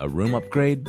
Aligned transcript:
A 0.00 0.08
room 0.08 0.34
upgrade? 0.34 0.88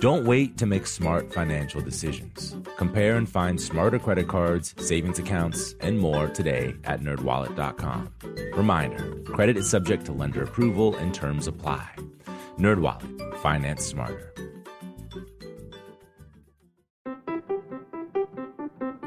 Don't 0.00 0.24
wait 0.24 0.56
to 0.58 0.66
make 0.66 0.86
smart 0.86 1.32
financial 1.32 1.80
decisions. 1.80 2.56
Compare 2.76 3.16
and 3.16 3.28
find 3.28 3.60
smarter 3.60 3.98
credit 3.98 4.28
cards, 4.28 4.74
savings 4.78 5.18
accounts, 5.18 5.74
and 5.80 5.98
more 5.98 6.28
today 6.28 6.74
at 6.84 7.00
nerdwallet.com. 7.00 8.12
Reminder, 8.54 9.14
credit 9.24 9.56
is 9.56 9.68
subject 9.68 10.06
to 10.06 10.12
lender 10.12 10.42
approval 10.42 10.96
and 10.96 11.14
terms 11.14 11.46
apply. 11.46 11.88
NerdWallet, 12.58 13.36
finance 13.38 13.84
smarter. 13.84 14.32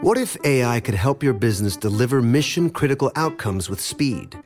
What 0.02 0.18
if 0.18 0.36
AI 0.44 0.80
could 0.82 0.96
help 0.96 1.24
your 1.24 1.34
business 1.34 1.78
deliver 1.78 2.22
mission 2.22 2.70
critical 2.70 3.12
outcomes 3.16 3.70
with 3.70 3.80
speed? 3.80 4.38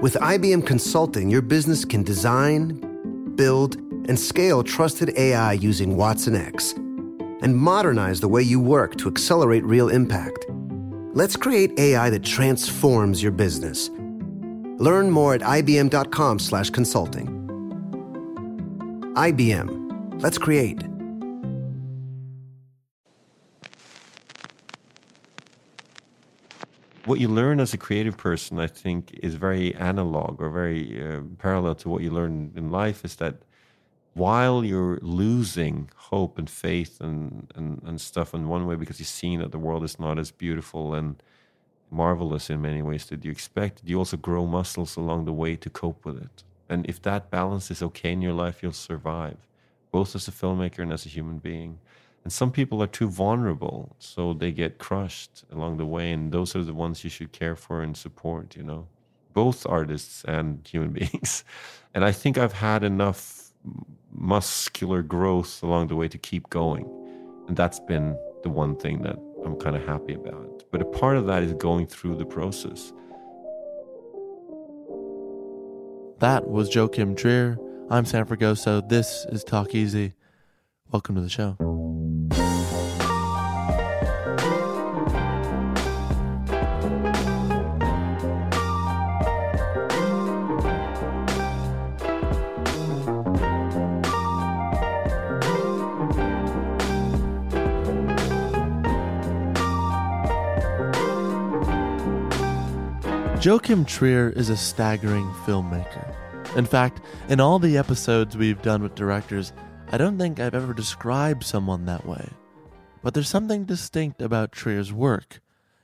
With 0.00 0.14
IBM 0.14 0.64
Consulting, 0.66 1.28
your 1.28 1.42
business 1.42 1.84
can 1.84 2.02
design, 2.02 3.34
build, 3.34 3.76
and 4.08 4.18
scale 4.18 4.62
trusted 4.62 5.16
AI 5.16 5.52
using 5.52 5.96
watsonx 5.96 6.76
and 7.42 7.56
modernize 7.56 8.20
the 8.20 8.28
way 8.28 8.42
you 8.42 8.60
work 8.60 8.96
to 8.96 9.08
accelerate 9.08 9.64
real 9.64 9.88
impact. 9.88 10.46
Let's 11.14 11.36
create 11.36 11.78
AI 11.78 12.10
that 12.10 12.24
transforms 12.24 13.22
your 13.22 13.32
business. 13.32 13.90
Learn 14.78 15.10
more 15.10 15.34
at 15.34 15.42
ibm.com/consulting. 15.42 17.42
IBM. 19.14 20.22
Let's 20.22 20.38
create. 20.38 20.82
What 27.04 27.20
you 27.20 27.28
learn 27.28 27.60
as 27.60 27.74
a 27.74 27.76
creative 27.76 28.16
person, 28.16 28.58
I 28.58 28.68
think, 28.68 29.12
is 29.22 29.34
very 29.34 29.74
analog 29.74 30.40
or 30.40 30.48
very 30.48 31.02
uh, 31.02 31.20
parallel 31.38 31.74
to 31.76 31.90
what 31.90 32.02
you 32.02 32.10
learn 32.10 32.52
in 32.56 32.70
life. 32.70 33.04
Is 33.04 33.16
that 33.16 33.42
while 34.14 34.64
you're 34.64 34.98
losing 35.00 35.90
hope 35.96 36.38
and 36.38 36.48
faith 36.50 37.00
and, 37.00 37.50
and, 37.54 37.82
and 37.84 38.00
stuff 38.00 38.34
in 38.34 38.48
one 38.48 38.66
way 38.66 38.74
because 38.74 38.98
you're 39.00 39.06
seeing 39.06 39.38
that 39.38 39.52
the 39.52 39.58
world 39.58 39.82
is 39.84 39.98
not 39.98 40.18
as 40.18 40.30
beautiful 40.30 40.94
and 40.94 41.22
marvelous 41.90 42.50
in 42.50 42.60
many 42.60 42.82
ways 42.82 43.06
that 43.06 43.24
you 43.24 43.30
expected, 43.30 43.88
you 43.88 43.98
also 43.98 44.16
grow 44.16 44.46
muscles 44.46 44.96
along 44.96 45.24
the 45.24 45.32
way 45.32 45.56
to 45.56 45.70
cope 45.70 46.04
with 46.04 46.20
it. 46.20 46.42
And 46.68 46.86
if 46.88 47.00
that 47.02 47.30
balance 47.30 47.70
is 47.70 47.82
okay 47.82 48.12
in 48.12 48.22
your 48.22 48.32
life, 48.32 48.62
you'll 48.62 48.72
survive, 48.72 49.36
both 49.90 50.14
as 50.14 50.26
a 50.26 50.32
filmmaker 50.32 50.78
and 50.80 50.92
as 50.92 51.04
a 51.04 51.10
human 51.10 51.38
being. 51.38 51.78
And 52.24 52.32
some 52.32 52.52
people 52.52 52.82
are 52.82 52.86
too 52.86 53.08
vulnerable, 53.08 53.94
so 53.98 54.32
they 54.32 54.52
get 54.52 54.78
crushed 54.78 55.44
along 55.50 55.76
the 55.76 55.86
way. 55.86 56.12
And 56.12 56.32
those 56.32 56.56
are 56.56 56.62
the 56.62 56.72
ones 56.72 57.04
you 57.04 57.10
should 57.10 57.32
care 57.32 57.56
for 57.56 57.82
and 57.82 57.96
support, 57.96 58.56
you 58.56 58.62
know, 58.62 58.86
both 59.34 59.66
artists 59.66 60.24
and 60.24 60.66
human 60.66 60.90
beings. 61.00 61.44
And 61.94 62.04
I 62.04 62.12
think 62.12 62.38
I've 62.38 62.54
had 62.54 62.84
enough 62.84 63.50
muscular 64.14 65.02
growth 65.02 65.62
along 65.62 65.88
the 65.88 65.96
way 65.96 66.08
to 66.08 66.18
keep 66.18 66.48
going. 66.50 66.88
And 67.48 67.56
that's 67.56 67.80
been 67.80 68.16
the 68.42 68.50
one 68.50 68.76
thing 68.76 69.02
that 69.02 69.16
I'm 69.44 69.56
kind 69.56 69.76
of 69.76 69.86
happy 69.86 70.14
about. 70.14 70.64
But 70.70 70.82
a 70.82 70.84
part 70.84 71.16
of 71.16 71.26
that 71.26 71.42
is 71.42 71.52
going 71.54 71.86
through 71.86 72.16
the 72.16 72.24
process. 72.24 72.92
That 76.20 76.48
was 76.48 76.72
Joachim 76.74 77.14
Trier. 77.14 77.58
I'm 77.90 78.04
Sam 78.04 78.26
Fragoso. 78.26 78.88
This 78.88 79.26
is 79.30 79.42
Talk 79.42 79.74
Easy. 79.74 80.14
Welcome 80.92 81.16
to 81.16 81.20
the 81.20 81.28
show. 81.28 81.56
Joachim 103.42 103.84
Trier 103.84 104.30
is 104.36 104.50
a 104.50 104.56
staggering 104.56 105.28
filmmaker. 105.44 106.14
In 106.56 106.64
fact, 106.64 107.00
in 107.28 107.40
all 107.40 107.58
the 107.58 107.76
episodes 107.76 108.36
we've 108.36 108.62
done 108.62 108.84
with 108.84 108.94
directors, 108.94 109.52
I 109.90 109.98
don't 109.98 110.16
think 110.16 110.38
I've 110.38 110.54
ever 110.54 110.72
described 110.72 111.42
someone 111.42 111.84
that 111.86 112.06
way. 112.06 112.28
But 113.02 113.14
there's 113.14 113.28
something 113.28 113.64
distinct 113.64 114.22
about 114.22 114.52
Trier's 114.52 114.92
work. 114.92 115.40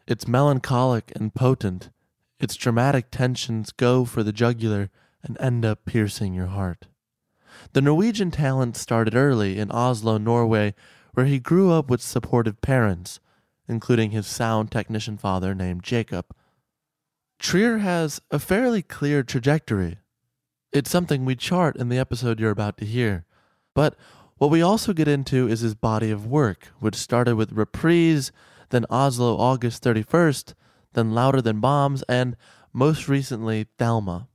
It's 0.06 0.28
melancholic 0.28 1.10
and 1.16 1.34
potent. 1.34 1.90
Its 2.38 2.54
dramatic 2.54 3.10
tensions 3.10 3.72
go 3.72 4.04
for 4.04 4.22
the 4.22 4.32
jugular 4.32 4.88
and 5.24 5.36
end 5.40 5.64
up 5.64 5.84
piercing 5.84 6.34
your 6.34 6.46
heart. 6.46 6.86
The 7.72 7.82
Norwegian 7.82 8.30
talent 8.30 8.76
started 8.76 9.16
early 9.16 9.58
in 9.58 9.72
Oslo, 9.72 10.16
Norway, 10.16 10.76
where 11.14 11.26
he 11.26 11.40
grew 11.40 11.72
up 11.72 11.90
with 11.90 12.02
supportive 12.02 12.60
parents, 12.60 13.18
including 13.66 14.12
his 14.12 14.28
sound 14.28 14.70
technician 14.70 15.18
father 15.18 15.56
named 15.56 15.82
Jacob 15.82 16.26
Trier 17.38 17.78
has 17.78 18.20
a 18.30 18.38
fairly 18.38 18.82
clear 18.82 19.22
trajectory. 19.22 19.98
It's 20.72 20.90
something 20.90 21.24
we 21.24 21.36
chart 21.36 21.76
in 21.76 21.88
the 21.88 21.98
episode 21.98 22.40
you're 22.40 22.50
about 22.50 22.76
to 22.78 22.84
hear. 22.84 23.24
But 23.74 23.94
what 24.38 24.50
we 24.50 24.60
also 24.60 24.92
get 24.92 25.08
into 25.08 25.48
is 25.48 25.60
his 25.60 25.74
body 25.74 26.10
of 26.10 26.26
work, 26.26 26.68
which 26.80 26.96
started 26.96 27.36
with 27.36 27.52
Reprise, 27.52 28.32
then 28.70 28.84
Oslo 28.90 29.36
August 29.36 29.82
31st, 29.84 30.54
then 30.94 31.12
Louder 31.12 31.40
Than 31.40 31.60
Bombs, 31.60 32.02
and 32.08 32.36
most 32.72 33.08
recently, 33.08 33.66
Thelma. 33.78 34.28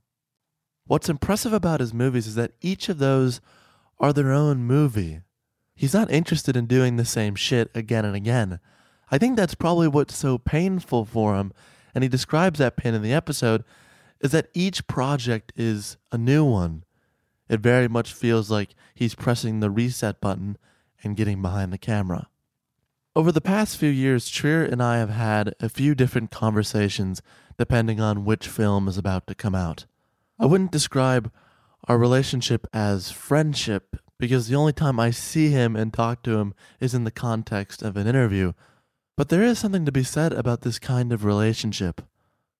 What's 0.86 1.08
impressive 1.08 1.52
about 1.52 1.80
his 1.80 1.94
movies 1.94 2.26
is 2.26 2.34
that 2.34 2.52
each 2.60 2.88
of 2.88 2.98
those 2.98 3.40
are 3.98 4.12
their 4.12 4.32
own 4.32 4.64
movie. 4.64 5.20
He's 5.74 5.94
not 5.94 6.10
interested 6.10 6.56
in 6.56 6.66
doing 6.66 6.96
the 6.96 7.04
same 7.04 7.34
shit 7.34 7.70
again 7.74 8.04
and 8.04 8.16
again. 8.16 8.60
I 9.10 9.18
think 9.18 9.36
that's 9.36 9.54
probably 9.54 9.88
what's 9.88 10.16
so 10.16 10.38
painful 10.38 11.04
for 11.04 11.36
him 11.36 11.52
and 11.94 12.02
he 12.02 12.08
describes 12.08 12.58
that 12.58 12.76
pin 12.76 12.94
in 12.94 13.02
the 13.02 13.12
episode, 13.12 13.64
is 14.20 14.32
that 14.32 14.48
each 14.54 14.86
project 14.86 15.52
is 15.56 15.96
a 16.10 16.18
new 16.18 16.44
one. 16.44 16.84
It 17.48 17.60
very 17.60 17.88
much 17.88 18.12
feels 18.12 18.50
like 18.50 18.74
he's 18.94 19.14
pressing 19.14 19.60
the 19.60 19.70
reset 19.70 20.20
button 20.20 20.56
and 21.02 21.16
getting 21.16 21.42
behind 21.42 21.72
the 21.72 21.78
camera. 21.78 22.28
Over 23.16 23.30
the 23.30 23.40
past 23.40 23.76
few 23.76 23.90
years, 23.90 24.28
Trier 24.28 24.64
and 24.64 24.82
I 24.82 24.98
have 24.98 25.10
had 25.10 25.54
a 25.60 25.68
few 25.68 25.94
different 25.94 26.30
conversations 26.30 27.22
depending 27.56 28.00
on 28.00 28.24
which 28.24 28.48
film 28.48 28.88
is 28.88 28.98
about 28.98 29.26
to 29.28 29.34
come 29.34 29.54
out. 29.54 29.86
I 30.38 30.46
wouldn't 30.46 30.72
describe 30.72 31.30
our 31.86 31.98
relationship 31.98 32.66
as 32.72 33.12
friendship 33.12 33.96
because 34.18 34.48
the 34.48 34.56
only 34.56 34.72
time 34.72 34.98
I 34.98 35.10
see 35.10 35.50
him 35.50 35.76
and 35.76 35.92
talk 35.92 36.22
to 36.22 36.38
him 36.38 36.54
is 36.80 36.94
in 36.94 37.04
the 37.04 37.10
context 37.10 37.82
of 37.82 37.96
an 37.96 38.06
interview 38.06 38.52
but 39.16 39.28
there 39.28 39.42
is 39.42 39.58
something 39.58 39.84
to 39.84 39.92
be 39.92 40.04
said 40.04 40.32
about 40.32 40.62
this 40.62 40.78
kind 40.78 41.12
of 41.12 41.24
relationship, 41.24 42.02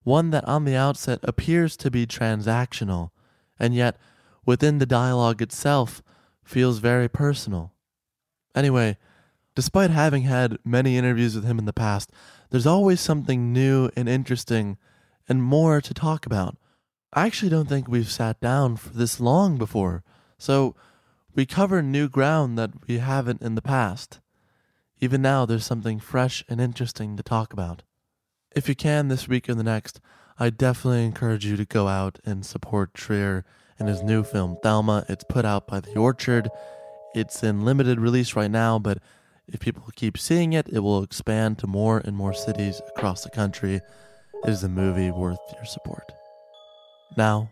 one 0.03 0.31
that 0.31 0.45
on 0.47 0.65
the 0.65 0.77
outset 0.77 1.19
appears 1.23 1.77
to 1.77 1.91
be 1.91 2.07
transactional, 2.07 3.11
and 3.59 3.75
yet 3.75 3.97
within 4.47 4.79
the 4.79 4.87
dialogue 4.87 5.43
itself 5.43 6.03
feels 6.45 6.79
very 6.79 7.09
personal. 7.09 7.73
Anyway, 8.55 8.97
despite 9.55 9.91
having 9.91 10.23
had 10.23 10.59
many 10.65 10.97
interviews 10.97 11.35
with 11.35 11.45
him 11.45 11.59
in 11.59 11.65
the 11.65 11.73
past, 11.73 12.11
there's 12.51 12.67
always 12.67 13.01
something 13.01 13.53
new 13.53 13.91
and 13.97 14.09
interesting 14.09 14.77
and 15.29 15.43
more 15.43 15.81
to 15.81 15.95
talk 15.95 16.27
about. 16.27 16.57
I 17.13 17.27
actually 17.27 17.51
don't 17.51 17.69
think 17.69 17.89
we've 17.89 18.11
sat 18.11 18.41
down 18.41 18.77
for 18.77 18.91
this 18.91 19.21
long 19.21 19.57
before. 19.57 20.03
So 20.39 20.75
we 21.35 21.47
cover 21.47 21.83
new 21.83 22.09
ground 22.09 22.59
that 22.59 22.71
we 22.87 22.99
haven't 22.99 23.43
in 23.43 23.55
the 23.55 23.63
past. 23.63 24.21
Even 25.05 25.21
now, 25.21 25.45
there's 25.45 25.67
something 25.67 26.01
fresh 26.01 26.43
and 26.49 26.63
interesting 26.63 27.15
to 27.19 27.23
talk 27.23 27.53
about. 27.53 27.83
If 28.57 28.71
you 28.71 28.75
can 28.75 29.09
this 29.09 29.29
week 29.29 29.51
or 29.51 29.55
the 29.55 29.63
next, 29.63 30.01
I 30.39 30.49
definitely 30.49 31.05
encourage 31.05 31.45
you 31.45 31.59
to 31.59 31.67
go 31.67 31.89
out 31.89 32.19
and 32.25 32.47
support 32.47 32.95
Trier 32.95 33.45
and 33.79 33.87
his 33.87 34.03
new 34.03 34.25
film, 34.25 34.57
Thelma. 34.63 35.05
It's 35.07 35.23
put 35.29 35.45
out 35.45 35.67
by 35.67 35.81
The 35.81 35.97
Orchard. 35.97 36.49
It's 37.15 37.43
in 37.43 37.67
limited 37.67 38.01
release 38.01 38.35
right 38.35 38.51
now, 38.51 38.79
but 38.79 38.97
if 39.47 39.61
people 39.61 39.85
keep 39.95 40.17
seeing 40.17 40.55
it, 40.55 40.71
it 40.71 40.79
will 40.79 41.03
expand 41.03 41.59
to 41.59 41.67
more 41.67 41.99
and 41.99 42.17
more 42.17 42.33
cities 42.33 42.81
across 42.89 43.25
the 43.25 43.31
country. 43.31 43.75
It 43.75 44.49
is 44.49 44.65
a 44.65 44.71
movie 44.71 45.11
worth 45.11 45.37
your 45.55 45.67
support. 45.67 46.13
Now, 47.15 47.51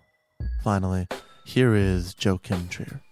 finally, 0.65 1.07
here 1.45 1.75
is 1.75 2.17
Joachim 2.19 2.69
Trier. 2.69 3.03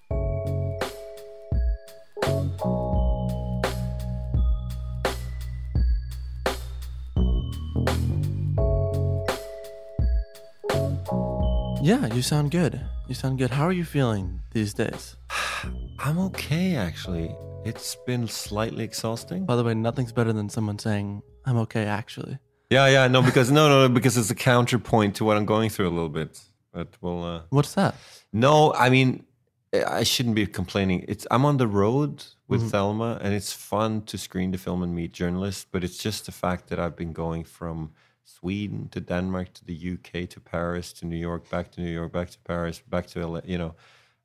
Yeah, 11.83 12.13
you 12.13 12.21
sound 12.21 12.51
good. 12.51 12.79
You 13.09 13.15
sound 13.15 13.39
good. 13.39 13.51
How 13.51 13.65
are 13.65 13.73
you 13.73 13.85
feeling 13.85 14.41
these 14.53 14.75
days? 14.75 15.17
I'm 15.99 16.19
okay, 16.19 16.77
actually. 16.77 17.35
It's 17.65 17.97
been 18.07 18.29
slightly 18.29 18.85
exhausting. 18.85 19.47
By 19.47 19.57
the 19.57 19.65
way, 19.65 19.73
nothing's 19.75 20.13
better 20.13 20.33
than 20.33 20.51
someone 20.51 20.79
saying, 20.79 21.23
I'm 21.47 21.57
okay, 21.59 21.85
actually. 21.85 22.39
Yeah, 22.69 22.87
yeah, 22.89 23.09
no, 23.09 23.23
because 23.23 23.51
no, 23.51 23.69
no, 23.69 23.87
no, 23.87 23.95
because 23.99 24.19
it's 24.19 24.31
a 24.31 24.35
counterpoint 24.35 25.17
to 25.17 25.25
what 25.25 25.39
I'm 25.39 25.47
going 25.47 25.71
through 25.71 25.89
a 25.89 25.95
little 25.97 26.11
bit. 26.11 26.39
But 26.73 26.89
we'll. 27.01 27.25
Uh, 27.25 27.43
What's 27.49 27.75
that? 27.75 27.95
no, 28.33 28.75
I 28.75 28.91
mean, 28.91 29.25
I 29.73 30.03
shouldn't 30.05 30.35
be 30.37 30.47
complaining. 30.47 31.05
It's 31.09 31.27
I'm 31.31 31.45
on 31.47 31.57
the 31.57 31.67
road 31.67 32.25
with 32.47 32.71
Thelma, 32.71 33.19
and 33.23 33.33
it's 33.33 33.53
fun 33.53 34.03
to 34.03 34.19
screen 34.19 34.51
the 34.51 34.59
film 34.59 34.83
and 34.83 34.95
meet 34.95 35.13
journalists. 35.13 35.67
But 35.71 35.83
it's 35.83 35.97
just 35.97 36.27
the 36.27 36.33
fact 36.33 36.69
that 36.69 36.79
I've 36.79 36.95
been 36.97 37.13
going 37.13 37.45
from 37.45 37.93
Sweden 38.39 38.89
to 38.91 39.01
Denmark 39.01 39.53
to 39.55 39.65
the 39.65 39.75
UK 39.95 40.29
to 40.31 40.41
Paris 40.41 40.93
to 40.95 41.07
New 41.07 41.17
York, 41.19 41.49
back 41.51 41.71
to 41.73 41.81
New 41.81 41.93
York, 41.93 42.13
back 42.13 42.31
to 42.31 42.39
Paris, 42.45 42.83
back 42.91 43.07
to 43.09 43.27
LA. 43.27 43.41
You 43.45 43.59
know, 43.59 43.75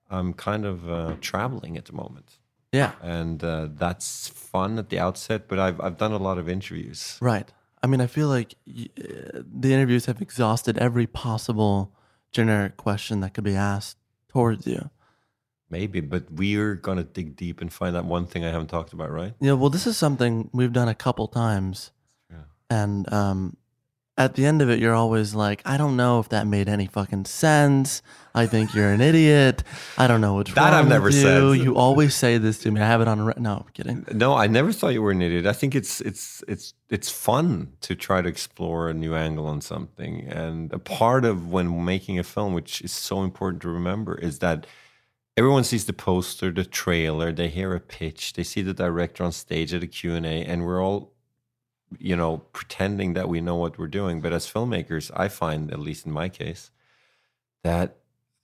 I'm 0.10 0.34
kind 0.34 0.66
of 0.66 0.90
uh, 0.90 1.16
traveling 1.22 1.78
at 1.78 1.86
the 1.86 1.94
moment, 1.94 2.40
Yeah, 2.72 2.92
and 3.02 3.44
uh, 3.44 3.68
that's 3.80 4.28
fun 4.52 4.78
at 4.80 4.90
the 4.90 5.00
outset. 5.00 5.48
But 5.48 5.58
I've 5.60 5.80
I've 5.82 5.98
done 5.98 6.14
a 6.16 6.24
lot 6.24 6.38
of 6.38 6.48
interviews. 6.48 7.18
right. 7.22 7.54
I 7.84 7.88
mean, 7.88 8.02
I 8.02 8.08
feel 8.08 8.30
like 8.38 8.56
y- 8.66 8.90
uh, 8.98 9.44
the 9.62 9.70
interviews 9.74 10.06
have 10.08 10.22
exhausted 10.22 10.78
every 10.78 11.08
possible 11.08 11.92
generic 12.32 12.78
question 12.78 13.22
that 13.22 13.34
could 13.34 13.44
be 13.44 13.56
asked 13.58 13.98
towards 14.28 14.66
you. 14.68 14.90
Maybe, 15.70 16.02
but 16.02 16.24
we're 16.32 16.76
gonna 16.82 17.04
dig 17.04 17.36
deep 17.36 17.62
and 17.62 17.72
find 17.74 17.96
out 17.96 18.06
one 18.06 18.26
thing 18.28 18.44
I 18.46 18.52
haven't 18.52 18.70
talked 18.70 18.94
about, 18.94 19.12
right? 19.12 19.34
Yeah, 19.42 19.56
well, 19.60 19.70
this 19.72 19.88
is 19.88 19.98
something 19.98 20.50
we've 20.54 20.74
done 20.74 20.90
a 20.92 20.96
couple 20.96 21.28
times. 21.28 21.92
Yeah. 22.32 22.44
And 22.70 23.14
um, 23.14 23.58
at 24.18 24.36
the 24.36 24.46
end 24.46 24.62
of 24.62 24.70
it, 24.70 24.80
you're 24.80 24.94
always 24.94 25.36
like, 25.36 25.62
I 25.66 25.76
don't 25.76 25.98
know 25.98 26.20
if 26.20 26.30
that 26.30 26.48
made 26.48 26.70
any 26.70 26.88
fucking 26.88 27.26
sense. 27.26 28.02
I 28.34 28.48
think 28.48 28.74
you're 28.74 28.92
an 28.92 29.02
idiot. 29.02 29.64
I 29.98 30.08
don't 30.08 30.22
know 30.22 30.36
what's 30.36 30.54
That 30.54 30.72
wrong 30.72 30.74
I've 30.84 30.88
never 30.88 31.06
with 31.06 31.16
you. 31.16 31.22
said. 31.56 31.64
You 31.66 31.76
always 31.78 32.16
say 32.16 32.38
this 32.38 32.60
to 32.60 32.72
me. 32.72 32.80
I 32.82 32.86
have 32.86 33.02
it 33.02 33.08
on. 33.08 33.22
Re- 33.22 33.34
no, 33.38 33.58
I'm 33.66 33.72
kidding. 33.74 34.06
No, 34.14 34.34
I 34.36 34.48
never 34.48 34.72
thought 34.72 34.90
you 34.94 35.02
were 35.02 35.12
an 35.12 35.22
idiot. 35.22 35.46
I 35.46 35.54
think 35.54 35.76
it's 35.76 36.00
it's 36.02 36.44
it's 36.48 36.74
it's 36.90 37.10
fun 37.10 37.74
to 37.82 37.96
try 37.96 38.22
to 38.22 38.30
explore 38.30 38.90
a 38.90 38.94
new 38.94 39.16
angle 39.16 39.48
on 39.48 39.60
something. 39.62 40.28
And 40.28 40.72
a 40.74 40.80
part 40.80 41.26
of 41.26 41.50
when 41.52 41.84
making 41.86 42.18
a 42.20 42.24
film, 42.24 42.54
which 42.54 42.82
is 42.82 42.92
so 42.94 43.22
important 43.24 43.62
to 43.64 43.70
remember, 43.70 44.16
is 44.16 44.40
that 44.40 44.66
everyone 45.38 45.64
sees 45.66 45.86
the 45.86 45.94
poster, 45.94 46.52
the 46.52 46.64
trailer, 46.66 47.32
they 47.34 47.48
hear 47.50 47.74
a 47.74 47.80
pitch, 47.80 48.34
they 48.34 48.44
see 48.44 48.62
the 48.62 48.74
director 48.74 49.24
on 49.26 49.32
stage 49.34 49.74
at 49.74 49.84
a 49.84 49.88
Q&A, 49.88 50.44
and 50.46 50.66
we're 50.66 50.82
all 50.82 51.12
you 52.00 52.16
know 52.16 52.40
pretending 52.54 53.14
that 53.14 53.30
we 53.30 53.42
know 53.42 53.56
what 53.56 53.78
we're 53.78 53.88
doing. 53.88 54.22
But 54.22 54.34
as 54.34 54.52
filmmakers, 54.52 55.12
I 55.16 55.28
find, 55.28 55.72
at 55.72 55.80
least 55.80 56.06
in 56.06 56.12
my 56.12 56.30
case, 56.30 56.72
that 57.64 57.98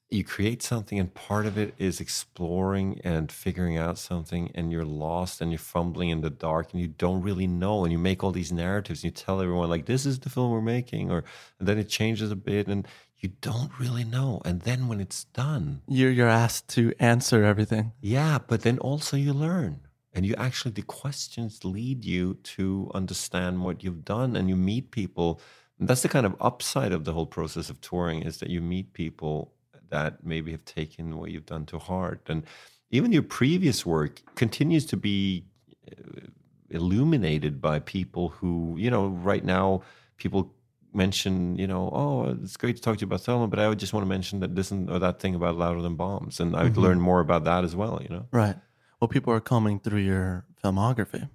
you 0.09 0.25
create 0.25 0.61
something 0.61 0.99
and 0.99 1.13
part 1.13 1.45
of 1.45 1.57
it 1.57 1.73
is 1.77 2.01
exploring 2.01 2.99
and 3.01 3.31
figuring 3.31 3.77
out 3.77 3.97
something 3.97 4.51
and 4.53 4.69
you're 4.69 4.83
lost 4.83 5.39
and 5.39 5.51
you're 5.51 5.57
fumbling 5.57 6.09
in 6.09 6.19
the 6.19 6.29
dark 6.29 6.73
and 6.73 6.81
you 6.81 6.87
don't 6.87 7.21
really 7.21 7.47
know 7.47 7.83
and 7.85 7.93
you 7.93 7.97
make 7.97 8.21
all 8.21 8.31
these 8.31 8.51
narratives 8.51 8.99
and 9.03 9.05
you 9.05 9.11
tell 9.11 9.39
everyone 9.41 9.69
like 9.69 9.85
this 9.85 10.05
is 10.05 10.19
the 10.19 10.29
film 10.29 10.51
we're 10.51 10.61
making 10.61 11.09
or 11.09 11.23
and 11.59 11.67
then 11.67 11.77
it 11.77 11.87
changes 11.87 12.29
a 12.29 12.35
bit 12.35 12.67
and 12.67 12.85
you 13.19 13.29
don't 13.39 13.71
really 13.79 14.03
know 14.03 14.41
and 14.43 14.61
then 14.63 14.89
when 14.89 14.99
it's 14.99 15.23
done 15.25 15.81
You're 15.87 16.11
you're 16.11 16.27
asked 16.27 16.67
to 16.69 16.93
answer 16.99 17.45
everything. 17.45 17.93
yeah 18.01 18.37
but 18.45 18.63
then 18.63 18.79
also 18.79 19.15
you 19.15 19.31
learn 19.31 19.79
and 20.13 20.25
you 20.25 20.35
actually 20.37 20.71
the 20.71 20.81
questions 20.81 21.63
lead 21.63 22.03
you 22.03 22.35
to 22.43 22.91
understand 22.93 23.63
what 23.63 23.83
you've 23.83 24.03
done 24.03 24.35
and 24.35 24.49
you 24.49 24.55
meet 24.55 24.91
people. 24.91 25.39
And 25.79 25.87
that's 25.87 26.01
the 26.01 26.09
kind 26.09 26.25
of 26.25 26.35
upside 26.39 26.91
of 26.91 27.05
the 27.05 27.13
whole 27.13 27.25
process 27.25 27.69
of 27.69 27.79
touring 27.81 28.23
is 28.23 28.37
that 28.39 28.49
you 28.49 28.61
meet 28.61 28.93
people 28.93 29.53
that 29.89 30.23
maybe 30.23 30.51
have 30.51 30.65
taken 30.65 31.17
what 31.17 31.31
you've 31.31 31.45
done 31.45 31.65
to 31.67 31.79
heart. 31.79 32.21
And 32.27 32.43
even 32.91 33.11
your 33.11 33.23
previous 33.23 33.85
work 33.85 34.21
continues 34.35 34.85
to 34.87 34.97
be 34.97 35.45
uh, 35.89 36.27
illuminated 36.69 37.61
by 37.61 37.79
people 37.79 38.29
who 38.29 38.75
you 38.77 38.89
know 38.89 39.07
right 39.07 39.43
now 39.43 39.81
people 40.17 40.53
mention 40.93 41.57
you 41.57 41.67
know 41.67 41.89
oh 41.93 42.37
it's 42.41 42.55
great 42.55 42.75
to 42.77 42.81
talk 42.81 42.97
to 42.97 43.01
you 43.01 43.07
about 43.07 43.21
Thelma 43.21 43.47
but 43.47 43.59
I 43.59 43.67
would 43.67 43.79
just 43.79 43.91
want 43.93 44.05
to 44.05 44.09
mention 44.09 44.39
that 44.39 44.55
this 44.55 44.71
and 44.71 44.89
or 44.89 44.99
that 44.99 45.19
thing 45.19 45.35
about 45.35 45.57
louder 45.57 45.81
than 45.81 45.95
bombs 45.95 46.39
and 46.39 46.55
I 46.55 46.63
would 46.63 46.77
learn 46.77 47.01
more 47.01 47.19
about 47.19 47.43
that 47.43 47.65
as 47.65 47.75
well 47.75 47.99
you 48.01 48.09
know? 48.09 48.25
Right. 48.31 48.55
Well, 49.01 49.07
people 49.07 49.33
are 49.33 49.39
combing 49.39 49.79
through 49.79 49.99
your 50.01 50.45
filmography. 50.63 51.27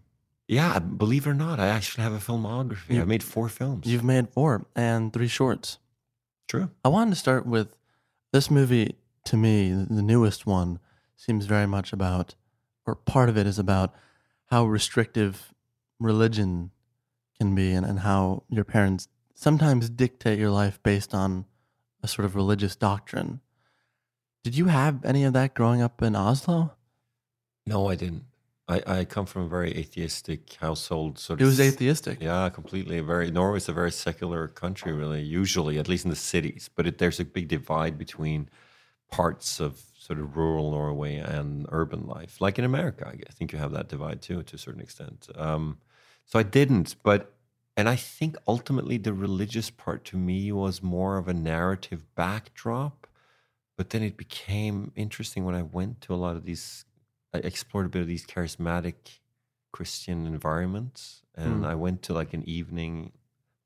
yeah 0.48 0.78
believe 0.78 1.26
it 1.26 1.30
or 1.30 1.34
not 1.34 1.58
I 1.58 1.66
actually 1.66 2.04
have 2.04 2.12
a 2.12 2.18
filmography 2.18 2.90
You- 2.94 3.00
I've 3.00 3.08
made 3.08 3.24
four 3.24 3.48
films 3.48 3.86
You've 3.86 4.04
made 4.04 4.28
four 4.30 4.66
and 4.76 5.12
three 5.12 5.26
shorts. 5.28 5.78
true 6.48 6.70
I 6.84 6.88
wanted 6.88 7.10
to 7.10 7.16
start 7.16 7.44
with 7.46 7.76
this 8.32 8.50
movie. 8.50 8.94
To 9.24 9.36
me, 9.36 9.72
the 9.72 10.02
newest 10.02 10.46
one 10.46 10.78
seems 11.16 11.46
very 11.46 11.66
much 11.66 11.92
about, 11.92 12.36
or 12.86 12.94
part 12.94 13.28
of 13.28 13.36
it 13.36 13.44
is 13.44 13.58
about 13.58 13.92
how 14.52 14.64
restrictive 14.66 15.52
religion 15.98 16.70
can 17.40 17.52
be 17.56 17.72
and, 17.72 17.84
and 17.84 17.98
how 18.00 18.44
your 18.48 18.62
parents 18.64 19.08
sometimes 19.34 19.90
dictate 19.90 20.38
your 20.38 20.50
life 20.50 20.81
based 20.84 21.12
on 21.12 21.44
a 22.05 22.06
sort 22.06 22.24
of 22.24 22.36
religious 22.36 22.76
doctrine. 22.76 23.41
Did 24.44 24.56
you 24.56 24.67
have 24.67 25.05
any 25.05 25.24
of 25.24 25.32
that 25.32 25.55
growing 25.55 25.82
up 25.82 26.00
in 26.02 26.14
Oslo? 26.14 26.75
No 27.67 27.89
I 27.89 27.94
didn't 27.96 28.25
I, 28.69 28.82
I 28.87 29.05
come 29.05 29.27
from 29.27 29.43
a 29.43 29.49
very 29.49 29.70
atheistic 29.77 30.55
household 30.55 31.19
sort 31.19 31.39
It 31.39 31.44
of 31.44 31.46
was 31.46 31.61
atheistic. 31.61 32.20
Yeah, 32.20 32.49
completely. 32.49 32.99
Very 33.01 33.31
Norway's 33.31 33.69
a 33.69 33.73
very 33.73 33.93
secular 33.93 34.49
country, 34.49 34.93
really. 34.93 35.23
Usually, 35.23 35.79
at 35.79 35.89
least 35.89 36.05
in 36.05 36.11
the 36.11 36.17
cities, 36.17 36.70
but 36.75 36.87
it, 36.87 36.99
there's 36.99 37.20
a 37.20 37.25
big 37.25 37.49
divide 37.49 37.99
between 37.99 38.49
parts 39.11 39.61
of 39.61 39.82
sort 39.99 40.19
of 40.20 40.37
rural 40.37 40.70
Norway 40.73 41.17
and 41.17 41.67
urban 41.70 42.06
life, 42.06 42.41
like 42.41 42.58
in 42.58 42.65
America. 42.65 43.06
I 43.08 43.32
think 43.32 43.53
you 43.53 43.58
have 43.58 43.73
that 43.73 43.89
divide 43.89 44.23
too, 44.23 44.43
to 44.44 44.56
a 44.56 44.58
certain 44.58 44.81
extent. 44.82 45.29
Um, 45.37 45.79
so 46.27 46.39
I 46.39 46.43
didn't, 46.44 46.96
but 47.03 47.35
and 47.77 47.89
I 47.89 47.96
think 47.96 48.37
ultimately 48.49 48.99
the 48.99 49.13
religious 49.15 49.70
part 49.70 50.05
to 50.06 50.17
me 50.17 50.53
was 50.53 50.82
more 50.82 51.19
of 51.19 51.29
a 51.29 51.35
narrative 51.35 52.03
backdrop. 52.15 53.06
But 53.77 53.91
then 53.91 54.03
it 54.03 54.17
became 54.17 54.93
interesting 54.96 55.44
when 55.44 55.55
I 55.56 55.63
went 55.63 56.01
to 56.03 56.15
a 56.15 56.17
lot 56.17 56.37
of 56.37 56.44
these. 56.44 56.85
I 57.34 57.38
explored 57.38 57.86
a 57.86 57.88
bit 57.88 58.02
of 58.02 58.08
these 58.08 58.26
charismatic 58.26 58.94
Christian 59.72 60.26
environments. 60.26 61.22
And 61.34 61.62
Mm. 61.64 61.66
I 61.66 61.74
went 61.74 62.02
to 62.04 62.12
like 62.14 62.32
an 62.32 62.42
evening 62.48 63.12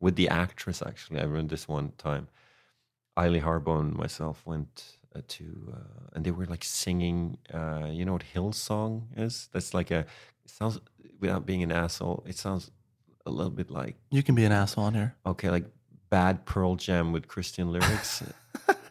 with 0.01 0.17
the 0.17 0.29
actress, 0.29 0.83
actually. 0.83 1.21
I 1.21 1.25
remember 1.25 1.51
this 1.51 1.69
one 1.69 1.93
time. 1.99 2.29
Eili 3.17 3.41
Harboe 3.43 3.79
and 3.81 3.95
myself 3.95 4.43
went 4.47 4.97
uh, 5.15 5.21
to, 5.29 5.45
uh, 5.77 6.11
and 6.15 6.25
they 6.25 6.31
were 6.31 6.47
like 6.47 6.65
singing, 6.65 7.39
uh, 7.53 7.89
you 7.91 8.05
know 8.05 8.13
what 8.15 8.25
Hillsong 8.35 9.03
is? 9.17 9.49
That's 9.53 9.75
like 9.75 9.91
a, 9.91 10.01
it 10.45 10.51
sounds, 10.51 10.81
without 11.21 11.45
being 11.47 11.63
an 11.63 11.71
asshole, 11.73 12.25
it 12.27 12.37
sounds 12.39 12.71
a 13.27 13.31
little 13.31 13.51
bit 13.51 13.71
like, 13.71 13.97
You 14.11 14.23
can 14.23 14.35
be 14.35 14.45
an 14.45 14.53
asshole 14.53 14.85
on 14.85 14.95
here. 14.95 15.15
okay, 15.27 15.51
like 15.51 15.67
bad 16.09 16.45
Pearl 16.47 16.77
Jam 16.77 17.13
with 17.13 17.29
Christian 17.29 17.71
lyrics. 17.73 18.23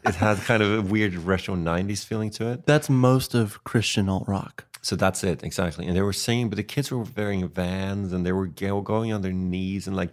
It 0.10 0.16
has 0.16 0.40
kind 0.46 0.62
of 0.62 0.80
a 0.80 0.82
weird 0.82 1.16
retro 1.16 1.56
90s 1.56 2.04
feeling 2.06 2.30
to 2.32 2.52
it. 2.52 2.66
That's 2.66 2.90
most 2.90 3.36
of 3.36 3.64
Christian 3.64 4.10
alt 4.10 4.28
rock. 4.28 4.66
So 4.82 4.96
that's 4.96 5.24
it 5.24 5.44
exactly. 5.44 5.86
And 5.88 5.96
they 5.96 6.02
were 6.02 6.14
singing, 6.14 6.50
but 6.50 6.56
the 6.58 6.64
kids 6.64 6.92
were 6.92 7.04
wearing 7.16 7.48
Vans 7.48 8.14
and 8.14 8.26
they 8.26 8.32
were 8.32 8.48
going 8.48 9.14
on 9.14 9.22
their 9.22 9.34
knees 9.34 9.88
and 9.88 9.96
like 9.96 10.12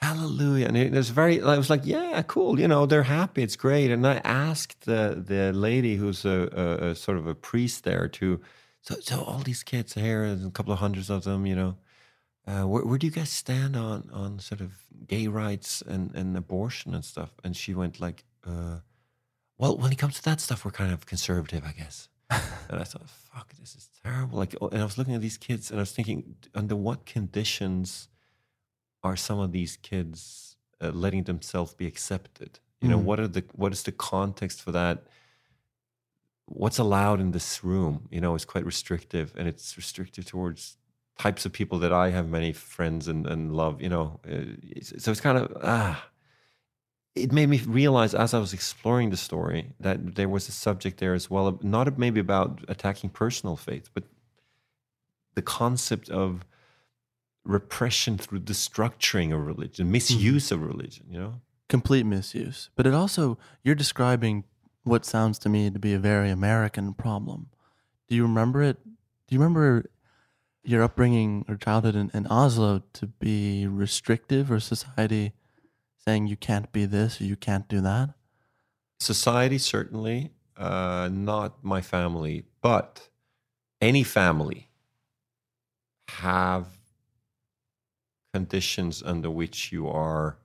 Hallelujah. 0.00 0.66
And 0.66 0.76
it 0.76 0.92
was 0.92 1.10
very. 1.10 1.42
I 1.42 1.56
was 1.56 1.70
like, 1.70 1.84
yeah, 1.84 2.22
cool. 2.22 2.60
You 2.60 2.68
know, 2.68 2.86
they're 2.86 3.02
happy. 3.02 3.42
It's 3.42 3.56
great. 3.56 3.90
And 3.90 4.06
I 4.06 4.20
asked 4.24 4.82
the 4.82 5.20
the 5.26 5.52
lady 5.52 5.96
who's 5.96 6.24
a, 6.24 6.48
a, 6.52 6.90
a 6.90 6.94
sort 6.94 7.18
of 7.18 7.26
a 7.26 7.34
priest 7.34 7.82
there 7.82 8.06
to. 8.08 8.40
So 8.80 8.94
so 9.00 9.22
all 9.22 9.40
these 9.40 9.64
kids 9.64 9.94
here, 9.94 10.24
a 10.24 10.50
couple 10.52 10.72
of 10.72 10.78
hundreds 10.78 11.10
of 11.10 11.24
them. 11.24 11.46
You 11.46 11.56
know, 11.56 11.76
uh, 12.46 12.62
where, 12.62 12.84
where 12.84 12.96
do 12.96 13.08
you 13.08 13.12
guys 13.12 13.30
stand 13.30 13.74
on 13.74 14.08
on 14.12 14.38
sort 14.38 14.60
of 14.60 14.70
gay 15.04 15.26
rights 15.26 15.82
and 15.82 16.14
and 16.14 16.36
abortion 16.36 16.94
and 16.94 17.04
stuff? 17.04 17.32
And 17.42 17.56
she 17.56 17.74
went 17.74 18.00
like. 18.00 18.24
Uh, 18.46 18.78
well, 19.58 19.76
when 19.76 19.92
it 19.92 19.98
comes 19.98 20.14
to 20.16 20.22
that 20.24 20.40
stuff, 20.40 20.64
we're 20.64 20.70
kind 20.70 20.92
of 20.92 21.04
conservative, 21.06 21.64
I 21.66 21.72
guess. 21.72 22.08
and 22.30 22.78
I 22.80 22.84
thought, 22.84 23.08
fuck, 23.08 23.52
this 23.58 23.74
is 23.74 23.88
terrible. 24.04 24.38
Like, 24.38 24.54
oh, 24.60 24.68
and 24.68 24.80
I 24.80 24.84
was 24.84 24.98
looking 24.98 25.14
at 25.14 25.20
these 25.20 25.38
kids, 25.38 25.70
and 25.70 25.78
I 25.80 25.82
was 25.82 25.92
thinking, 25.92 26.36
under 26.54 26.76
what 26.76 27.06
conditions 27.06 28.08
are 29.02 29.16
some 29.16 29.38
of 29.38 29.52
these 29.52 29.76
kids 29.76 30.56
uh, 30.80 30.90
letting 30.90 31.24
themselves 31.24 31.74
be 31.74 31.86
accepted? 31.86 32.60
You 32.80 32.88
know, 32.88 32.98
Mm. 32.98 33.04
what 33.04 33.18
are 33.20 33.26
the 33.28 33.44
what 33.54 33.72
is 33.72 33.82
the 33.82 33.92
context 33.92 34.62
for 34.62 34.70
that? 34.72 35.04
What's 36.46 36.78
allowed 36.78 37.20
in 37.20 37.32
this 37.32 37.62
room? 37.64 38.08
You 38.10 38.20
know, 38.20 38.34
is 38.34 38.44
quite 38.44 38.64
restrictive, 38.64 39.34
and 39.36 39.48
it's 39.48 39.76
restrictive 39.76 40.24
towards 40.26 40.76
types 41.18 41.44
of 41.44 41.52
people 41.52 41.78
that 41.80 41.92
I 41.92 42.10
have 42.10 42.28
many 42.28 42.52
friends 42.52 43.08
and, 43.08 43.26
and 43.26 43.52
love. 43.54 43.82
You 43.82 43.88
know, 43.88 44.20
uh, 44.24 44.54
so 44.82 45.10
it's 45.10 45.20
kind 45.20 45.38
of 45.38 45.56
ah. 45.62 46.04
It 47.24 47.32
made 47.32 47.48
me 47.48 47.58
realize 47.66 48.14
as 48.14 48.34
I 48.34 48.38
was 48.38 48.52
exploring 48.52 49.10
the 49.10 49.16
story 49.16 49.72
that 49.80 50.14
there 50.14 50.28
was 50.28 50.48
a 50.48 50.52
subject 50.52 50.98
there 50.98 51.14
as 51.14 51.28
well, 51.30 51.58
not 51.62 51.98
maybe 51.98 52.20
about 52.20 52.60
attacking 52.68 53.10
personal 53.10 53.56
faith, 53.56 53.90
but 53.94 54.04
the 55.34 55.42
concept 55.42 56.08
of 56.08 56.44
repression 57.44 58.18
through 58.18 58.40
the 58.40 58.52
structuring 58.52 59.34
of 59.34 59.46
religion, 59.46 59.90
misuse 59.90 60.52
of 60.52 60.62
religion. 60.62 61.06
You 61.10 61.18
know. 61.18 61.34
complete 61.68 62.04
misuse. 62.06 62.70
But 62.76 62.86
it 62.86 62.94
also, 62.94 63.38
you're 63.62 63.74
describing 63.74 64.44
what 64.84 65.04
sounds 65.04 65.38
to 65.40 65.48
me 65.48 65.70
to 65.70 65.78
be 65.78 65.94
a 65.94 65.98
very 65.98 66.30
American 66.30 66.94
problem. 66.94 67.50
Do 68.08 68.16
you 68.16 68.22
remember 68.22 68.62
it? 68.62 68.78
Do 69.26 69.34
you 69.34 69.38
remember 69.38 69.90
your 70.64 70.82
upbringing 70.82 71.44
or 71.48 71.56
childhood 71.56 71.94
in, 71.94 72.10
in 72.14 72.26
Oslo 72.26 72.82
to 72.94 73.06
be 73.06 73.66
restrictive 73.66 74.50
or 74.50 74.60
society 74.60 75.32
saying 76.06 76.26
you 76.26 76.36
can't 76.36 76.70
be 76.72 76.86
this 76.86 77.20
you 77.20 77.36
can't 77.36 77.68
do 77.68 77.80
that? 77.80 78.10
society 79.00 79.58
certainly. 79.58 80.32
Uh, 80.56 81.08
not 81.12 81.62
my 81.62 81.80
family 81.80 82.44
but 82.60 83.08
any 83.80 84.02
family 84.02 84.68
have 86.08 86.66
conditions 88.34 89.00
under 89.06 89.30
which 89.30 89.70
you 89.70 89.86
are 89.88 90.36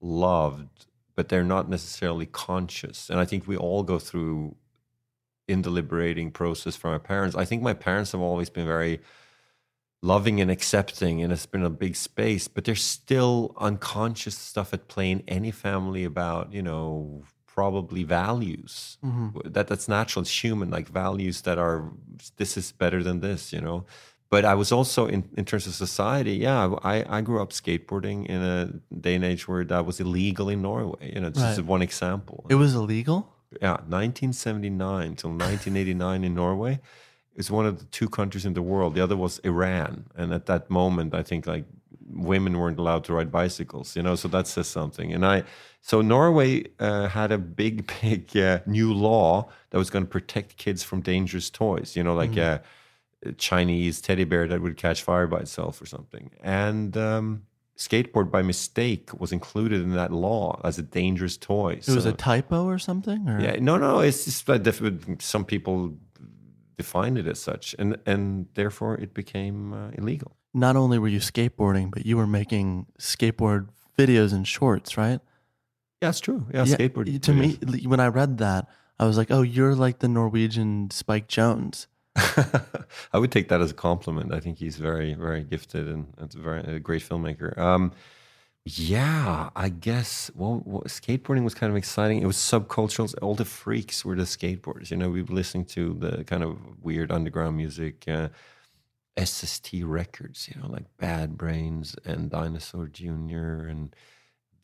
loved 0.00 0.86
but 1.14 1.30
they're 1.30 1.42
not 1.42 1.70
necessarily 1.70 2.26
conscious. 2.26 3.08
And 3.08 3.18
i 3.18 3.24
think 3.24 3.46
we 3.46 3.56
all 3.56 3.82
go 3.82 3.98
through 3.98 4.56
in 5.48 5.62
the 5.62 5.70
liberating 5.70 6.30
process 6.30 6.76
from 6.76 6.90
our 6.90 6.98
parents. 6.98 7.36
I 7.36 7.44
think 7.44 7.62
my 7.62 7.74
parents 7.74 8.12
have 8.12 8.20
always 8.20 8.50
been 8.50 8.66
very 8.66 9.00
loving 10.02 10.40
and 10.40 10.50
accepting 10.50 11.22
and 11.22 11.32
it's 11.32 11.46
been 11.46 11.64
a 11.64 11.70
big 11.70 11.96
space 11.96 12.48
but 12.48 12.64
there's 12.64 12.84
still 12.84 13.54
unconscious 13.56 14.36
stuff 14.36 14.72
at 14.72 14.88
play 14.88 15.10
in 15.10 15.22
any 15.26 15.50
family 15.50 16.04
about 16.04 16.52
you 16.52 16.62
know 16.62 17.24
probably 17.56 18.04
values. 18.04 18.98
Mm-hmm. 19.02 19.48
That 19.54 19.66
that's 19.66 19.88
natural 19.88 20.22
it's 20.22 20.44
human 20.44 20.70
like 20.70 20.88
values 20.88 21.36
that 21.42 21.58
are 21.58 21.90
this 22.36 22.56
is 22.56 22.70
better 22.70 23.02
than 23.02 23.20
this 23.20 23.52
you 23.52 23.60
know? 23.60 23.86
But 24.28 24.44
i 24.44 24.54
was 24.54 24.70
also 24.72 25.06
in, 25.06 25.22
in 25.38 25.44
terms 25.44 25.66
of 25.68 25.74
society 25.86 26.34
yeah 26.46 26.74
I, 26.82 26.96
I 27.16 27.20
grew 27.22 27.40
up 27.40 27.52
skateboarding 27.52 28.26
in 28.26 28.40
a 28.42 28.58
day 29.06 29.14
and 29.14 29.24
age 29.24 29.42
where 29.48 29.64
that 29.64 29.86
was 29.86 30.00
illegal 30.00 30.48
in 30.54 30.60
norway 30.62 31.12
you 31.14 31.20
know 31.20 31.30
this 31.30 31.58
is 31.58 31.62
one 31.62 31.82
example. 31.90 32.38
It 32.54 32.56
was 32.56 32.74
illegal? 32.74 33.18
yeah 33.62 33.78
1979 33.86 35.16
till 35.16 35.30
1989 35.30 36.24
in 36.24 36.34
norway 36.34 36.80
it's 37.36 37.50
one 37.50 37.66
of 37.66 37.78
the 37.78 37.84
two 37.86 38.08
countries 38.08 38.46
in 38.46 38.54
the 38.54 38.62
world. 38.62 38.94
The 38.94 39.02
other 39.02 39.16
was 39.16 39.38
iran. 39.40 40.06
And 40.16 40.32
at 40.32 40.46
that 40.46 40.70
moment 40.70 41.14
i 41.14 41.22
think 41.22 41.46
like 41.46 41.64
women 42.08 42.58
weren't 42.58 42.78
allowed 42.78 43.04
to 43.04 43.12
ride 43.12 43.30
bicycles 43.32 43.96
you 43.96 44.02
know? 44.02 44.14
So 44.14 44.28
that 44.28 44.46
says 44.46 44.68
something. 44.68 45.12
And 45.12 45.24
i 45.24 45.44
so 45.80 46.00
norway 46.00 46.64
uh, 46.80 47.08
had 47.08 47.30
a 47.32 47.38
big 47.38 47.90
big 48.02 48.36
uh, 48.36 48.60
new 48.66 48.92
law 48.92 49.48
that 49.70 49.78
was 49.78 49.90
going 49.90 50.04
to 50.04 50.10
protect 50.10 50.56
kids 50.56 50.82
from 50.82 51.00
dangerous 51.00 51.48
toys 51.50 51.94
you 51.96 52.02
know 52.02 52.14
like 52.14 52.36
uh, 52.36 52.58
a 53.24 53.32
chinese 53.32 54.00
teddy 54.00 54.24
bear 54.24 54.46
that 54.48 54.60
would 54.60 54.76
catch 54.76 55.02
fire 55.02 55.26
by 55.26 55.38
itself 55.38 55.80
or 55.80 55.86
something. 55.86 56.30
And 56.42 56.96
um, 56.96 57.42
skateboard 57.76 58.30
by 58.30 58.42
mistake 58.42 59.10
was 59.18 59.32
included 59.32 59.82
in 59.82 59.92
that 59.92 60.12
law 60.12 60.60
as 60.64 60.78
a 60.78 60.82
dangerous 60.82 61.36
toy 61.36 61.72
It 61.74 61.88
was 61.88 62.06
a 62.06 62.12
typo 62.12 62.64
or 62.64 62.78
something? 62.78 63.28
Or? 63.28 63.40
yeah, 63.40 63.56
no, 63.60 63.76
no, 63.76 64.00
it's 64.00 64.24
just 64.24 64.46
that 64.46 65.16
some 65.20 65.44
people 65.44 65.96
defined 66.76 67.18
it 67.18 67.26
as 67.26 67.40
such, 67.40 67.74
and 67.78 67.98
and 68.06 68.46
therefore 68.54 68.94
it 68.96 69.14
became 69.14 69.72
uh, 69.72 69.90
illegal. 69.94 70.36
Not 70.54 70.76
only 70.76 70.98
were 70.98 71.08
you 71.08 71.20
skateboarding, 71.20 71.90
but 71.90 72.06
you 72.06 72.16
were 72.16 72.26
making 72.26 72.86
skateboard 72.98 73.68
videos 73.98 74.32
and 74.32 74.46
shorts, 74.46 74.96
right? 74.96 75.20
Yeah, 76.02 76.10
it's 76.10 76.20
true. 76.20 76.46
Yeah, 76.52 76.64
skateboard. 76.64 77.20
To 77.22 77.32
me, 77.32 77.58
when 77.86 78.00
I 78.00 78.08
read 78.08 78.38
that, 78.38 78.68
I 78.98 79.06
was 79.06 79.16
like, 79.16 79.30
"Oh, 79.30 79.42
you're 79.42 79.74
like 79.74 79.98
the 79.98 80.08
Norwegian 80.08 80.90
Spike 80.90 81.28
Jonze." 81.28 81.86
I 83.12 83.18
would 83.18 83.30
take 83.30 83.48
that 83.48 83.60
as 83.60 83.70
a 83.70 83.74
compliment. 83.74 84.32
I 84.32 84.40
think 84.40 84.58
he's 84.58 84.76
very, 84.76 85.14
very 85.14 85.44
gifted 85.44 85.86
and 85.86 86.06
it's 86.18 86.34
a 86.34 86.38
very 86.38 86.60
a 86.60 86.78
great 86.78 87.02
filmmaker. 87.02 87.56
Um, 87.58 87.92
yeah, 88.68 89.50
I 89.54 89.68
guess. 89.68 90.28
Well, 90.34 90.60
well, 90.64 90.82
skateboarding 90.88 91.44
was 91.44 91.54
kind 91.54 91.70
of 91.70 91.76
exciting. 91.76 92.20
It 92.20 92.26
was 92.26 92.36
subcultural. 92.36 93.14
All 93.22 93.36
the 93.36 93.44
freaks 93.44 94.04
were 94.04 94.16
the 94.16 94.24
skateboarders. 94.24 94.90
You 94.90 94.96
know, 94.96 95.08
we 95.08 95.22
were 95.22 95.34
listening 95.34 95.66
to 95.66 95.94
the 95.94 96.24
kind 96.24 96.42
of 96.42 96.58
weird 96.82 97.12
underground 97.12 97.56
music, 97.56 98.04
uh, 98.08 98.28
SST 99.22 99.84
records. 99.84 100.48
You 100.48 100.60
know, 100.60 100.68
like 100.68 100.84
Bad 100.98 101.38
Brains 101.38 101.94
and 102.04 102.28
Dinosaur 102.28 102.88
Jr. 102.88 103.68
and 103.68 103.94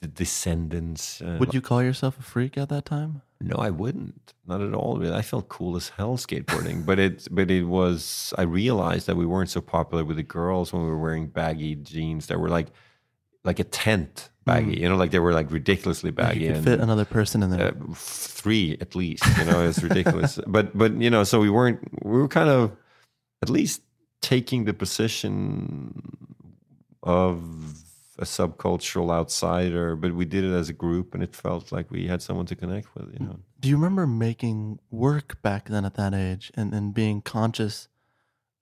the 0.01 0.09
Descendents. 0.09 1.23
Uh, 1.23 1.37
Would 1.39 1.55
you 1.55 1.61
call 1.61 1.81
yourself 1.81 2.19
a 2.19 2.23
freak 2.23 2.59
at 2.59 2.71
that 2.71 2.85
time? 2.85 3.23
no, 3.41 3.57
I 3.57 3.71
wouldn't. 3.71 4.35
Not 4.47 4.61
at 4.63 4.75
all. 4.75 5.05
I 5.13 5.23
felt 5.23 5.49
cool 5.49 5.77
as 5.77 5.91
hell 5.91 6.17
skateboarding, 6.17 6.85
but 6.85 6.99
it 6.99 7.29
but 7.31 7.53
it 7.53 7.65
was. 7.65 8.35
I 8.37 8.43
realized 8.43 9.07
that 9.07 9.17
we 9.17 9.27
weren't 9.27 9.51
so 9.51 9.61
popular 9.61 10.05
with 10.05 10.17
the 10.17 10.25
girls 10.25 10.73
when 10.73 10.83
we 10.83 10.89
were 10.89 10.99
wearing 10.99 11.29
baggy 11.29 11.77
jeans 11.77 12.27
that 12.27 12.41
were 12.41 12.49
like 12.49 12.69
like 13.45 13.59
a 13.59 13.65
tent 13.65 14.31
baggy. 14.45 14.81
You 14.81 14.89
know, 14.89 14.97
like 14.97 15.11
they 15.11 15.19
were 15.19 15.33
like 15.33 15.51
ridiculously 15.51 16.13
Mm. 16.13 16.19
Like 16.19 16.29
baggy 16.29 16.45
you 16.45 16.53
could 16.53 16.65
fit 16.65 16.81
another 16.81 17.05
person 17.05 17.43
in 17.43 17.51
there. 17.51 17.69
uh, 17.69 17.95
three 17.95 18.77
at 18.81 18.95
least. 18.95 19.25
You 19.39 19.45
know, 19.45 19.67
it's 19.67 19.83
ridiculous. 19.83 20.39
but 20.47 20.77
but 20.77 20.95
you 20.95 21.11
know, 21.11 21.25
so 21.25 21.41
we 21.41 21.51
weren't. 21.51 21.81
We 22.05 22.19
were 22.19 22.29
kind 22.29 22.49
of 22.49 22.73
at 23.43 23.51
least 23.51 23.83
taking 24.21 24.65
the 24.65 24.75
position 24.75 26.17
of 27.03 27.43
a 28.19 28.25
subcultural 28.25 29.11
outsider, 29.11 29.97
but 29.97 30.15
we 30.15 30.25
did 30.25 30.45
it 30.45 30.53
as 30.53 30.69
a 30.69 30.73
group, 30.73 31.15
and 31.15 31.23
it 31.23 31.35
felt 31.35 31.73
like 31.73 31.91
we 31.91 32.07
had 32.07 32.23
someone 32.23 32.47
to 32.47 32.55
connect 32.55 32.95
with. 32.95 33.13
You 33.13 33.27
know. 33.27 33.41
Do 33.59 33.69
you 33.69 33.77
remember 33.77 34.07
making 34.07 34.79
work 34.91 35.41
back 35.43 35.69
then 35.69 35.85
at 35.85 35.95
that 35.95 36.15
age 36.15 36.53
and, 36.55 36.73
and 36.75 36.95
being 36.95 37.23
conscious 37.23 37.89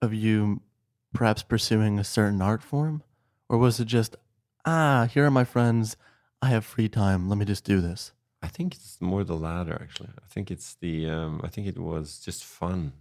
of 0.01 0.13
you 0.13 0.61
perhaps 1.13 1.43
pursuing 1.43 1.99
a 1.99 2.03
certain 2.03 2.41
art 2.41 2.63
form? 2.63 3.03
Or 3.49 3.57
was 3.57 3.79
it 3.79 3.85
just, 3.85 4.15
ah, 4.65 5.07
here 5.11 5.25
are 5.25 5.31
my 5.31 5.43
friends. 5.43 5.95
I 6.41 6.47
have 6.49 6.65
free 6.65 6.89
time. 6.89 7.29
Let 7.29 7.37
me 7.37 7.45
just 7.45 7.63
do 7.63 7.81
this. 7.81 8.11
I 8.41 8.47
think 8.47 8.73
it's 8.75 8.99
more 8.99 9.23
the 9.23 9.35
latter, 9.35 9.77
actually. 9.81 10.09
I 10.17 10.27
think 10.27 10.49
it's 10.49 10.75
the. 10.75 11.09
Um, 11.09 11.41
I 11.43 11.47
think 11.47 11.67
it 11.67 11.77
was 11.77 12.19
just 12.19 12.43
fun, 12.43 12.93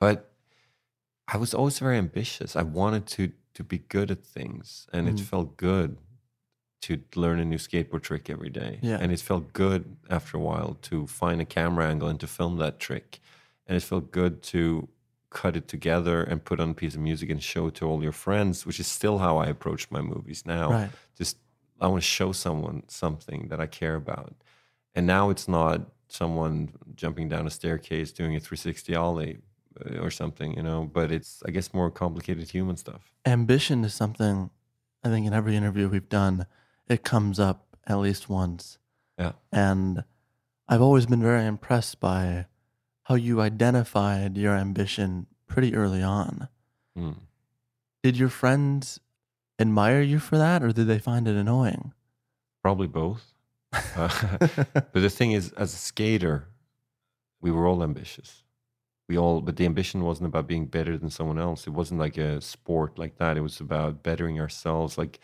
but 0.00 0.32
I 1.28 1.36
was 1.36 1.54
always 1.54 1.78
very 1.78 1.96
ambitious. 1.98 2.56
I 2.56 2.62
wanted 2.62 3.06
to 3.08 3.32
to 3.54 3.64
be 3.64 3.78
good 3.78 4.10
at 4.10 4.24
things, 4.24 4.86
and 4.92 5.08
it 5.08 5.16
Mm. 5.16 5.20
felt 5.24 5.56
good 5.56 5.96
to 6.82 7.02
learn 7.14 7.38
a 7.40 7.44
new 7.44 7.58
skateboard 7.58 8.02
trick 8.02 8.30
every 8.30 8.48
day. 8.50 8.78
Yeah. 8.82 8.98
and 9.00 9.12
it 9.12 9.20
felt 9.20 9.52
good 9.52 9.96
after 10.08 10.36
a 10.36 10.40
while 10.40 10.74
to 10.82 11.06
find 11.06 11.40
a 11.40 11.44
camera 11.44 11.86
angle 11.88 12.08
and 12.08 12.18
to 12.20 12.26
film 12.26 12.56
that 12.58 12.80
trick, 12.80 13.20
and 13.66 13.76
it 13.76 13.82
felt 13.82 14.10
good 14.10 14.42
to 14.54 14.88
cut 15.30 15.56
it 15.56 15.68
together 15.68 16.22
and 16.22 16.44
put 16.44 16.60
on 16.60 16.70
a 16.70 16.74
piece 16.74 16.94
of 16.94 17.00
music 17.00 17.30
and 17.30 17.42
show 17.42 17.68
it 17.68 17.74
to 17.76 17.86
all 17.86 18.02
your 18.02 18.12
friends, 18.12 18.66
which 18.66 18.80
is 18.80 18.86
still 18.86 19.18
how 19.18 19.38
I 19.38 19.46
approach 19.46 19.90
my 19.90 20.00
movies 20.00 20.44
now 20.44 20.70
Right. 20.70 20.90
just 21.16 21.36
I 21.80 21.86
want 21.86 22.02
to 22.02 22.06
show 22.06 22.32
someone 22.32 22.82
something 22.88 23.48
that 23.48 23.60
I 23.60 23.66
care 23.66 23.94
about. 23.94 24.34
And 24.94 25.06
now 25.06 25.30
it's 25.30 25.48
not 25.48 25.80
someone 26.08 26.72
jumping 26.94 27.28
down 27.28 27.46
a 27.46 27.50
staircase 27.50 28.12
doing 28.12 28.34
a 28.36 28.40
360 28.40 28.94
ollie 28.96 29.38
uh, 29.80 29.98
or 30.00 30.10
something, 30.10 30.54
you 30.56 30.62
know, 30.62 30.90
but 30.92 31.10
it's 31.12 31.42
I 31.46 31.52
guess 31.52 31.72
more 31.72 31.90
complicated 31.90 32.50
human 32.50 32.76
stuff. 32.76 33.12
Ambition 33.24 33.84
is 33.84 33.94
something 33.94 34.50
I 35.04 35.08
think 35.08 35.26
in 35.26 35.32
every 35.32 35.56
interview 35.56 35.88
we've 35.88 36.08
done, 36.08 36.46
it 36.88 37.04
comes 37.04 37.38
up 37.40 37.76
at 37.86 37.98
least 37.98 38.28
once. 38.28 38.78
Yeah. 39.18 39.32
And 39.52 40.04
I've 40.68 40.82
always 40.82 41.06
been 41.06 41.22
very 41.22 41.46
impressed 41.46 42.00
by 42.00 42.46
how 43.10 43.16
you 43.16 43.40
identified 43.40 44.38
your 44.38 44.54
ambition 44.54 45.26
pretty 45.48 45.74
early 45.74 46.00
on. 46.00 46.46
Mm. 46.96 47.16
Did 48.04 48.16
your 48.16 48.28
friends 48.28 49.00
admire 49.58 50.00
you 50.00 50.20
for 50.20 50.38
that 50.38 50.62
or 50.62 50.70
did 50.70 50.86
they 50.86 51.00
find 51.00 51.26
it 51.26 51.34
annoying? 51.34 51.92
Probably 52.62 52.86
both. 52.86 53.34
Uh, 53.72 54.38
but 54.38 54.92
the 54.92 55.10
thing 55.10 55.32
is, 55.32 55.50
as 55.54 55.74
a 55.74 55.76
skater, 55.76 56.50
we 57.40 57.50
were 57.50 57.66
all 57.66 57.82
ambitious. 57.82 58.44
We 59.08 59.18
all, 59.18 59.40
but 59.40 59.56
the 59.56 59.66
ambition 59.66 60.04
wasn't 60.04 60.28
about 60.28 60.46
being 60.46 60.66
better 60.66 60.96
than 60.96 61.10
someone 61.10 61.40
else. 61.40 61.66
It 61.66 61.70
wasn't 61.70 61.98
like 61.98 62.16
a 62.16 62.40
sport 62.40 62.96
like 62.96 63.16
that. 63.16 63.36
It 63.36 63.40
was 63.40 63.58
about 63.58 64.04
bettering 64.04 64.38
ourselves, 64.38 64.96
like 64.96 65.18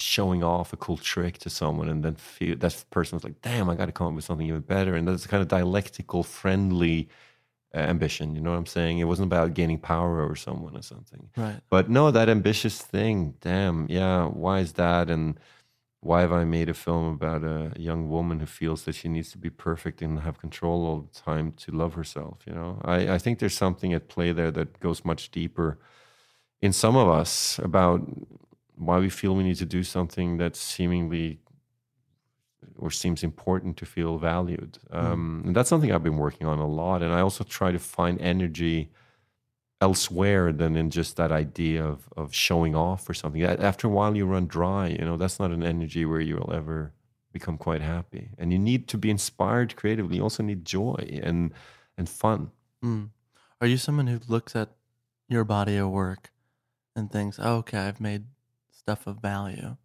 showing 0.00 0.42
off 0.42 0.72
a 0.72 0.76
cool 0.76 0.96
trick 0.96 1.38
to 1.38 1.50
someone 1.50 1.88
and 1.88 2.02
then 2.04 2.14
feel 2.14 2.56
that 2.56 2.84
person 2.90 3.16
was 3.16 3.24
like 3.24 3.40
damn 3.42 3.68
i 3.68 3.74
got 3.74 3.86
to 3.86 3.92
come 3.92 4.06
up 4.08 4.14
with 4.14 4.24
something 4.24 4.46
even 4.46 4.60
better. 4.60 4.94
And 4.94 5.06
that's 5.06 5.26
kind 5.26 5.42
of 5.42 5.48
dialectical 5.48 6.22
friendly 6.22 7.08
uh, 7.74 7.78
ambition 7.78 8.34
you 8.34 8.40
know 8.40 8.50
what 8.50 8.56
i'm 8.56 8.66
saying? 8.66 8.98
It 8.98 9.04
wasn't 9.04 9.26
about 9.26 9.54
gaining 9.54 9.78
power 9.78 10.22
over 10.22 10.34
someone 10.36 10.76
or 10.76 10.82
something. 10.82 11.28
Right. 11.36 11.60
but 11.68 11.88
no 11.88 12.10
that 12.10 12.28
ambitious 12.28 12.80
thing 12.80 13.34
damn 13.40 13.86
yeah 13.88 14.26
why 14.26 14.60
is 14.60 14.72
that? 14.74 15.10
And 15.10 15.38
why 16.00 16.22
have 16.22 16.32
i 16.32 16.44
made 16.44 16.68
a 16.70 16.74
film 16.74 17.06
about 17.12 17.44
a 17.44 17.72
young 17.78 18.08
woman 18.08 18.40
who 18.40 18.46
feels 18.46 18.84
that 18.84 18.94
she 18.94 19.08
needs 19.08 19.30
to 19.32 19.38
be 19.38 19.50
perfect 19.50 20.00
and 20.02 20.20
have 20.20 20.40
control 20.40 20.86
all 20.86 21.00
the 21.00 21.20
time 21.20 21.52
to 21.52 21.70
love 21.72 21.94
herself 21.94 22.38
you 22.46 22.54
know? 22.54 22.80
I, 22.84 23.14
I 23.14 23.18
think 23.18 23.38
there's 23.38 23.56
something 23.56 23.92
at 23.92 24.08
play 24.08 24.32
there 24.32 24.50
that 24.50 24.80
goes 24.80 25.04
much 25.04 25.30
deeper 25.30 25.78
in 26.62 26.72
some 26.72 26.96
of 26.96 27.08
us 27.08 27.58
about 27.62 28.00
why 28.80 28.98
we 28.98 29.10
feel 29.10 29.34
we 29.34 29.44
need 29.44 29.56
to 29.56 29.66
do 29.66 29.82
something 29.82 30.38
that 30.38 30.56
seemingly 30.56 31.40
or 32.78 32.90
seems 32.90 33.22
important 33.22 33.76
to 33.76 33.86
feel 33.86 34.18
valued. 34.18 34.78
Um, 34.90 35.42
and 35.46 35.56
that's 35.56 35.68
something 35.68 35.92
I've 35.92 36.02
been 36.02 36.16
working 36.16 36.46
on 36.46 36.58
a 36.58 36.66
lot. 36.66 37.02
And 37.02 37.12
I 37.12 37.20
also 37.20 37.44
try 37.44 37.72
to 37.72 37.78
find 37.78 38.20
energy 38.20 38.90
elsewhere 39.80 40.52
than 40.52 40.76
in 40.76 40.90
just 40.90 41.16
that 41.16 41.32
idea 41.32 41.84
of, 41.84 42.08
of 42.16 42.34
showing 42.34 42.74
off 42.74 43.08
or 43.08 43.14
something. 43.14 43.42
After 43.42 43.86
a 43.86 43.90
while, 43.90 44.16
you 44.16 44.26
run 44.26 44.46
dry. 44.46 44.88
You 44.88 45.04
know, 45.04 45.16
that's 45.16 45.38
not 45.38 45.50
an 45.50 45.62
energy 45.62 46.04
where 46.04 46.20
you'll 46.20 46.52
ever 46.52 46.92
become 47.32 47.58
quite 47.58 47.82
happy. 47.82 48.30
And 48.38 48.52
you 48.52 48.58
need 48.58 48.88
to 48.88 48.98
be 48.98 49.10
inspired 49.10 49.76
creatively. 49.76 50.16
You 50.16 50.22
also 50.22 50.42
need 50.42 50.64
joy 50.64 51.20
and 51.22 51.52
and 51.96 52.08
fun. 52.08 52.50
Mm. 52.82 53.10
Are 53.60 53.66
you 53.66 53.76
someone 53.76 54.06
who 54.06 54.20
looks 54.26 54.56
at 54.56 54.70
your 55.28 55.44
body 55.44 55.76
of 55.76 55.90
work 55.90 56.30
and 56.96 57.12
thinks, 57.12 57.38
oh, 57.38 57.56
okay, 57.56 57.78
I've 57.78 58.00
made 58.00 58.24
stuff 58.82 59.06
of 59.06 59.16
value? 59.32 59.76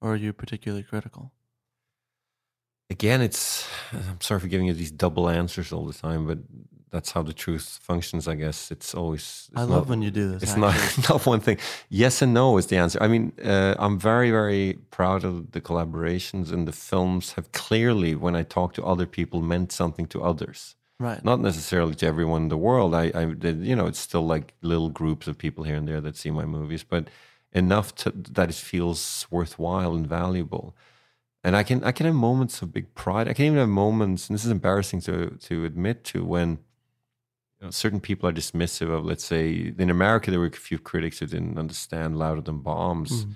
Or 0.00 0.12
are 0.12 0.16
you 0.24 0.32
particularly 0.32 0.84
critical? 0.92 1.32
again, 2.90 3.20
it's 3.20 3.66
I'm 3.92 4.20
sorry 4.20 4.40
for 4.40 4.48
giving 4.48 4.68
you 4.68 4.74
these 4.74 4.92
double 5.04 5.28
answers 5.28 5.72
all 5.72 5.86
the 5.86 5.98
time, 6.06 6.26
but 6.30 6.38
that's 6.94 7.10
how 7.14 7.22
the 7.30 7.32
truth 7.44 7.66
functions. 7.82 8.28
I 8.28 8.36
guess 8.44 8.70
it's 8.70 8.94
always. 8.94 9.50
I 9.56 9.62
love 9.62 9.70
not- 9.70 9.88
when 9.90 10.02
you 10.02 10.10
do 10.10 10.26
this. 10.32 10.42
It's 10.44 10.52
actually. 10.52 11.02
not 11.02 11.08
not 11.10 11.26
one 11.26 11.40
thing. 11.40 11.58
Yes 11.88 12.22
and 12.22 12.32
no 12.32 12.58
is 12.58 12.66
the 12.66 12.76
answer. 12.76 12.98
I 13.06 13.08
mean, 13.08 13.32
uh, 13.44 13.74
I'm 13.84 13.98
very 13.98 14.30
very 14.30 14.78
proud 14.98 15.24
of 15.24 15.34
the 15.54 15.60
collaborations, 15.60 16.52
and 16.52 16.62
the 16.70 16.72
films 16.90 17.32
have 17.36 17.50
clearly, 17.64 18.14
when 18.14 18.36
I 18.40 18.44
talk 18.44 18.74
to 18.74 18.82
other 18.84 19.06
people, 19.06 19.40
meant 19.42 19.72
something 19.72 20.06
to 20.14 20.18
others. 20.22 20.76
right. 21.00 21.22
Not 21.24 21.40
necessarily 21.40 21.94
to 21.96 22.06
everyone 22.06 22.42
in 22.42 22.48
the 22.48 22.62
world. 22.68 22.94
I, 22.94 23.04
I 23.20 23.22
you 23.70 23.76
know, 23.78 23.86
it's 23.90 24.02
still 24.08 24.26
like 24.34 24.46
little 24.62 24.90
groups 25.00 25.26
of 25.26 25.36
people 25.36 25.64
here 25.64 25.76
and 25.80 25.86
there 25.88 26.00
that 26.00 26.16
see 26.16 26.30
my 26.30 26.46
movies, 26.46 26.84
but 26.94 27.02
enough 27.56 27.94
to, 27.94 28.12
that 28.14 28.50
it 28.50 28.54
feels 28.54 29.26
worthwhile 29.30 29.94
and 29.96 30.06
valuable. 30.06 30.76
And 31.42 31.56
I 31.56 31.62
can 31.62 31.82
I 31.84 31.92
can 31.92 32.06
have 32.06 32.14
moments 32.14 32.60
of 32.60 32.72
big 32.72 32.94
pride. 32.94 33.28
I 33.28 33.32
can 33.32 33.46
even 33.46 33.58
have 33.58 33.68
moments, 33.68 34.28
and 34.28 34.34
this 34.34 34.44
is 34.44 34.50
embarrassing 34.50 35.00
to 35.02 35.30
to 35.48 35.64
admit 35.64 36.04
to, 36.04 36.24
when 36.24 36.58
you 37.60 37.66
know, 37.66 37.70
certain 37.70 38.00
people 38.00 38.28
are 38.28 38.32
dismissive 38.32 38.90
of, 38.90 39.04
let's 39.04 39.24
say, 39.24 39.72
in 39.78 39.88
America 39.88 40.30
there 40.30 40.40
were 40.40 40.46
a 40.46 40.50
few 40.70 40.78
critics 40.78 41.20
who 41.20 41.26
didn't 41.26 41.58
understand 41.58 42.18
"Louder 42.18 42.42
Than 42.42 42.58
Bombs," 42.58 43.12
mm-hmm. 43.12 43.32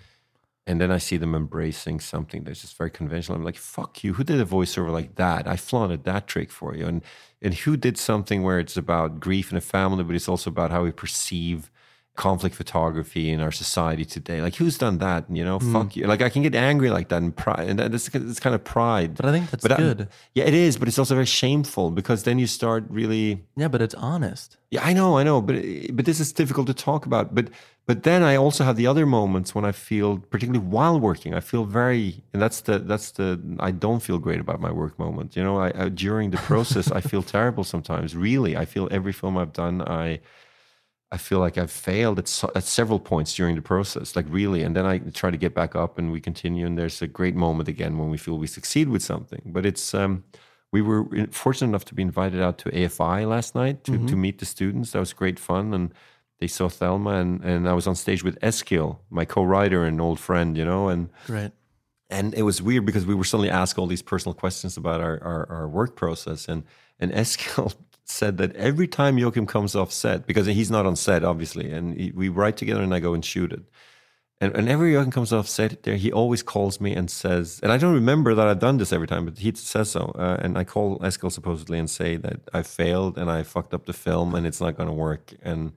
and 0.67 0.81
then 0.81 0.91
I 0.91 0.99
see 0.99 1.19
them 1.19 1.35
embracing 1.35 2.00
something 2.00 2.45
that's 2.45 2.62
just 2.62 2.77
very 2.77 2.91
conventional. 2.91 3.39
I'm 3.39 3.45
like, 3.45 3.57
"Fuck 3.57 4.03
you! 4.05 4.15
Who 4.15 4.25
did 4.25 4.41
a 4.41 4.45
voiceover 4.45 4.93
like 4.93 5.15
that? 5.15 5.47
I 5.47 5.57
flaunted 5.57 6.03
that 6.05 6.27
trick 6.27 6.50
for 6.50 6.75
you." 6.77 6.87
And 6.87 7.03
and 7.41 7.55
who 7.55 7.77
did 7.77 7.97
something 7.97 8.43
where 8.43 8.59
it's 8.59 8.77
about 8.77 9.21
grief 9.21 9.53
in 9.53 9.57
a 9.57 9.62
family, 9.62 10.03
but 10.05 10.17
it's 10.17 10.29
also 10.29 10.50
about 10.50 10.73
how 10.73 10.83
we 10.83 10.93
perceive 10.93 11.71
conflict 12.17 12.55
photography 12.55 13.31
in 13.31 13.40
our 13.40 13.52
society 13.52 14.05
today. 14.05 14.43
Like, 14.43 14.57
who's 14.57 14.76
done 14.76 14.99
that? 14.99 15.25
You 15.31 15.45
know, 15.45 15.59
mm. 15.59 15.73
fuck 15.73 15.97
you. 15.97 16.07
Like, 16.07 16.21
I 16.23 16.29
can 16.29 16.43
get 16.43 16.55
angry 16.55 16.90
like 16.90 17.09
that 17.09 17.23
and 17.23 17.35
pride, 17.35 17.69
and 17.69 17.79
that's 17.79 18.09
it's 18.14 18.40
kind 18.40 18.55
of 18.55 18.62
pride. 18.64 19.14
But 19.17 19.26
I 19.26 19.33
think 19.33 19.50
that's 19.50 19.62
But 19.62 19.73
I- 19.73 19.76
good. 19.76 20.09
yeah, 20.35 20.45
it 20.45 20.55
is, 20.55 20.76
but 20.76 20.88
it's 20.88 20.99
also 20.99 21.15
very 21.15 21.26
shameful 21.26 21.91
because 21.91 22.25
then 22.25 22.39
you 22.39 22.47
start 22.47 22.84
really. 22.91 23.45
yeah, 23.56 23.69
but 23.69 23.80
it's 23.80 23.95
honest. 23.95 24.56
Yeah, 24.71 24.84
I 24.84 24.93
know, 24.93 25.19
I 25.19 25.25
know, 25.25 25.41
but 25.41 25.56
but 25.97 26.04
this 26.04 26.21
is 26.21 26.32
difficult 26.32 26.67
to 26.67 26.75
talk 26.75 27.06
about. 27.06 27.34
But 27.34 27.49
but 27.87 28.02
then 28.04 28.23
I 28.23 28.37
also 28.37 28.63
have 28.65 28.76
the 28.76 28.87
other 28.87 29.04
moments 29.06 29.52
when 29.54 29.65
I 29.65 29.73
feel, 29.73 30.19
particularly 30.19 30.65
while 30.65 31.00
working, 31.00 31.34
I 31.34 31.41
feel 31.41 31.65
very, 31.65 32.23
and 32.32 32.41
that's 32.43 32.61
the 32.61 32.78
that's 32.78 33.13
the 33.13 33.41
I 33.58 33.71
don't 33.73 34.00
feel 34.00 34.19
great 34.19 34.41
about 34.41 34.61
my 34.61 34.71
work 34.71 34.99
moment. 34.99 35.37
You 35.37 35.43
know, 35.43 35.58
I, 35.58 35.73
I 35.75 35.89
during 35.89 36.30
the 36.30 36.37
process 36.39 36.91
I 36.93 37.00
feel 37.00 37.23
terrible 37.37 37.65
sometimes. 37.65 38.15
Really, 38.15 38.56
I 38.56 38.65
feel 38.65 38.89
every 38.91 39.13
film 39.13 39.37
I've 39.39 39.52
done, 39.52 39.82
I 39.82 40.21
I 41.12 41.16
feel 41.16 41.40
like 41.40 41.58
I've 41.58 41.73
failed 41.73 42.18
at, 42.18 42.28
so- 42.28 42.52
at 42.54 42.64
several 42.64 43.00
points 43.00 43.34
during 43.34 43.56
the 43.56 43.62
process, 43.62 44.14
like 44.14 44.26
really. 44.28 44.62
And 44.62 44.76
then 44.76 44.86
I 44.86 44.99
try 44.99 45.30
to 45.30 45.36
get 45.36 45.54
back 45.54 45.75
up 45.75 45.99
and 45.99 46.12
we 46.12 46.20
continue. 46.20 46.66
And 46.66 46.78
there's 46.78 47.02
a 47.02 47.08
great 47.08 47.34
moment 47.34 47.68
again 47.68 47.99
when 47.99 48.10
we 48.10 48.16
feel 48.16 48.38
we 48.38 48.46
succeed 48.46 48.88
with 48.88 49.02
something. 49.02 49.42
But 49.46 49.66
it's, 49.66 49.92
um, 49.92 50.23
we 50.73 50.80
were 50.82 51.04
fortunate 51.32 51.68
enough 51.68 51.84
to 51.86 51.94
be 51.94 52.02
invited 52.02 52.40
out 52.40 52.58
to 52.58 52.70
AFI 52.70 53.28
last 53.28 53.56
night 53.56 53.82
to, 53.84 54.06
to 54.06 54.14
meet 54.16 54.38
the 54.38 54.46
students. 54.46 54.92
That 54.92 55.00
was 55.00 55.12
great 55.12 55.40
fun. 55.40 55.75
And 55.75 55.92
they 56.38 56.46
saw 56.46 56.68
Thelma 56.68 57.10
and, 57.16 57.42
and 57.44 57.68
I 57.68 57.73
was 57.73 57.86
on 57.88 57.96
stage 57.96 58.23
with 58.23 58.38
Eskil, 58.40 58.99
my 59.10 59.25
co-writer 59.25 59.84
and 59.84 60.00
old 60.00 60.20
friend, 60.20 60.56
you 60.56 60.64
know, 60.64 60.88
and 60.88 61.10
Great. 61.26 61.50
and 62.08 62.34
it 62.34 62.42
was 62.42 62.62
weird 62.62 62.86
because 62.86 63.04
we 63.04 63.14
were 63.14 63.25
suddenly 63.25 63.50
asked 63.50 63.78
all 63.78 63.86
these 63.86 64.00
personal 64.00 64.32
questions 64.34 64.76
about 64.76 65.00
our, 65.00 65.23
our, 65.23 65.50
our 65.50 65.68
work 65.68 65.96
process 65.96 66.49
and 66.49 66.62
and 66.99 67.12
Eskil 67.12 67.75
said 68.10 68.38
that 68.38 68.54
every 68.56 68.88
time 68.88 69.18
Joachim 69.18 69.46
comes 69.46 69.75
off 69.75 69.92
set 69.92 70.26
because 70.26 70.46
he's 70.46 70.70
not 70.70 70.86
on 70.86 70.96
set 70.96 71.25
obviously 71.25 71.70
and 71.70 71.99
he, 71.99 72.12
we 72.12 72.28
write 72.28 72.56
together 72.56 72.82
and 72.82 72.94
I 72.94 73.00
go 73.00 73.14
and 73.14 73.25
shoot 73.25 73.52
it. 73.52 73.62
And 74.42 74.54
whenever 74.54 74.86
Joachim 74.86 75.10
comes 75.10 75.32
off 75.32 75.49
set 75.49 75.82
there 75.84 75.96
he 75.96 76.12
always 76.12 76.42
calls 76.42 76.80
me 76.80 76.94
and 76.94 77.10
says 77.10 77.60
and 77.62 77.73
I 77.73 77.78
don't 77.78 77.94
remember 77.94 78.34
that 78.34 78.46
I've 78.46 78.58
done 78.58 78.78
this 78.78 78.92
every 78.92 79.06
time 79.06 79.25
but 79.25 79.38
he 79.38 79.54
says 79.54 79.90
so. 79.90 80.12
Uh, 80.18 80.38
and 80.42 80.58
I 80.58 80.64
call 80.64 80.99
Eskil 81.00 81.32
supposedly 81.32 81.78
and 81.78 81.88
say 81.88 82.16
that 82.16 82.40
I 82.52 82.62
failed 82.62 83.16
and 83.18 83.30
I 83.30 83.42
fucked 83.42 83.75
up 83.75 83.86
the 83.86 83.92
film 83.92 84.34
and 84.34 84.46
it's 84.46 84.60
not 84.60 84.76
going 84.76 84.88
to 84.88 84.94
work. 84.94 85.32
And 85.42 85.73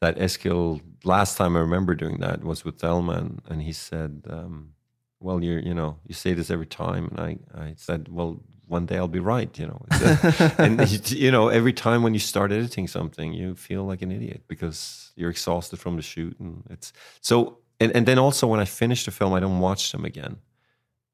that 0.00 0.16
Eskil 0.16 0.80
last 1.04 1.36
time 1.36 1.56
I 1.56 1.60
remember 1.60 1.94
doing 1.94 2.18
that 2.18 2.44
was 2.44 2.64
with 2.64 2.78
Thelma 2.78 3.30
and, 3.48 3.62
he 3.62 3.72
said 3.72 4.22
um, 4.28 4.74
well, 5.20 5.42
you're, 5.42 5.60
you 5.60 5.74
know, 5.74 5.98
you 6.06 6.14
say 6.14 6.32
this 6.34 6.50
every 6.50 6.66
time. 6.66 7.08
And 7.08 7.20
I, 7.20 7.60
I 7.60 7.74
said, 7.76 8.08
well, 8.08 8.42
one 8.66 8.86
day 8.86 8.96
I'll 8.96 9.08
be 9.08 9.20
right, 9.20 9.56
you 9.58 9.66
know. 9.66 9.84
A- 9.90 10.52
and, 10.58 11.10
you 11.10 11.30
know, 11.30 11.48
every 11.48 11.72
time 11.72 12.02
when 12.02 12.14
you 12.14 12.20
start 12.20 12.52
editing 12.52 12.88
something, 12.88 13.32
you 13.32 13.54
feel 13.54 13.84
like 13.84 14.02
an 14.02 14.10
idiot 14.10 14.42
because 14.48 15.12
you're 15.16 15.30
exhausted 15.30 15.78
from 15.78 15.96
the 15.96 16.02
shoot. 16.02 16.38
And 16.40 16.64
it's 16.70 16.92
so, 17.20 17.58
and, 17.80 17.92
and 17.92 18.06
then 18.06 18.18
also 18.18 18.46
when 18.46 18.60
I 18.60 18.64
finish 18.64 19.04
the 19.04 19.10
film, 19.10 19.32
I 19.32 19.40
don't 19.40 19.60
watch 19.60 19.92
them 19.92 20.04
again. 20.04 20.38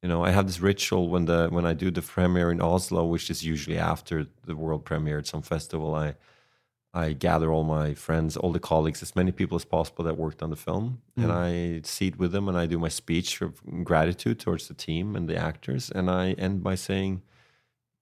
You 0.02 0.08
know, 0.08 0.24
I 0.24 0.30
have 0.30 0.46
this 0.46 0.60
ritual 0.60 1.08
when 1.08 1.26
the 1.26 1.48
when 1.50 1.64
I 1.64 1.74
do 1.74 1.90
the 1.90 2.02
premiere 2.02 2.50
in 2.50 2.60
Oslo, 2.60 3.04
which 3.04 3.30
is 3.30 3.44
usually 3.44 3.78
after 3.78 4.26
the 4.44 4.56
world 4.56 4.84
premiere 4.84 5.18
at 5.18 5.28
some 5.28 5.42
festival. 5.42 5.94
I 5.94 6.16
I 6.94 7.12
gather 7.12 7.52
all 7.52 7.62
my 7.62 7.94
friends, 7.94 8.36
all 8.36 8.52
the 8.52 8.58
colleagues, 8.58 9.00
as 9.00 9.14
many 9.14 9.30
people 9.30 9.54
as 9.56 9.64
possible 9.64 10.04
that 10.04 10.18
worked 10.18 10.42
on 10.42 10.50
the 10.50 10.56
film, 10.56 11.00
and 11.16 11.30
mm. 11.30 11.78
I 11.78 11.80
sit 11.84 12.18
with 12.18 12.32
them 12.32 12.48
and 12.48 12.58
I 12.58 12.66
do 12.66 12.78
my 12.78 12.88
speech 12.88 13.40
of 13.40 13.62
gratitude 13.84 14.40
towards 14.40 14.66
the 14.66 14.74
team 14.74 15.14
and 15.14 15.28
the 15.28 15.36
actors, 15.36 15.90
and 15.90 16.10
I 16.10 16.32
end 16.32 16.64
by 16.64 16.74
saying, 16.74 17.22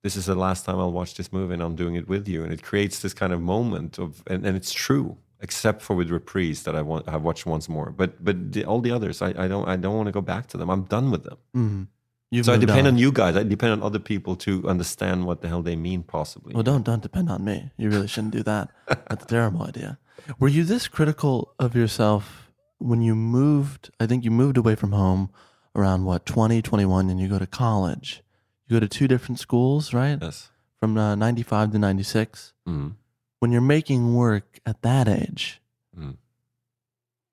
"This 0.03 0.17
is 0.17 0.27
the 0.27 0.35
last 0.35 0.65
time 0.65 0.79
I'll 0.79 0.93
watch 0.93 1.15
this 1.15 1.33
movie, 1.33 1.55
and 1.55 1.63
I'm 1.63 1.77
doing 1.77 1.95
it 1.95 2.09
with 2.09 2.29
you." 2.29 2.43
And 2.45 2.53
it 2.53 2.63
creates 2.63 3.01
this 3.01 3.15
kind 3.15 3.33
of 3.33 3.41
moment 3.41 3.99
of, 3.99 4.23
and, 4.27 4.47
and 4.47 4.57
it's 4.57 4.73
true, 4.73 5.19
except 5.41 5.83
for 5.83 5.95
with 5.97 6.11
Reprise 6.11 6.63
that 6.65 6.75
I 6.75 6.83
want 6.83 7.09
I've 7.09 7.23
watched 7.23 7.47
once 7.47 7.69
more, 7.69 7.91
but 7.91 8.23
but 8.25 8.53
the, 8.53 8.65
all 8.65 8.81
the 8.81 8.91
others, 8.91 9.23
I, 9.23 9.29
I 9.37 9.49
don't 9.49 9.69
I 9.69 9.77
don't 9.77 9.97
want 9.97 10.07
to 10.07 10.13
go 10.13 10.21
back 10.21 10.47
to 10.49 10.57
them. 10.57 10.71
I'm 10.71 10.85
done 10.85 11.11
with 11.11 11.25
them. 11.25 11.39
Mm. 11.57 11.87
You've 12.33 12.47
so 12.47 12.53
I 12.53 12.59
depend 12.59 12.87
on. 12.87 12.95
on 12.95 12.99
you 12.99 13.11
guys. 13.11 13.37
I 13.37 13.43
depend 13.43 13.73
on 13.73 13.83
other 13.83 13.99
people 13.99 14.37
to 14.37 14.69
understand 14.69 15.27
what 15.27 15.41
the 15.41 15.49
hell 15.49 15.63
they 15.63 15.75
mean, 15.75 16.05
possibly. 16.05 16.55
Well, 16.55 16.63
don't 16.63 16.85
don't 16.85 17.03
depend 17.03 17.29
on 17.29 17.45
me. 17.45 17.71
You 17.77 17.91
really 17.91 18.07
shouldn't 18.07 18.33
do 18.33 18.45
that. 18.45 18.71
That's 18.87 19.25
a 19.25 19.27
terrible 19.27 19.63
idea. 19.65 19.99
Were 20.39 20.49
you 20.49 20.63
this 20.65 20.87
critical 20.87 21.55
of 21.59 21.75
yourself 21.75 22.51
when 22.79 23.03
you 23.03 23.17
moved? 23.17 23.91
I 23.99 24.07
think 24.07 24.25
you 24.25 24.31
moved 24.31 24.57
away 24.57 24.77
from 24.77 24.93
home 24.93 25.31
around 25.75 26.05
what 26.05 26.27
20, 26.27 26.63
21, 26.63 27.11
and 27.11 27.21
you 27.21 27.29
go 27.29 27.39
to 27.39 27.47
college. 27.47 28.23
You 28.71 28.77
go 28.77 28.81
to 28.81 28.89
two 28.89 29.09
different 29.09 29.41
schools, 29.41 29.93
right? 29.93 30.17
yes. 30.23 30.49
From 30.79 30.97
uh, 30.97 31.17
95 31.17 31.73
to 31.73 31.79
96. 31.79 32.53
Mhm. 32.69 32.95
When 33.41 33.51
you're 33.51 33.61
making 33.61 34.15
work 34.15 34.61
at 34.65 34.81
that 34.83 35.09
age, 35.09 35.61
Mm. 35.99 36.17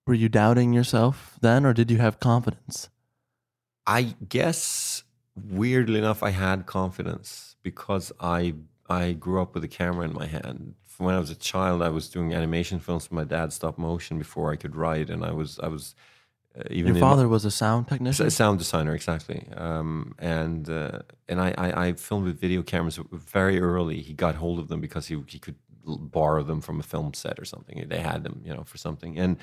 were 0.08 0.16
you 0.16 0.30
doubting 0.30 0.74
yourself 0.74 1.38
then, 1.42 1.64
or 1.64 1.74
did 1.74 1.92
you 1.92 2.00
have 2.00 2.20
confidence? 2.20 2.90
I 3.86 4.16
guess 4.28 5.04
weirdly 5.36 6.00
enough, 6.00 6.24
I 6.24 6.32
had 6.32 6.66
confidence 6.66 7.56
because 7.62 8.12
I 8.20 8.56
I 8.90 9.12
grew 9.14 9.40
up 9.42 9.54
with 9.54 9.64
a 9.64 9.68
camera 9.68 10.06
in 10.06 10.14
my 10.14 10.26
hand. 10.26 10.74
From 10.86 11.06
when 11.06 11.16
I 11.16 11.20
was 11.20 11.30
a 11.30 11.36
child, 11.36 11.84
I 11.84 11.90
was 11.90 12.10
doing 12.10 12.34
animation 12.34 12.80
films 12.80 13.04
with 13.04 13.12
my 13.12 13.26
dad, 13.26 13.54
stop 13.54 13.78
motion, 13.78 14.18
before 14.18 14.52
I 14.52 14.56
could 14.56 14.76
write, 14.76 15.10
and 15.12 15.24
I 15.24 15.32
was 15.34 15.60
I 15.60 15.68
was 15.68 15.94
even 16.70 16.88
Your 16.88 16.96
in 16.96 17.02
father 17.02 17.28
was 17.28 17.46
a 17.46 17.52
sound 17.52 17.88
technician. 17.88 18.26
a 18.28 18.32
sound 18.32 18.60
designer 18.60 18.94
exactly, 18.96 19.48
um, 19.56 20.14
and 20.20 20.70
uh, 20.70 21.00
and 21.30 21.40
I, 21.42 21.54
I 21.58 21.86
I 21.88 21.94
filmed 21.94 22.26
with 22.26 22.40
video 22.40 22.64
cameras 22.64 23.00
very 23.12 23.60
early. 23.60 24.02
He 24.02 24.14
got 24.14 24.36
hold 24.36 24.60
of 24.60 24.68
them 24.68 24.82
because 24.82 25.08
he 25.08 25.16
he 25.28 25.40
could 25.40 25.56
borrow 25.86 26.44
them 26.44 26.62
from 26.62 26.80
a 26.80 26.84
film 26.84 27.14
set 27.14 27.40
or 27.40 27.46
something. 27.46 27.86
They 27.88 28.00
had 28.00 28.24
them, 28.24 28.42
you 28.46 28.54
know, 28.54 28.64
for 28.64 28.78
something, 28.78 29.18
and 29.20 29.38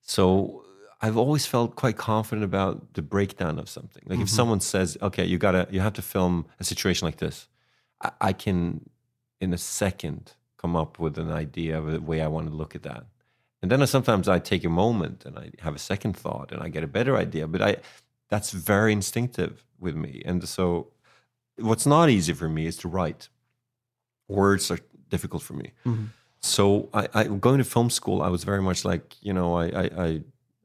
so 0.00 0.64
I've 1.00 1.16
always 1.16 1.46
felt 1.46 1.76
quite 1.76 1.96
confident 1.96 2.44
about 2.44 2.94
the 2.94 3.02
breakdown 3.02 3.58
of 3.58 3.68
something. 3.68 4.02
Like 4.06 4.20
if 4.20 4.28
Mhm. 4.28 4.36
someone 4.36 4.60
says, 4.60 4.96
"Okay, 5.00 5.24
you 5.24 5.38
gotta, 5.38 5.66
you 5.70 5.80
have 5.80 5.92
to 5.94 6.02
film 6.02 6.46
a 6.60 6.64
situation 6.64 7.06
like 7.06 7.18
this," 7.18 7.48
I, 8.00 8.10
I 8.28 8.32
can, 8.32 8.88
in 9.40 9.52
a 9.52 9.58
second, 9.58 10.32
come 10.56 10.76
up 10.76 10.98
with 10.98 11.18
an 11.18 11.30
idea 11.30 11.78
of 11.78 11.86
the 11.92 12.00
way 12.00 12.22
I 12.22 12.26
want 12.28 12.48
to 12.48 12.54
look 12.54 12.74
at 12.74 12.82
that. 12.84 13.04
And 13.64 13.70
then 13.70 13.86
sometimes 13.86 14.28
I 14.28 14.40
take 14.40 14.62
a 14.62 14.68
moment 14.68 15.24
and 15.24 15.38
I 15.38 15.50
have 15.60 15.74
a 15.74 15.78
second 15.78 16.14
thought 16.18 16.52
and 16.52 16.62
I 16.62 16.68
get 16.68 16.84
a 16.84 16.86
better 16.86 17.16
idea. 17.16 17.46
But 17.48 17.62
I, 17.62 17.76
that's 18.28 18.50
very 18.50 18.92
instinctive 18.92 19.64
with 19.80 19.96
me. 19.96 20.20
And 20.26 20.46
so, 20.46 20.88
what's 21.56 21.86
not 21.86 22.10
easy 22.10 22.34
for 22.34 22.46
me 22.46 22.66
is 22.66 22.76
to 22.82 22.88
write. 22.88 23.30
Words 24.28 24.70
are 24.70 24.80
difficult 25.08 25.42
for 25.42 25.54
me. 25.54 25.72
Mhm. 25.86 26.08
So 26.40 26.90
I, 26.92 27.08
I 27.14 27.24
going 27.24 27.56
to 27.56 27.64
film 27.64 27.88
school, 27.88 28.20
I 28.20 28.28
was 28.28 28.44
very 28.44 28.60
much 28.60 28.84
like 28.84 29.16
you 29.22 29.32
know 29.32 29.54
I, 29.54 29.66
I 29.82 29.84
I 30.06 30.20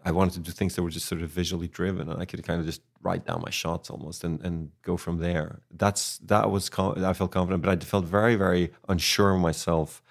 I 0.09 0.11
wanted 0.11 0.33
to 0.33 0.41
do 0.41 0.51
things 0.51 0.75
that 0.75 0.83
were 0.83 0.89
just 0.89 1.07
sort 1.07 1.21
of 1.21 1.29
visually 1.29 1.69
driven, 1.69 2.09
and 2.09 2.21
I 2.21 2.25
could 2.25 2.43
kind 2.43 2.59
of 2.59 2.65
just 2.65 2.81
write 3.01 3.23
down 3.25 3.39
my 3.47 3.53
shots 3.61 3.89
almost 3.89 4.25
and, 4.25 4.41
and 4.45 4.71
go 4.81 4.97
from 4.97 5.19
there. 5.19 5.61
That's 5.83 6.17
that 6.31 6.51
was 6.51 6.69
I 7.11 7.13
felt 7.13 7.31
confident, 7.31 7.63
but 7.63 7.71
I 7.71 7.77
felt 7.93 8.03
very 8.19 8.35
very 8.35 8.71
unsure 8.89 9.31
of 9.35 9.39
myself 9.39 10.01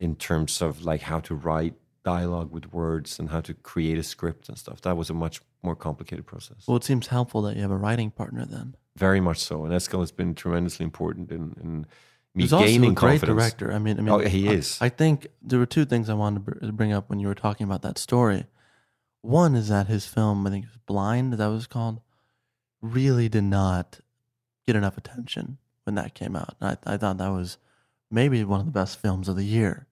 in 0.00 0.16
terms 0.16 0.60
of 0.62 0.84
like 0.90 1.02
how 1.02 1.20
to 1.20 1.34
write 1.36 1.74
dialogue 2.12 2.50
with 2.56 2.66
words 2.72 3.18
and 3.18 3.26
how 3.30 3.40
to 3.48 3.52
create 3.54 3.98
a 3.98 4.02
script 4.02 4.48
and 4.48 4.56
stuff. 4.58 4.80
That 4.82 4.96
was 4.96 5.10
a 5.10 5.14
much 5.14 5.36
more 5.62 5.76
complicated 5.76 6.24
process. 6.26 6.60
Well, 6.66 6.76
it 6.76 6.84
seems 6.84 7.06
helpful 7.08 7.40
that 7.42 7.56
you 7.56 7.62
have 7.62 7.70
a 7.78 7.82
writing 7.86 8.10
partner 8.10 8.44
then. 8.46 8.74
very 8.96 9.20
much 9.20 9.38
so, 9.48 9.64
and 9.64 9.72
Eskil 9.78 10.00
has 10.00 10.12
been 10.12 10.34
tremendously 10.34 10.84
important 10.84 11.30
in, 11.30 11.42
in 11.62 11.72
me 12.34 12.42
He's 12.44 12.52
also 12.52 12.66
gaining 12.66 12.90
a 12.92 12.94
great 12.94 13.20
confidence. 13.20 13.38
director. 13.38 13.72
I 13.72 13.78
mean, 13.78 13.96
I 13.98 14.02
mean, 14.02 14.14
Oh, 14.14 14.18
he 14.36 14.48
I- 14.48 14.52
is. 14.58 14.78
I, 14.80 14.88
think 15.00 15.26
there 15.48 15.58
were 15.62 15.66
two 15.76 15.84
things 15.84 16.08
I 16.08 16.14
wanted 16.14 16.40
to 16.62 16.72
bring 16.72 16.92
up 16.92 17.08
when 17.10 17.18
you 17.20 17.28
were 17.28 17.34
talking 17.46 17.64
about 17.68 17.82
that 17.82 17.98
story. 17.98 18.46
One 19.22 19.54
is 19.56 19.68
that 19.68 19.86
his 19.88 20.04
film, 20.06 20.46
I 20.46 20.50
think 20.50 20.64
it 20.66 20.70
was 20.70 20.80
Blind, 20.86 21.32
that 21.34 21.46
was 21.58 21.66
called, 21.66 22.00
really 22.80 23.28
did 23.28 23.44
not 23.44 24.00
get 24.66 24.76
enough 24.76 24.96
attention 24.98 25.58
when 25.84 25.94
that 25.96 26.14
came 26.14 26.36
out. 26.36 26.54
And 26.60 26.78
I, 26.86 26.94
I 26.94 26.96
thought 26.96 27.18
that 27.18 27.32
was 27.40 27.58
maybe 28.10 28.44
one 28.44 28.60
of 28.60 28.66
the 28.66 28.72
best 28.80 28.98
films 29.00 29.28
of 29.28 29.36
the 29.36 29.44
year. 29.58 29.86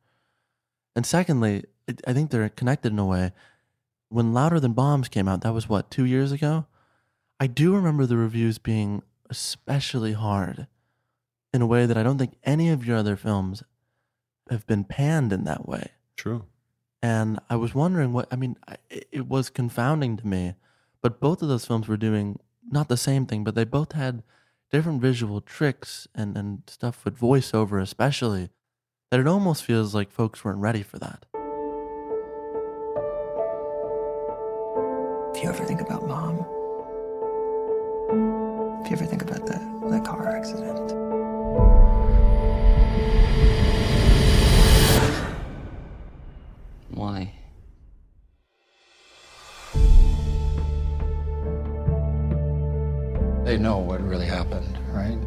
And 0.95 1.05
secondly, 1.05 1.65
I 2.07 2.13
think 2.13 2.31
they're 2.31 2.49
connected 2.49 2.93
in 2.93 2.99
a 2.99 3.07
way. 3.07 3.33
When 4.09 4.33
Louder 4.33 4.61
Than 4.61 4.73
Bombs 4.73 5.09
came 5.09 5.29
out, 5.29 5.43
that 5.43 5.55
was 5.55 5.69
what, 5.69 5.91
two 5.91 6.05
years 6.05 6.33
ago? 6.33 6.67
I 7.39 7.47
do 7.47 7.75
remember 7.75 8.07
the 8.07 8.17
reviews 8.17 8.59
being 8.59 9.03
especially 9.29 10.13
hard 10.13 10.67
in 11.53 11.63
a 11.63 11.67
way 11.67 11.87
that 11.87 11.97
I 11.97 12.03
don't 12.03 12.19
think 12.19 12.35
any 12.45 12.71
of 12.71 12.87
your 12.87 12.97
other 12.97 13.17
films 13.17 13.63
have 14.51 14.67
been 14.67 14.85
panned 14.85 15.33
in 15.33 15.45
that 15.45 15.69
way. 15.69 15.91
True. 16.17 16.45
And 17.03 17.39
I 17.51 17.57
was 17.57 17.75
wondering 17.75 18.13
what, 18.13 18.29
I 18.33 18.37
mean, 18.37 18.57
it 18.89 19.09
it 19.13 19.27
was 19.27 19.51
confounding 19.51 20.17
to 20.17 20.27
me, 20.27 20.55
but 21.03 21.21
both 21.21 21.43
of 21.43 21.49
those 21.49 21.67
films 21.67 21.89
were 21.89 21.97
doing 21.97 22.39
not 22.69 22.89
the 22.89 22.97
same 22.97 23.27
thing, 23.27 23.45
but 23.45 23.55
they 23.55 23.65
both 23.65 23.93
had 23.93 24.23
different 24.71 25.01
visual 25.01 25.41
tricks 25.41 26.09
and, 26.15 26.37
and 26.37 26.63
stuff 26.67 27.05
with 27.05 27.19
voiceover, 27.19 27.81
especially, 27.81 28.51
that 29.11 29.21
it 29.21 29.27
almost 29.27 29.63
feels 29.63 29.95
like 29.95 30.11
folks 30.11 30.45
weren't 30.45 30.59
ready 30.59 30.83
for 30.83 30.99
that. 30.99 31.27
If 35.37 35.43
you 35.43 35.51
ever 35.51 35.65
think 35.67 35.83
about 35.83 36.09
mom, 36.09 36.37
if 38.83 38.91
you 38.91 38.97
ever 38.97 39.05
think 39.05 39.21
about 39.21 39.45
the, 39.45 39.59
the 39.91 40.01
car 40.01 40.35
accident, 40.35 40.93
Why? 46.89 47.35
They 53.45 53.59
know 53.59 53.77
what 53.77 54.01
really 54.01 54.25
happened, 54.25 54.79
right? 54.89 55.19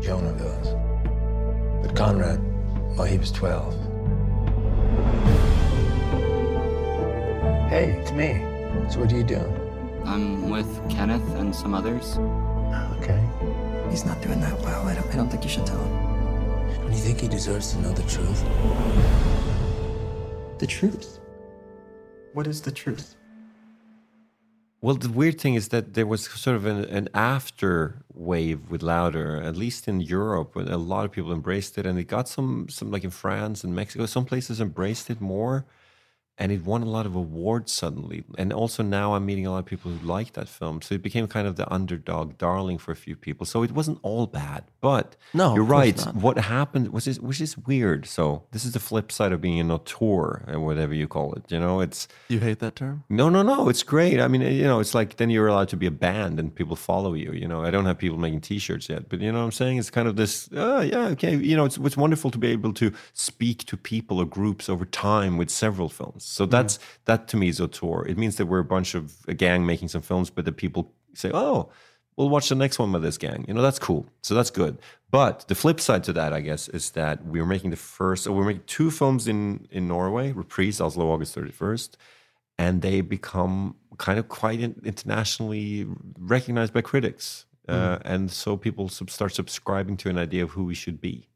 Jonah 0.00 0.38
does. 0.38 0.68
But 1.84 1.96
Conrad, 1.96 2.40
well, 2.96 3.02
he 3.02 3.18
was 3.18 3.32
12. 3.32 3.85
Hey, 7.76 7.90
it's 8.00 8.10
me. 8.12 8.40
So 8.90 9.00
what 9.00 9.12
are 9.12 9.16
you 9.18 9.22
doing? 9.22 9.52
I'm 10.06 10.48
with 10.48 10.66
Kenneth 10.88 11.28
and 11.34 11.54
some 11.54 11.74
others. 11.74 12.16
Oh, 12.16 12.96
okay. 12.96 13.22
he's 13.90 14.06
not 14.06 14.18
doing 14.22 14.40
that 14.40 14.58
well. 14.60 14.88
I 14.88 14.94
don't, 14.94 15.06
I 15.12 15.16
don't 15.16 15.28
think 15.28 15.44
you 15.44 15.50
should 15.50 15.66
tell 15.66 15.84
him. 15.84 15.92
Don't 16.80 16.92
you 16.92 17.04
think 17.06 17.20
he 17.20 17.28
deserves 17.28 17.72
to 17.72 17.80
know 17.82 17.92
the 17.92 18.08
truth? 18.14 18.42
The 20.58 20.66
truth. 20.66 21.20
What 22.32 22.46
is 22.46 22.62
the 22.62 22.72
truth? 22.72 23.14
Well, 24.80 24.94
the 24.94 25.10
weird 25.10 25.38
thing 25.38 25.52
is 25.52 25.68
that 25.68 25.92
there 25.92 26.06
was 26.06 26.24
sort 26.24 26.56
of 26.56 26.64
an, 26.64 26.86
an 26.86 27.10
after 27.12 27.96
wave 28.14 28.70
with 28.70 28.82
Louder, 28.82 29.42
at 29.42 29.54
least 29.54 29.86
in 29.86 30.00
Europe, 30.00 30.56
when 30.56 30.68
a 30.68 30.78
lot 30.78 31.04
of 31.04 31.12
people 31.12 31.30
embraced 31.30 31.76
it, 31.76 31.84
and 31.84 31.98
it 31.98 32.04
got 32.04 32.26
some, 32.26 32.70
some 32.70 32.90
like 32.90 33.04
in 33.04 33.10
France 33.10 33.64
and 33.64 33.74
Mexico, 33.74 34.06
some 34.06 34.24
places 34.24 34.62
embraced 34.62 35.10
it 35.10 35.20
more, 35.20 35.66
and 36.38 36.52
it 36.52 36.64
won 36.64 36.82
a 36.82 36.86
lot 36.86 37.06
of 37.06 37.14
awards 37.16 37.72
suddenly. 37.72 38.22
And 38.36 38.52
also 38.52 38.82
now 38.82 39.14
I'm 39.14 39.24
meeting 39.24 39.46
a 39.46 39.50
lot 39.50 39.58
of 39.60 39.66
people 39.66 39.90
who 39.90 40.06
like 40.06 40.34
that 40.34 40.48
film, 40.48 40.82
so 40.82 40.94
it 40.94 41.02
became 41.02 41.26
kind 41.26 41.46
of 41.46 41.56
the 41.56 41.70
underdog 41.72 42.36
darling 42.38 42.78
for 42.78 42.92
a 42.92 42.96
few 42.96 43.16
people. 43.16 43.46
So 43.46 43.62
it 43.62 43.72
wasn't 43.72 43.98
all 44.02 44.26
bad, 44.26 44.64
but 44.80 45.16
No, 45.32 45.54
you're 45.54 45.64
right. 45.64 45.96
not. 45.96 46.14
What 46.14 46.36
happened 46.38 46.92
was 46.92 47.04
this, 47.06 47.18
which 47.18 47.40
is 47.40 47.56
weird. 47.56 48.06
So 48.06 48.42
this 48.52 48.64
is 48.66 48.72
the 48.72 48.80
flip 48.80 49.10
side 49.10 49.32
of 49.32 49.40
being 49.40 49.58
an 49.60 49.70
auteur, 49.70 50.42
and 50.46 50.56
uh, 50.56 50.60
whatever 50.60 50.92
you 50.94 51.08
call 51.08 51.32
it. 51.34 51.44
You 51.50 51.58
know, 51.58 51.80
it's 51.80 52.06
you 52.28 52.40
hate 52.40 52.58
that 52.60 52.76
term? 52.76 53.04
no, 53.08 53.28
no, 53.30 53.42
no. 53.42 53.68
It's 53.70 53.82
great. 53.82 54.20
I 54.20 54.28
mean, 54.28 54.42
uh, 54.42 54.48
you 54.48 54.64
know, 54.64 54.80
it's 54.80 54.94
like 54.94 55.16
then 55.16 55.30
you're 55.30 55.48
allowed 55.48 55.68
to 55.70 55.76
be 55.76 55.86
a 55.86 55.90
band 55.90 56.38
and 56.40 56.54
people 56.54 56.76
follow 56.76 57.14
you. 57.14 57.32
You 57.32 57.48
know, 57.48 57.62
I 57.64 57.70
don't 57.70 57.86
have 57.86 57.98
people 57.98 58.18
making 58.18 58.42
T-shirts 58.42 58.88
yet, 58.88 59.08
but 59.08 59.20
you 59.20 59.32
know 59.32 59.38
what 59.38 59.44
I'm 59.46 59.52
saying? 59.52 59.78
It's 59.78 59.90
kind 59.90 60.06
of 60.08 60.16
this. 60.16 60.48
Oh, 60.54 60.80
yeah, 60.80 61.08
okay. 61.14 61.34
You 61.36 61.56
know, 61.56 61.64
it's 61.64 61.78
it's 61.78 61.96
wonderful 61.96 62.30
to 62.30 62.38
be 62.38 62.48
able 62.48 62.72
to 62.74 62.92
speak 63.14 63.64
to 63.70 63.76
people 63.76 64.18
or 64.20 64.26
groups 64.26 64.68
over 64.68 64.84
time 64.84 65.38
with 65.38 65.50
several 65.50 65.88
films. 65.88 66.24
So 66.26 66.46
that's 66.46 66.78
that 67.04 67.28
to 67.28 67.36
me 67.36 67.48
is 67.48 67.60
auteur. 67.60 68.06
It 68.06 68.18
means 68.18 68.36
that 68.36 68.46
we're 68.46 68.60
a 68.60 68.64
bunch 68.64 68.94
of 68.94 69.16
a 69.28 69.34
gang 69.34 69.64
making 69.66 69.88
some 69.88 70.02
films, 70.02 70.30
but 70.30 70.44
the 70.44 70.52
people 70.52 70.92
say, 71.14 71.30
oh. 71.32 71.70
We'll 72.18 72.30
watch 72.30 72.48
the 72.48 72.54
next 72.54 72.78
one 72.78 72.92
with 72.92 73.02
this 73.02 73.18
gang. 73.18 73.44
You 73.46 73.52
know, 73.52 73.60
that's 73.60 73.78
cool. 73.78 74.06
So 74.22 74.34
that's 74.34 74.48
good. 74.48 74.78
But 75.10 75.46
the 75.48 75.54
flip 75.54 75.78
side 75.78 76.02
to 76.04 76.14
that, 76.14 76.32
I 76.32 76.40
guess, 76.40 76.66
is 76.66 76.92
that 76.92 77.22
we're 77.26 77.44
making 77.44 77.72
the 77.72 77.76
first, 77.76 78.26
we're 78.26 78.46
making 78.46 78.62
two 78.66 78.90
films 78.90 79.28
in, 79.28 79.68
in 79.70 79.86
Norway, 79.86 80.32
Reprise, 80.32 80.80
Oslo, 80.80 81.10
August 81.10 81.36
31st 81.36 81.90
and 82.58 82.82
they 82.82 83.00
become 83.00 83.76
kind 83.98 84.18
of 84.18 84.28
quite 84.28 84.60
internationally 84.60 85.86
recognized 86.18 86.72
by 86.72 86.80
critics. 86.80 87.46
Uh, 87.68 87.98
and 88.04 88.30
so 88.30 88.56
people 88.56 88.88
sub- 88.88 89.10
start 89.10 89.34
subscribing 89.34 89.96
to 89.96 90.08
an 90.08 90.18
idea 90.18 90.44
of 90.44 90.50
who 90.50 90.64
we 90.64 90.74
should 90.74 91.00
be. 91.00 91.28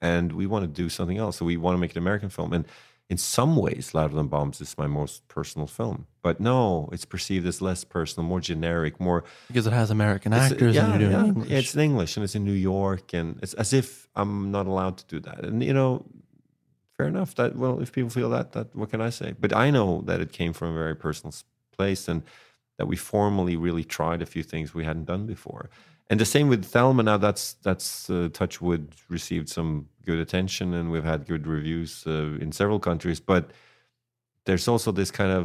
And 0.00 0.32
we 0.32 0.46
want 0.46 0.64
to 0.64 0.68
do 0.68 0.88
something 0.88 1.18
else. 1.18 1.36
So 1.36 1.44
we 1.44 1.56
want 1.56 1.76
to 1.76 1.78
make 1.78 1.92
an 1.92 1.98
American 1.98 2.28
film. 2.28 2.52
And 2.52 2.66
in 3.10 3.16
some 3.16 3.56
ways, 3.56 3.94
Louder 3.94 4.14
Than 4.14 4.28
Bombs 4.28 4.60
is 4.60 4.76
my 4.76 4.86
most 4.86 5.26
personal 5.28 5.66
film. 5.66 6.06
But 6.22 6.40
no, 6.40 6.90
it's 6.92 7.06
perceived 7.06 7.46
as 7.46 7.62
less 7.62 7.82
personal, 7.82 8.28
more 8.28 8.40
generic, 8.40 9.00
more 9.00 9.24
Because 9.46 9.66
it 9.66 9.72
has 9.72 9.90
American 9.90 10.34
actors 10.34 10.76
and 10.76 10.88
you're 10.88 11.10
doing 11.10 11.12
yeah. 11.12 11.24
English. 11.24 11.50
It's 11.50 11.74
in 11.74 11.80
English 11.80 12.16
and 12.16 12.24
it's 12.24 12.34
in 12.34 12.44
New 12.44 12.52
York, 12.52 13.14
and 13.14 13.38
it's 13.42 13.54
as 13.54 13.72
if 13.72 14.08
I'm 14.14 14.50
not 14.50 14.66
allowed 14.66 14.98
to 14.98 15.06
do 15.06 15.20
that. 15.20 15.44
And 15.44 15.64
you 15.64 15.72
know, 15.72 16.04
fair 16.98 17.06
enough. 17.06 17.34
That 17.36 17.56
well, 17.56 17.80
if 17.80 17.92
people 17.92 18.10
feel 18.10 18.28
that, 18.30 18.52
that 18.52 18.76
what 18.76 18.90
can 18.90 19.00
I 19.00 19.10
say? 19.10 19.34
But 19.40 19.54
I 19.54 19.70
know 19.70 20.02
that 20.02 20.20
it 20.20 20.32
came 20.32 20.52
from 20.52 20.68
a 20.72 20.74
very 20.74 20.94
personal 20.94 21.32
place, 21.72 22.08
and 22.08 22.22
that 22.76 22.86
we 22.86 22.96
formally 22.96 23.56
really 23.56 23.84
tried 23.84 24.20
a 24.20 24.26
few 24.26 24.42
things 24.42 24.74
we 24.74 24.84
hadn't 24.84 25.06
done 25.06 25.26
before. 25.26 25.70
And 26.10 26.20
the 26.20 26.26
same 26.26 26.48
with 26.48 26.64
Thelma. 26.64 27.02
Now 27.02 27.16
that's 27.16 27.54
that's 27.62 28.10
uh, 28.10 28.28
Touchwood 28.32 28.94
received 29.08 29.48
some 29.48 29.88
good 30.08 30.18
attention, 30.26 30.74
and 30.78 30.90
we've 30.92 31.10
had 31.12 31.20
good 31.32 31.46
reviews 31.46 31.92
uh, 32.06 32.44
in 32.44 32.50
several 32.60 32.80
countries. 32.88 33.20
But 33.20 33.44
there's 34.46 34.66
also 34.72 34.90
this 34.92 35.10
kind 35.10 35.32
of 35.38 35.44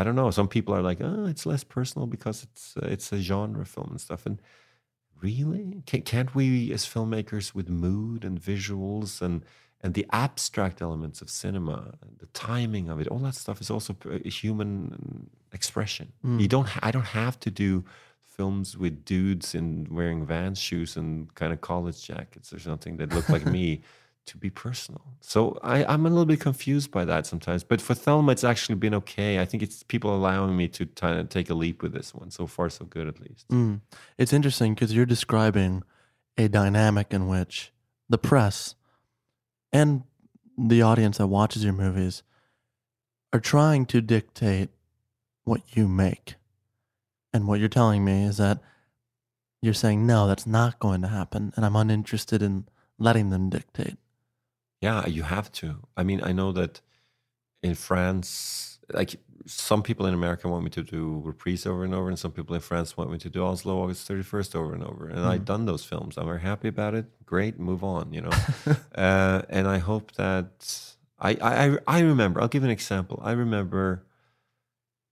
I 0.00 0.02
don't 0.04 0.18
know. 0.20 0.30
Some 0.30 0.48
people 0.48 0.72
are 0.74 0.82
like, 0.90 1.00
oh, 1.00 1.26
it's 1.32 1.46
less 1.52 1.64
personal 1.64 2.06
because 2.06 2.38
it's 2.46 2.64
uh, 2.76 2.94
it's 2.94 3.12
a 3.12 3.20
genre 3.30 3.66
film 3.74 3.88
and 3.90 4.00
stuff. 4.00 4.26
And 4.26 4.36
really, 5.20 5.82
Can, 5.86 6.02
can't 6.02 6.34
we, 6.34 6.72
as 6.76 6.84
filmmakers, 6.94 7.54
with 7.54 7.68
mood 7.68 8.24
and 8.24 8.36
visuals 8.52 9.22
and 9.22 9.44
and 9.82 9.94
the 9.94 10.06
abstract 10.12 10.82
elements 10.82 11.22
of 11.22 11.28
cinema, 11.30 11.76
the 12.18 12.30
timing 12.48 12.90
of 12.90 13.00
it, 13.00 13.08
all 13.08 13.22
that 13.26 13.34
stuff 13.34 13.60
is 13.60 13.70
also 13.70 13.96
human 14.24 15.30
expression. 15.52 16.06
You 16.40 16.48
don't. 16.48 16.68
I 16.88 16.90
don't 16.90 17.12
have 17.22 17.36
to 17.40 17.50
do 17.50 17.84
films 18.40 18.78
with 18.78 19.04
dudes 19.04 19.54
in 19.54 19.86
wearing 19.90 20.24
Vans 20.24 20.58
shoes 20.58 20.96
and 20.96 21.34
kind 21.34 21.52
of 21.52 21.60
college 21.60 22.02
jackets 22.02 22.54
or 22.54 22.58
something 22.58 22.96
that 22.96 23.12
look 23.12 23.28
like 23.28 23.44
me 23.44 23.82
to 24.24 24.38
be 24.38 24.48
personal. 24.48 25.04
So 25.20 25.58
I, 25.62 25.84
I'm 25.84 26.06
a 26.06 26.08
little 26.08 26.24
bit 26.24 26.40
confused 26.40 26.90
by 26.90 27.04
that 27.04 27.26
sometimes. 27.26 27.64
But 27.64 27.82
for 27.82 27.92
Thelma, 27.92 28.32
it's 28.32 28.42
actually 28.42 28.76
been 28.76 28.94
okay. 28.94 29.40
I 29.40 29.44
think 29.44 29.62
it's 29.62 29.82
people 29.82 30.16
allowing 30.16 30.56
me 30.56 30.68
to 30.68 30.86
kind 30.86 31.18
of 31.20 31.28
take 31.28 31.50
a 31.50 31.54
leap 31.54 31.82
with 31.82 31.92
this 31.92 32.14
one. 32.14 32.30
So 32.30 32.46
far, 32.46 32.70
so 32.70 32.86
good 32.86 33.06
at 33.06 33.20
least. 33.20 33.46
Mm. 33.48 33.82
It's 34.16 34.32
interesting 34.32 34.72
because 34.72 34.94
you're 34.94 35.04
describing 35.04 35.82
a 36.38 36.48
dynamic 36.48 37.08
in 37.12 37.28
which 37.28 37.72
the 38.08 38.16
press 38.16 38.74
and 39.70 40.04
the 40.56 40.80
audience 40.80 41.18
that 41.18 41.26
watches 41.26 41.62
your 41.62 41.74
movies 41.74 42.22
are 43.34 43.40
trying 43.54 43.84
to 43.84 44.00
dictate 44.00 44.70
what 45.44 45.60
you 45.76 45.86
make. 45.86 46.36
And 47.32 47.46
what 47.46 47.60
you're 47.60 47.68
telling 47.68 48.04
me 48.04 48.24
is 48.24 48.38
that 48.38 48.60
you're 49.62 49.74
saying, 49.74 50.06
no, 50.06 50.26
that's 50.26 50.46
not 50.46 50.78
going 50.78 51.02
to 51.02 51.08
happen. 51.08 51.52
And 51.56 51.64
I'm 51.64 51.76
uninterested 51.76 52.42
in 52.42 52.66
letting 52.98 53.30
them 53.30 53.50
dictate. 53.50 53.96
Yeah, 54.80 55.06
you 55.06 55.22
have 55.22 55.52
to. 55.52 55.76
I 55.96 56.02
mean, 56.02 56.20
I 56.24 56.32
know 56.32 56.52
that 56.52 56.80
in 57.62 57.74
France, 57.74 58.78
like 58.92 59.16
some 59.46 59.82
people 59.82 60.06
in 60.06 60.14
America 60.14 60.48
want 60.48 60.64
me 60.64 60.70
to 60.70 60.82
do 60.82 61.20
Reprise 61.24 61.66
over 61.66 61.84
and 61.84 61.94
over, 61.94 62.08
and 62.08 62.18
some 62.18 62.32
people 62.32 62.54
in 62.54 62.60
France 62.62 62.96
want 62.96 63.10
me 63.10 63.18
to 63.18 63.28
do 63.28 63.44
Oslo 63.44 63.82
August 63.82 64.08
31st 64.08 64.54
over 64.56 64.74
and 64.74 64.82
over. 64.82 65.08
And 65.08 65.18
Mm. 65.18 65.26
I've 65.26 65.44
done 65.44 65.66
those 65.66 65.84
films. 65.84 66.16
I'm 66.16 66.26
very 66.26 66.40
happy 66.40 66.68
about 66.68 66.94
it. 66.94 67.06
Great, 67.26 67.58
move 67.58 67.84
on, 67.84 68.12
you 68.12 68.22
know. 68.22 68.30
uh, 68.94 69.42
and 69.50 69.68
I 69.68 69.78
hope 69.78 70.12
that 70.12 70.94
I, 71.18 71.30
I 71.40 71.66
I 71.66 71.78
I 71.86 72.00
remember. 72.00 72.40
I'll 72.40 72.48
give 72.48 72.64
an 72.64 72.70
example. 72.70 73.20
I 73.22 73.32
remember 73.32 74.04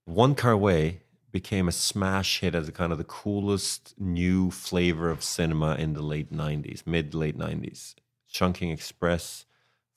Wong 0.07 0.35
Kar-wai 0.35 1.01
became 1.43 1.69
a 1.69 1.73
smash 1.73 2.41
hit 2.41 2.53
as 2.53 2.67
a 2.69 2.73
kind 2.73 2.91
of 2.91 2.99
the 2.99 3.05
coolest 3.05 3.95
new 3.97 4.51
flavor 4.51 5.09
of 5.09 5.23
cinema 5.23 5.77
in 5.77 5.95
the 5.95 6.03
late 6.03 6.33
90s, 6.33 6.85
mid 6.85 7.15
late 7.15 7.39
90s. 7.39 7.95
Chungking 8.29 8.71
Express, 8.71 9.47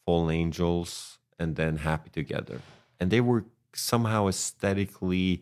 Fallen 0.05 0.35
Angels, 0.35 1.17
and 1.39 1.55
then 1.55 1.77
Happy 1.77 2.11
Together. 2.11 2.61
And 2.99 3.09
they 3.09 3.21
were 3.21 3.45
somehow 3.73 4.27
aesthetically 4.27 5.41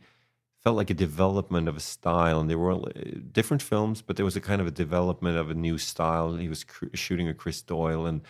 felt 0.64 0.78
like 0.78 0.90
a 0.90 0.94
development 0.94 1.68
of 1.68 1.76
a 1.76 1.82
style 1.82 2.40
and 2.40 2.50
they 2.50 2.56
were 2.56 2.72
uh, 2.72 2.90
different 3.32 3.62
films 3.62 4.02
but 4.02 4.16
there 4.16 4.26
was 4.26 4.36
a 4.36 4.42
kind 4.50 4.62
of 4.62 4.68
a 4.68 4.72
development 4.86 5.38
of 5.38 5.50
a 5.50 5.54
new 5.54 5.78
style 5.78 6.36
he 6.36 6.50
was 6.50 6.66
shooting 6.94 7.28
with 7.28 7.38
chris 7.38 7.62
doyle 7.62 8.06
and 8.06 8.22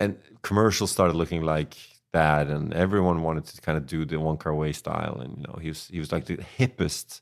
and 0.00 0.16
commercials 0.42 0.90
started 0.90 1.14
looking 1.14 1.42
like 1.42 1.76
that 2.12 2.48
and 2.48 2.72
everyone 2.72 3.22
wanted 3.22 3.44
to 3.44 3.60
kind 3.60 3.76
of 3.76 3.86
do 3.86 4.04
the 4.04 4.18
Wong 4.18 4.38
Kar-wai 4.38 4.72
style 4.72 5.20
and 5.20 5.36
you 5.36 5.42
know 5.44 5.58
he 5.60 5.68
was 5.68 5.88
he 5.88 5.98
was 5.98 6.12
like 6.12 6.24
the 6.24 6.36
hippest 6.36 7.20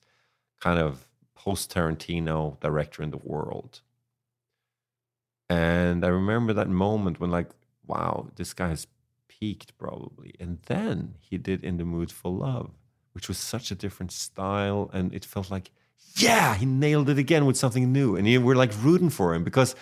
kind 0.61 0.79
of 0.79 1.09
post 1.35 1.73
tarantino 1.75 2.59
director 2.61 3.03
in 3.03 3.11
the 3.11 3.19
world. 3.19 3.81
And 5.49 6.05
i 6.05 6.09
remember 6.09 6.53
that 6.53 6.69
moment 6.69 7.21
when 7.21 7.31
like 7.31 7.51
wow 7.87 8.29
this 8.37 8.53
guy 8.53 8.69
has 8.69 8.87
peaked 9.29 9.77
probably. 9.79 10.35
And 10.41 10.59
then 10.67 11.15
he 11.21 11.37
did 11.39 11.65
in 11.65 11.77
the 11.77 11.85
mood 11.85 12.11
for 12.13 12.31
love 12.31 12.71
which 13.13 13.29
was 13.29 13.39
such 13.39 13.71
a 13.71 13.75
different 13.75 14.13
style 14.13 14.91
and 14.93 15.15
it 15.15 15.25
felt 15.25 15.51
like 15.51 15.71
yeah 16.17 16.55
he 16.55 16.67
nailed 16.67 17.09
it 17.09 17.19
again 17.19 17.45
with 17.47 17.57
something 17.57 17.93
new. 17.93 18.15
And 18.17 18.27
we 18.27 18.39
were 18.39 18.57
like 18.57 18.73
rooting 18.83 19.11
for 19.11 19.35
him 19.35 19.43
because 19.43 19.75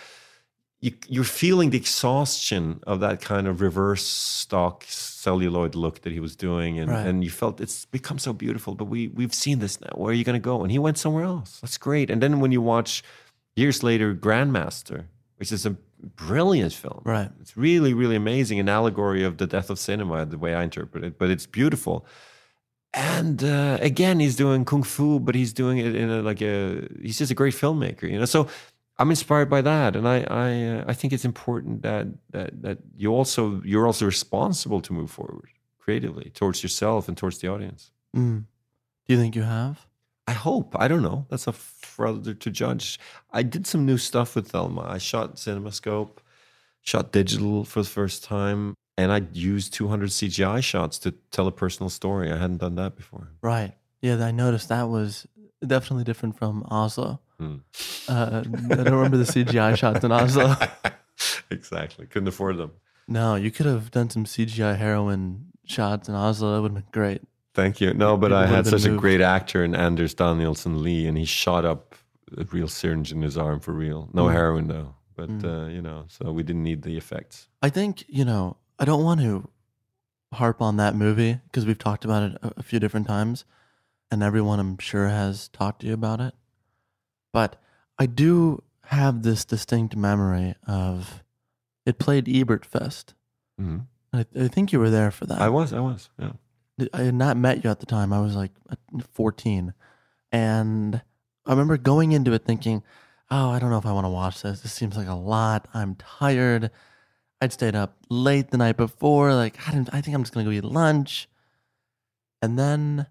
you, 0.85 0.91
you're 1.15 1.31
feeling 1.43 1.67
the 1.71 1.77
exhaustion 1.85 2.63
of 2.91 2.97
that 3.05 3.17
kind 3.31 3.45
of 3.47 3.53
reverse 3.69 4.05
stock 4.05 4.75
celluloid 4.87 5.73
look 5.83 5.95
that 6.03 6.13
he 6.17 6.19
was 6.27 6.35
doing 6.47 6.71
and, 6.81 6.89
Right. 6.91 7.07
and 7.07 7.23
you 7.25 7.31
felt 7.41 7.59
it's 7.65 7.79
become 7.97 8.19
so 8.27 8.31
beautiful 8.33 8.71
but 8.79 8.87
we 8.93 8.99
we've 9.19 9.33
seen 9.45 9.57
this 9.65 9.75
now. 9.85 9.93
Where 10.01 10.11
are 10.11 10.17
you 10.19 10.23
going 10.29 10.41
to 10.41 10.47
go? 10.51 10.55
And 10.63 10.69
he 10.75 10.79
went 10.87 10.97
somewhere 11.05 11.25
else. 11.35 11.51
That's 11.61 11.79
great. 11.89 12.07
And 12.11 12.19
then 12.23 12.33
when 12.41 12.51
you 12.55 12.61
watch 12.75 12.91
years 13.61 13.77
later 13.89 14.07
grandmaster 14.27 14.99
which 15.39 15.51
is 15.57 15.65
a 15.65 15.73
brilliant 16.27 16.73
film. 16.83 17.01
Right. 17.15 17.29
it's 17.41 17.55
really 17.67 17.93
really 18.01 18.17
amazing 18.23 18.57
an 18.59 18.69
allegory 18.77 19.23
of 19.29 19.33
the 19.41 19.47
death 19.55 19.69
of 19.73 19.77
cinema 19.79 20.17
the 20.33 20.37
way 20.45 20.51
i 20.59 20.61
interpret 20.69 21.01
it 21.07 21.13
but 21.19 21.27
it's 21.33 21.47
beautiful. 21.59 21.95
And 22.93 23.43
uh, 23.43 23.77
again 23.91 24.17
he's 24.23 24.35
doing 24.43 24.63
kung 24.71 24.83
fu 24.83 25.19
but 25.19 25.33
he's 25.39 25.53
doing 25.61 25.77
it 25.85 25.93
in 26.01 26.09
a 26.17 26.21
like 26.29 26.41
a 26.53 26.55
he's 27.05 27.17
just 27.21 27.31
a 27.31 27.35
great 27.41 27.55
filmmaker 27.61 28.05
you 28.11 28.17
know? 28.19 28.25
So 28.37 28.47
i'm 28.97 29.09
inspired 29.09 29.49
by 29.49 29.61
that 29.61 29.95
and 29.95 30.07
i 30.07 30.17
i 30.29 30.63
uh, 30.63 30.83
i 30.87 30.93
think 30.93 31.13
it's 31.13 31.25
important 31.25 31.81
that 31.81 32.07
that 32.31 32.61
that 32.61 32.77
you 32.95 33.11
also 33.13 33.61
you're 33.63 33.85
also 33.85 34.05
responsible 34.05 34.81
to 34.81 34.93
move 34.93 35.11
forward 35.11 35.49
creatively 35.79 36.31
towards 36.33 36.63
yourself 36.63 37.07
and 37.07 37.17
towards 37.17 37.39
the 37.39 37.47
audience 37.47 37.91
Mm. 38.15 38.45
Do 39.05 39.13
you 39.13 39.19
think 39.19 39.35
you 39.35 39.43
have? 39.43 39.85
I 40.27 40.31
hope. 40.31 40.75
I 40.79 40.87
don't 40.87 41.03
know. 41.03 41.27
That's 41.29 41.47
up 41.47 41.55
for 41.55 42.07
other 42.07 42.33
to 42.33 42.49
judge. 42.49 42.99
I 43.31 43.43
did 43.43 43.67
some 43.67 43.85
new 43.85 43.97
stuff 43.97 44.35
with 44.35 44.49
Thelma. 44.49 44.81
I 44.81 44.97
shot 44.97 45.35
CinemaScope, 45.35 46.17
shot 46.81 47.11
digital 47.11 47.63
for 47.63 47.81
the 47.81 47.89
first 47.89 48.23
time, 48.23 48.73
and 48.97 49.11
I 49.11 49.23
used 49.33 49.73
200 49.73 50.09
CGI 50.09 50.63
shots 50.63 50.97
to 50.99 51.11
tell 51.31 51.45
a 51.45 51.51
personal 51.51 51.89
story. 51.89 52.31
I 52.31 52.37
hadn't 52.37 52.57
done 52.57 52.75
that 52.75 52.95
before. 52.95 53.29
Right. 53.41 53.73
Yeah, 54.01 54.23
I 54.23 54.31
noticed 54.31 54.69
that 54.69 54.89
was 54.89 55.27
definitely 55.65 56.05
different 56.05 56.37
from 56.37 56.65
Oslo. 56.71 57.19
Hmm. 57.39 57.55
Uh, 58.07 58.43
I 58.45 58.75
don't 58.75 58.93
remember 58.93 59.17
the 59.17 59.23
CGI 59.23 59.77
shots 59.77 60.03
in 60.03 60.11
Oslo. 60.11 60.55
exactly. 61.51 62.05
Couldn't 62.07 62.27
afford 62.27 62.57
them. 62.57 62.71
No, 63.07 63.35
you 63.35 63.51
could 63.51 63.65
have 63.65 63.91
done 63.91 64.09
some 64.09 64.25
CGI 64.25 64.77
heroin 64.77 65.47
shots 65.65 66.07
in 66.09 66.15
Oslo. 66.15 66.55
That 66.55 66.61
would 66.61 66.71
have 66.73 66.83
been 66.83 66.91
great. 66.91 67.21
Thank 67.53 67.79
you. 67.81 67.93
No, 67.93 68.17
but 68.17 68.27
People 68.27 68.37
I 68.37 68.45
had 68.47 68.67
such 68.67 68.85
a 68.85 68.95
great 68.95 69.21
actor 69.21 69.63
in 69.63 69.75
Anders 69.75 70.13
Danielsen 70.13 70.83
Lie, 70.83 71.07
and 71.07 71.17
he 71.17 71.25
shot 71.25 71.63
up 71.65 71.95
a 72.37 72.43
real 72.45 72.67
syringe 72.67 73.11
in 73.11 73.21
his 73.21 73.37
arm 73.37 73.59
for 73.59 73.71
real. 73.73 74.09
No 74.13 74.25
Mm. 74.25 74.31
heroin 74.33 74.67
though, 74.67 74.95
but 75.15 75.29
Mm. 75.29 75.43
uh, 75.45 75.67
you 75.69 75.81
know, 75.81 76.05
so 76.09 76.31
we 76.33 76.43
didn't 76.43 76.63
need 76.63 76.81
the 76.81 76.97
effects. 76.97 77.47
I 77.61 77.69
think, 77.69 78.03
you 78.07 78.25
know, 78.25 78.57
I 78.79 78.83
don't 78.85 79.03
want 79.03 79.21
to 79.21 79.47
harp 80.33 80.61
on 80.61 80.75
that 80.77 80.95
movie 80.95 81.39
because 81.45 81.65
we've 81.65 81.77
talked 81.79 82.03
about 82.03 82.23
it 82.23 82.37
a, 82.41 82.53
a 82.57 82.63
few 82.63 82.79
different 82.79 83.07
times 83.07 83.45
and 84.11 84.21
everyone 84.21 84.59
I'm 84.59 84.77
sure 84.79 85.07
has 85.07 85.47
talked 85.47 85.81
to 85.81 85.87
you 85.87 85.93
about 85.93 86.19
it. 86.19 86.33
But 87.35 87.57
I 87.99 88.05
do 88.05 88.63
have 88.85 89.23
this 89.23 89.43
distinct 89.43 89.93
memory 89.93 90.55
of 90.65 91.21
it 91.85 91.99
played 91.99 92.27
Ebertfest. 92.27 93.13
hmm 93.59 93.79
I, 94.13 94.25
I 94.39 94.47
think 94.47 94.71
you 94.71 94.79
were 94.79 94.89
there 94.89 95.11
for 95.11 95.25
that. 95.25 95.41
I 95.41 95.49
was. 95.49 95.73
I 95.73 95.81
was. 95.81 96.09
Yeah. 96.17 96.31
I 96.93 97.01
had 97.01 97.15
not 97.15 97.35
met 97.35 97.61
you 97.61 97.69
at 97.69 97.81
the 97.81 97.85
time. 97.85 98.13
I 98.13 98.21
was 98.21 98.37
like 98.37 98.51
14. 99.11 99.73
And 100.31 101.01
I 101.45 101.51
remember 101.51 101.75
going 101.75 102.13
into 102.13 102.31
it 102.31 102.45
thinking, 102.45 102.83
oh, 103.29 103.49
I 103.49 103.59
don't 103.59 103.69
know 103.69 103.79
if 103.79 103.85
I 103.85 103.91
want 103.91 104.05
to 104.05 104.09
watch 104.09 104.41
this. 104.41 104.61
This 104.61 104.71
seems 104.71 104.95
like 104.95 105.09
a 105.09 105.13
lot. 105.13 105.67
I'm 105.73 105.95
tired. 105.95 106.71
I'd 107.41 107.51
stayed 107.51 107.75
up 107.75 107.97
late 108.09 108.51
the 108.51 108.57
night 108.57 108.77
before. 108.77 109.33
Like, 109.33 109.57
I, 109.67 109.71
didn't, 109.71 109.89
I 109.91 109.99
think 109.99 110.15
I'm 110.15 110.23
just 110.23 110.33
going 110.33 110.45
to 110.45 110.49
go 110.49 110.55
eat 110.55 110.63
lunch. 110.63 111.27
And 112.41 112.57
then 112.57 113.07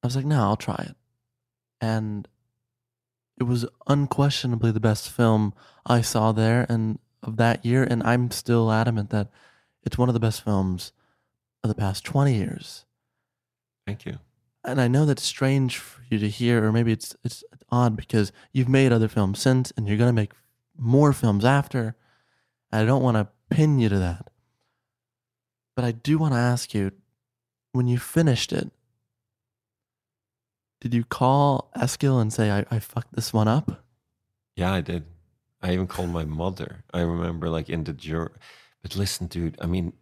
I 0.00 0.06
was 0.06 0.14
like, 0.14 0.26
no, 0.26 0.42
I'll 0.42 0.56
try 0.56 0.86
it. 0.88 0.94
And 1.80 2.28
it 3.40 3.44
was 3.44 3.66
unquestionably 3.88 4.70
the 4.70 4.78
best 4.78 5.10
film 5.10 5.54
I 5.86 6.02
saw 6.02 6.30
there 6.30 6.66
and 6.68 6.98
of 7.22 7.38
that 7.38 7.64
year. 7.64 7.82
And 7.82 8.02
I'm 8.02 8.30
still 8.30 8.70
adamant 8.70 9.10
that 9.10 9.28
it's 9.82 9.98
one 9.98 10.08
of 10.08 10.12
the 10.12 10.20
best 10.20 10.44
films 10.44 10.92
of 11.64 11.68
the 11.68 11.74
past 11.74 12.04
20 12.04 12.34
years. 12.34 12.84
Thank 13.86 14.04
you. 14.04 14.18
And 14.62 14.78
I 14.78 14.88
know 14.88 15.06
that's 15.06 15.22
strange 15.22 15.78
for 15.78 16.02
you 16.10 16.18
to 16.18 16.28
hear, 16.28 16.62
or 16.62 16.70
maybe 16.70 16.92
it's 16.92 17.16
it's 17.24 17.42
odd 17.70 17.96
because 17.96 18.30
you've 18.52 18.68
made 18.68 18.92
other 18.92 19.08
films 19.08 19.40
since, 19.40 19.72
and 19.74 19.88
you're 19.88 19.96
gonna 19.96 20.12
make 20.12 20.32
more 20.76 21.14
films 21.14 21.46
after. 21.46 21.96
And 22.70 22.82
I 22.82 22.84
don't 22.84 23.02
want 23.02 23.16
to 23.16 23.28
pin 23.48 23.78
you 23.78 23.88
to 23.88 23.98
that, 23.98 24.28
but 25.74 25.86
I 25.86 25.92
do 25.92 26.18
want 26.18 26.34
to 26.34 26.38
ask 26.38 26.74
you: 26.74 26.92
when 27.72 27.88
you 27.88 27.98
finished 27.98 28.52
it, 28.52 28.70
did 30.80 30.94
you 30.94 31.04
call 31.04 31.70
Eskil 31.76 32.20
and 32.20 32.32
say, 32.32 32.50
"I, 32.50 32.64
I 32.70 32.78
fucked 32.78 33.14
this 33.14 33.32
one 33.32 33.48
up"? 33.48 33.84
Yeah, 34.56 34.72
I 34.72 34.80
did. 34.80 35.04
I 35.62 35.72
even 35.72 35.86
called 35.86 36.10
my 36.10 36.24
mother. 36.24 36.84
I 36.92 37.00
remember, 37.00 37.48
like 37.48 37.68
in 37.68 37.84
the 37.84 37.92
jur. 37.92 38.30
But 38.82 38.96
listen, 38.96 39.26
dude. 39.26 39.58
I 39.60 39.66
mean, 39.66 39.92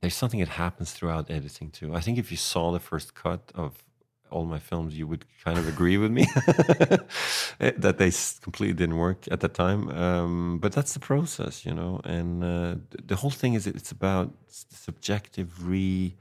there's 0.00 0.14
something 0.14 0.40
that 0.40 0.48
happens 0.48 0.92
throughout 0.92 1.30
editing 1.30 1.70
too. 1.70 1.94
I 1.94 2.00
think 2.00 2.18
if 2.18 2.30
you 2.30 2.36
saw 2.36 2.70
the 2.70 2.80
first 2.80 3.14
cut 3.14 3.50
of 3.54 3.82
all 4.30 4.44
my 4.44 4.58
films, 4.58 4.96
you 4.96 5.06
would 5.06 5.24
kind 5.44 5.58
of 5.58 5.68
agree 5.68 5.96
with 5.96 6.10
me 6.10 6.26
that 7.58 7.96
they 7.98 8.12
completely 8.42 8.74
didn't 8.74 8.96
work 8.96 9.26
at 9.30 9.40
the 9.40 9.48
time. 9.48 9.88
Um, 9.90 10.58
but 10.58 10.72
that's 10.72 10.94
the 10.94 11.00
process, 11.00 11.64
you 11.64 11.74
know. 11.74 12.00
And 12.04 12.44
uh, 12.44 12.76
the 13.04 13.16
whole 13.16 13.30
thing 13.30 13.54
is 13.54 13.66
it's 13.66 13.92
about 13.92 14.34
subjective 14.48 15.66
re 15.66 16.14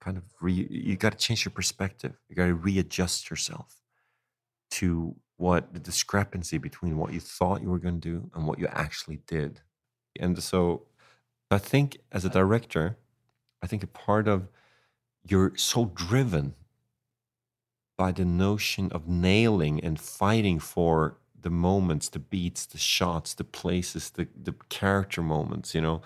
kind 0.00 0.16
of 0.16 0.24
re. 0.40 0.52
You 0.52 0.96
got 0.96 1.12
to 1.12 1.18
change 1.18 1.44
your 1.44 1.52
perspective. 1.52 2.14
You 2.28 2.36
got 2.36 2.46
to 2.46 2.54
readjust 2.54 3.30
yourself 3.30 3.80
to 4.72 5.16
what 5.36 5.72
the 5.72 5.78
discrepancy 5.78 6.58
between 6.58 6.98
what 6.98 7.12
you 7.12 7.20
thought 7.20 7.62
you 7.62 7.70
were 7.70 7.78
going 7.78 8.00
to 8.00 8.08
do 8.08 8.30
and 8.34 8.46
what 8.46 8.58
you 8.58 8.66
actually 8.68 9.20
did. 9.26 9.60
And 10.18 10.42
so 10.42 10.86
I 11.50 11.58
think 11.58 11.98
as 12.12 12.24
a 12.24 12.28
director, 12.28 12.98
I 13.62 13.66
think 13.66 13.82
a 13.82 13.88
part 13.88 14.28
of 14.28 14.48
you're 15.24 15.52
so 15.56 15.92
driven 15.94 16.54
by 17.96 18.12
the 18.12 18.24
notion 18.24 18.90
of 18.92 19.08
nailing 19.08 19.80
and 19.80 19.98
fighting 20.00 20.58
for 20.58 21.18
the 21.40 21.50
moments, 21.50 22.08
the 22.08 22.18
beats, 22.18 22.66
the 22.66 22.78
shots, 22.78 23.34
the 23.34 23.44
places, 23.44 24.10
the, 24.10 24.28
the 24.40 24.54
character 24.68 25.22
moments, 25.22 25.74
you 25.74 25.80
know, 25.80 26.02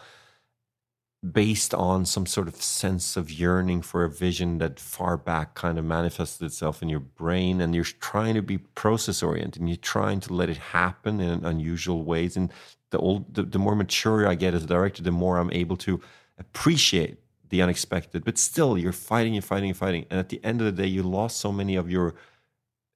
based 1.31 1.73
on 1.73 2.05
some 2.05 2.27
sort 2.27 2.49
of 2.49 2.57
sense 2.57 3.17
of 3.17 3.31
yearning 3.31 3.81
for 3.81 4.05
a 4.05 4.11
vision 4.11 4.59
that 4.59 4.81
far 4.81 5.17
back 5.17 5.55
kind 5.55 5.79
of 5.79 5.85
manifested 5.85 6.45
itself 6.45 6.83
in 6.83 6.89
your 6.89 7.01
brain. 7.01 7.61
And 7.61 7.75
you're 7.75 7.85
trying 7.85 8.35
to 8.35 8.43
be 8.43 8.59
process 8.59 9.23
oriented 9.23 9.61
and 9.61 9.69
you're 9.69 9.77
trying 9.77 10.19
to 10.21 10.33
let 10.33 10.51
it 10.51 10.57
happen 10.57 11.21
in 11.21 11.45
unusual 11.45 12.03
ways. 12.03 12.37
And 12.37 12.53
the 12.91 12.99
old, 12.99 13.35
the, 13.35 13.45
the 13.45 13.59
more 13.59 13.77
mature 13.77 14.27
I 14.27 14.35
get 14.35 14.55
as 14.55 14.65
a 14.65 14.67
director, 14.67 15.03
the 15.03 15.13
more 15.13 15.39
I'm 15.39 15.53
able 15.53 15.77
to 15.79 16.01
appreciate 16.39 17.19
the 17.53 17.63
unexpected. 17.63 18.25
But 18.25 18.39
still, 18.39 18.77
you're 18.77 18.93
fighting, 18.93 19.35
you're 19.35 19.43
fighting, 19.43 19.69
you're 19.69 19.75
fighting, 19.75 20.07
and 20.11 20.19
at 20.19 20.31
the 20.31 20.41
end 20.43 20.61
of 20.61 20.65
the 20.65 20.83
day, 20.83 20.89
you 20.89 21.03
lost 21.03 21.37
so 21.37 21.53
many 21.53 21.77
of 21.77 21.91
your 21.91 22.15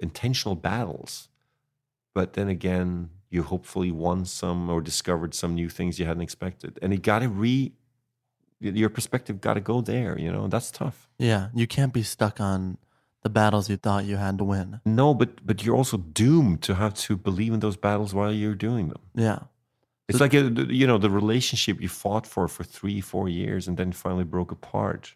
intentional 0.00 0.56
battles. 0.56 1.28
But 2.14 2.32
then 2.32 2.48
again, 2.48 3.10
you 3.30 3.42
hopefully 3.42 3.92
won 3.92 4.24
some 4.24 4.70
or 4.70 4.80
discovered 4.80 5.34
some 5.34 5.54
new 5.54 5.68
things 5.68 5.98
you 5.98 6.06
hadn't 6.06 6.22
expected, 6.22 6.78
and 6.82 6.92
you 6.92 6.98
got 6.98 7.20
to 7.20 7.28
re. 7.28 7.72
Your 8.60 8.88
perspective 8.88 9.40
got 9.40 9.54
to 9.54 9.60
go 9.60 9.80
there, 9.80 10.18
you 10.18 10.32
know. 10.32 10.48
That's 10.48 10.70
tough. 10.70 11.08
Yeah, 11.18 11.48
you 11.54 11.66
can't 11.66 11.92
be 11.92 12.02
stuck 12.02 12.40
on 12.40 12.78
the 13.22 13.30
battles 13.30 13.68
you 13.68 13.76
thought 13.76 14.04
you 14.04 14.16
had 14.16 14.38
to 14.38 14.44
win. 14.44 14.80
No, 14.84 15.12
but 15.12 15.44
but 15.46 15.62
you're 15.62 15.76
also 15.76 15.98
doomed 15.98 16.62
to 16.62 16.74
have 16.74 16.94
to 16.94 17.16
believe 17.16 17.52
in 17.52 17.60
those 17.60 17.76
battles 17.76 18.14
while 18.14 18.32
you're 18.32 18.54
doing 18.54 18.88
them. 18.88 19.02
Yeah. 19.14 19.40
It's 20.08 20.20
like 20.20 20.34
uh, 20.34 20.50
a, 20.56 20.72
you 20.72 20.86
know 20.86 20.98
the 20.98 21.10
relationship 21.10 21.80
you 21.80 21.88
fought 21.88 22.26
for 22.26 22.48
for 22.48 22.64
three, 22.64 23.00
four 23.00 23.28
years, 23.28 23.68
and 23.68 23.76
then 23.76 23.92
finally 23.92 24.24
broke 24.24 24.52
apart, 24.52 25.14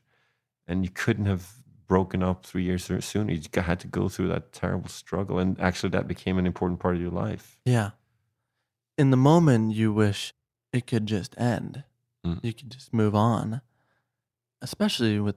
and 0.67 0.85
you 0.85 0.91
couldn't 0.91 1.27
have 1.27 1.53
broken 1.87 2.23
up 2.23 2.45
three 2.45 2.65
years 2.65 2.85
sooner. 2.85 3.33
You 3.33 3.41
had 3.55 3.81
to 3.81 3.89
go 3.89 4.09
through 4.09 4.29
that 4.29 4.53
terrible 4.53 4.89
struggle, 4.89 5.39
and 5.39 5.61
actually, 5.61 5.91
that 5.91 6.09
became 6.09 6.39
an 6.39 6.47
important 6.47 6.81
part 6.81 6.97
of 6.97 7.01
your 7.01 7.11
life. 7.11 7.59
Yeah. 7.65 7.91
In 8.99 9.11
the 9.11 9.17
moment, 9.17 9.75
you 9.75 9.93
wish 9.93 10.35
it 10.73 10.87
could 10.87 11.07
just 11.07 11.39
end. 11.39 11.85
Mm. 12.27 12.45
You 12.45 12.53
could 12.53 12.71
just 12.71 12.93
move 12.93 13.15
on. 13.15 13.61
Especially 14.63 15.19
with 15.21 15.37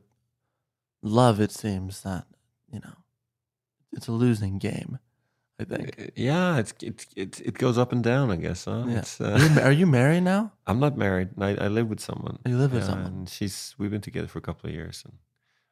love, 1.01 1.39
it 1.39 1.51
seems 1.51 2.01
that 2.01 2.25
you 2.71 2.79
know 2.79 2.93
it's 3.93 4.07
a 4.07 4.11
losing 4.11 4.57
game. 4.59 4.99
I 5.59 5.63
think. 5.65 5.95
Uh, 5.99 6.05
Yeah, 6.15 6.57
it's 6.57 6.73
it 6.81 7.05
it, 7.15 7.39
it 7.41 7.53
goes 7.57 7.77
up 7.77 7.91
and 7.93 8.03
down. 8.03 8.31
I 8.31 8.35
guess. 8.37 8.65
Huh? 8.65 8.83
Yeah. 8.87 8.99
It's, 8.99 9.21
Are, 9.21 9.37
you, 9.39 9.61
are 9.61 9.71
you 9.71 9.85
married 9.87 10.23
now? 10.23 10.51
I'm 10.67 10.79
not 10.79 10.97
married. 10.97 11.29
I, 11.39 11.55
I 11.55 11.67
live 11.67 11.87
with 11.89 11.99
someone. 12.01 12.39
You 12.45 12.57
live 12.57 12.73
with 12.73 12.81
Yeah, 12.83 12.89
someone. 12.89 13.05
and 13.07 13.29
she's 13.29 13.75
we've 13.77 13.91
been 13.91 14.01
together 14.01 14.27
for 14.27 14.39
a 14.39 14.41
couple 14.41 14.67
of 14.69 14.75
years. 14.75 15.03
And 15.05 15.13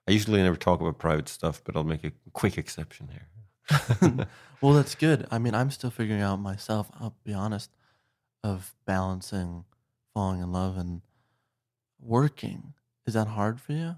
I 0.07 0.11
usually 0.11 0.41
never 0.41 0.55
talk 0.55 0.79
about 0.81 0.97
private 0.99 1.27
stuff, 1.29 1.61
but 1.65 1.75
I'll 1.75 1.83
make 1.83 2.03
a 2.05 2.11
quick 2.31 2.57
exception 2.57 3.09
here. 3.09 3.27
well, 4.61 4.73
that's 4.73 4.95
good. 4.95 5.27
I 5.31 5.39
mean, 5.39 5.53
I'm 5.55 5.71
still 5.71 5.91
figuring 5.91 6.21
out 6.21 6.39
myself. 6.39 6.89
I'll 6.99 7.15
be 7.23 7.33
honest, 7.33 7.69
of 8.43 8.73
balancing 8.85 9.65
falling 10.13 10.41
in 10.41 10.51
love 10.51 10.77
and 10.77 11.01
working. 11.99 12.73
Is 13.05 13.13
that 13.13 13.27
hard 13.27 13.59
for 13.59 13.73
you? 13.73 13.95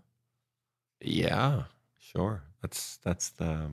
Yeah, 1.02 1.64
sure. 2.00 2.44
That's 2.62 2.98
that's 2.98 3.30
the 3.30 3.72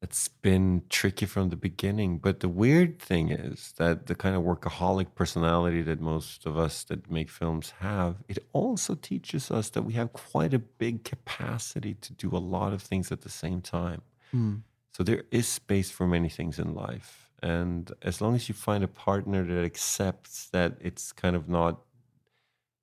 that's 0.00 0.28
been 0.28 0.84
tricky 0.88 1.26
from 1.26 1.48
the 1.48 1.56
beginning. 1.56 2.18
But 2.18 2.40
the 2.40 2.48
weird 2.48 2.98
thing 3.00 3.30
is 3.30 3.72
that 3.78 4.06
the 4.06 4.14
kind 4.14 4.36
of 4.36 4.42
workaholic 4.42 5.14
personality 5.14 5.82
that 5.82 6.00
most 6.00 6.46
of 6.46 6.56
us 6.56 6.84
that 6.84 7.10
make 7.10 7.28
films 7.28 7.74
have, 7.80 8.22
it 8.28 8.38
also 8.52 8.94
teaches 8.94 9.50
us 9.50 9.70
that 9.70 9.82
we 9.82 9.94
have 9.94 10.12
quite 10.12 10.54
a 10.54 10.58
big 10.58 11.02
capacity 11.04 11.94
to 11.94 12.12
do 12.12 12.30
a 12.30 12.38
lot 12.38 12.72
of 12.72 12.80
things 12.80 13.10
at 13.10 13.22
the 13.22 13.28
same 13.28 13.60
time. 13.60 14.02
Hmm. 14.30 14.56
So 14.92 15.02
there 15.02 15.24
is 15.30 15.48
space 15.48 15.90
for 15.90 16.06
many 16.06 16.28
things 16.28 16.58
in 16.58 16.74
life. 16.74 17.27
And 17.42 17.92
as 18.02 18.20
long 18.20 18.34
as 18.34 18.48
you 18.48 18.54
find 18.54 18.82
a 18.82 18.88
partner 18.88 19.44
that 19.44 19.64
accepts 19.64 20.48
that 20.50 20.76
it's 20.80 21.12
kind 21.12 21.36
of 21.36 21.48
not 21.48 21.80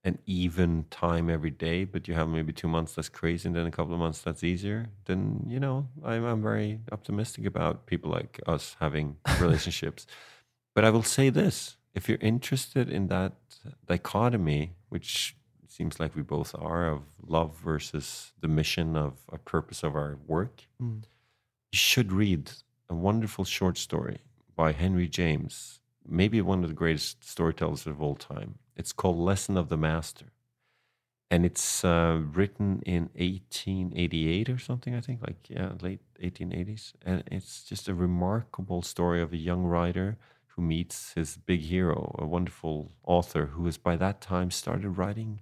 an 0.04 0.20
even 0.26 0.86
time 0.92 1.30
every 1.30 1.50
day, 1.50 1.84
but 1.84 2.08
you 2.08 2.14
have 2.14 2.30
maybe 2.30 2.54
two 2.54 2.68
months 2.68 2.94
that's 2.94 3.10
crazy 3.10 3.48
and 3.50 3.56
then 3.56 3.66
a 3.66 3.72
couple 3.72 3.94
of 3.94 4.00
months 4.00 4.22
that's 4.22 4.44
easier, 4.44 4.90
then, 5.06 5.44
you 5.48 5.60
know, 5.60 5.88
I'm, 6.04 6.24
I'm 6.24 6.42
very 6.44 6.80
optimistic 6.92 7.46
about 7.46 7.88
people 7.88 8.12
like 8.12 8.40
us 8.46 8.76
having 8.80 9.18
relationships. 9.40 10.06
But 10.76 10.86
I 10.86 10.90
will 10.92 11.04
say 11.04 11.30
this 11.30 11.78
if 11.96 12.08
you're 12.08 12.20
interested 12.22 12.90
in 12.90 13.08
that 13.08 13.34
dichotomy, 13.88 14.74
which 14.90 15.36
seems 15.68 16.00
like 16.00 16.16
we 16.16 16.22
both 16.22 16.54
are, 16.60 16.88
of 16.88 17.02
love 17.26 17.58
versus 17.58 18.32
the 18.42 18.48
mission 18.48 18.96
of 18.96 19.14
a 19.32 19.38
purpose 19.38 19.84
of 19.84 19.96
our 19.96 20.18
work, 20.28 20.68
Mm. 20.82 21.04
you 21.72 21.78
should 21.78 22.12
read 22.12 22.52
a 22.90 22.94
wonderful 22.94 23.44
short 23.46 23.78
story 23.78 24.20
by 24.56 24.72
Henry 24.72 25.08
James, 25.08 25.80
maybe 26.08 26.42
one 26.42 26.64
of 26.64 26.70
the 26.70 26.76
greatest 26.76 27.24
storytellers 27.24 27.86
of 27.86 28.02
all 28.02 28.16
time. 28.16 28.60
It's 28.76 28.94
called 28.94 29.18
Lesson 29.18 29.58
of 29.58 29.70
the 29.70 29.78
Master. 29.78 30.28
And 31.32 31.46
it's 31.46 31.84
uh, 31.84 32.22
written 32.34 32.82
in 32.86 33.10
1888 33.16 34.50
or 34.50 34.60
something, 34.60 34.94
I 34.96 35.02
think, 35.02 35.22
like, 35.22 35.50
yeah, 35.50 35.72
late 35.82 36.02
1880s. 36.22 36.94
And 37.04 37.24
it's 37.32 37.64
just 37.64 37.88
a 37.88 37.96
remarkable 37.96 38.82
story 38.82 39.22
of 39.22 39.34
a 39.34 39.38
young 39.38 39.64
writer 39.64 40.18
who 40.56 40.62
meets 40.62 41.14
his 41.14 41.38
big 41.38 41.62
hero, 41.62 42.16
a 42.20 42.26
wonderful 42.26 42.92
author 43.04 43.48
who 43.48 43.66
has 43.66 43.78
by 43.78 43.96
that 43.98 44.22
time 44.22 44.52
started 44.52 44.92
writing 44.92 45.42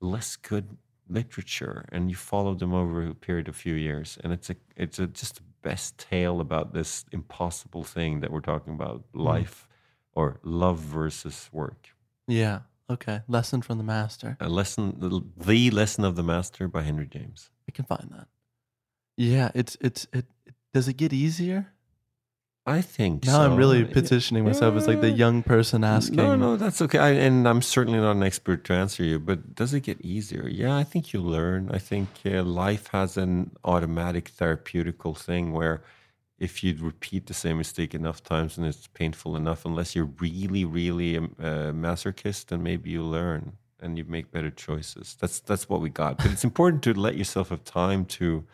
less 0.00 0.34
good 0.34 0.76
literature 1.08 1.84
and 1.90 2.10
you 2.10 2.16
follow 2.16 2.54
them 2.54 2.72
over 2.72 3.08
a 3.08 3.14
period 3.14 3.48
of 3.48 3.56
few 3.56 3.74
years 3.74 4.18
and 4.22 4.32
it's 4.32 4.50
a 4.50 4.56
it's 4.76 4.98
a 4.98 5.06
just 5.06 5.36
the 5.36 5.42
best 5.62 5.98
tale 5.98 6.40
about 6.40 6.72
this 6.72 7.04
impossible 7.12 7.84
thing 7.84 8.20
that 8.20 8.30
we're 8.30 8.40
talking 8.40 8.74
about 8.74 9.04
hmm. 9.12 9.20
life 9.20 9.68
or 10.14 10.40
love 10.42 10.78
versus 10.78 11.48
work 11.52 11.88
Yeah. 12.26 12.60
Okay. 12.90 13.22
Lesson 13.26 13.62
from 13.62 13.78
the 13.78 13.84
master. 13.84 14.36
a 14.40 14.48
lesson 14.48 14.96
the, 14.98 15.22
the 15.36 15.70
lesson 15.70 16.04
of 16.04 16.14
the 16.16 16.22
master 16.22 16.68
by 16.68 16.82
henry 16.82 17.06
james 17.06 17.50
I 17.68 17.72
can 17.72 17.84
find 17.84 18.10
that. 18.12 18.28
Yeah. 19.16 19.50
It's 19.54 19.76
it's 19.80 20.06
it. 20.12 20.26
it 20.46 20.54
does 20.74 20.88
it 20.88 20.96
get 20.96 21.12
easier? 21.12 21.72
I 22.66 22.80
think 22.80 23.24
Now 23.26 23.42
I'm 23.42 23.56
really 23.56 23.84
petitioning 23.84 24.44
myself 24.44 24.76
as 24.76 24.86
like 24.86 25.00
the 25.00 25.10
young 25.10 25.42
person 25.42 25.82
asking. 25.84 26.16
No, 26.16 26.36
no, 26.36 26.56
that's 26.56 26.80
okay. 26.82 26.98
I, 26.98 27.10
and 27.10 27.48
I'm 27.48 27.62
certainly 27.62 27.98
not 27.98 28.12
an 28.12 28.22
expert 28.22 28.64
to 28.64 28.72
answer 28.72 29.02
you, 29.02 29.18
but 29.18 29.54
does 29.54 29.74
it 29.74 29.80
get 29.80 30.00
easier? 30.00 30.46
Yeah, 30.48 30.76
I 30.76 30.84
think 30.84 31.12
you 31.12 31.20
learn. 31.20 31.70
I 31.72 31.78
think 31.78 32.08
uh, 32.24 32.42
life 32.42 32.86
has 32.88 33.16
an 33.16 33.50
automatic 33.64 34.30
therapeutical 34.30 35.16
thing 35.16 35.52
where 35.52 35.82
if 36.38 36.62
you 36.64 36.76
repeat 36.80 37.26
the 37.26 37.34
same 37.34 37.58
mistake 37.58 37.94
enough 37.94 38.22
times 38.22 38.58
and 38.58 38.66
it's 38.66 38.86
painful 38.88 39.36
enough, 39.36 39.64
unless 39.64 39.94
you're 39.94 40.12
really, 40.20 40.64
really 40.64 41.16
a, 41.16 41.22
a 41.22 41.72
masochist, 41.72 42.46
then 42.46 42.62
maybe 42.62 42.90
you 42.90 43.02
learn 43.02 43.52
and 43.80 43.98
you 43.98 44.04
make 44.04 44.30
better 44.30 44.50
choices. 44.50 45.16
That's 45.20 45.40
that's 45.40 45.68
what 45.68 45.80
we 45.80 45.88
got. 45.90 46.18
But 46.18 46.26
it's 46.32 46.44
important 46.44 46.82
to 46.84 46.94
let 46.94 47.16
yourself 47.16 47.50
have 47.50 47.64
time 47.64 48.04
to 48.06 48.44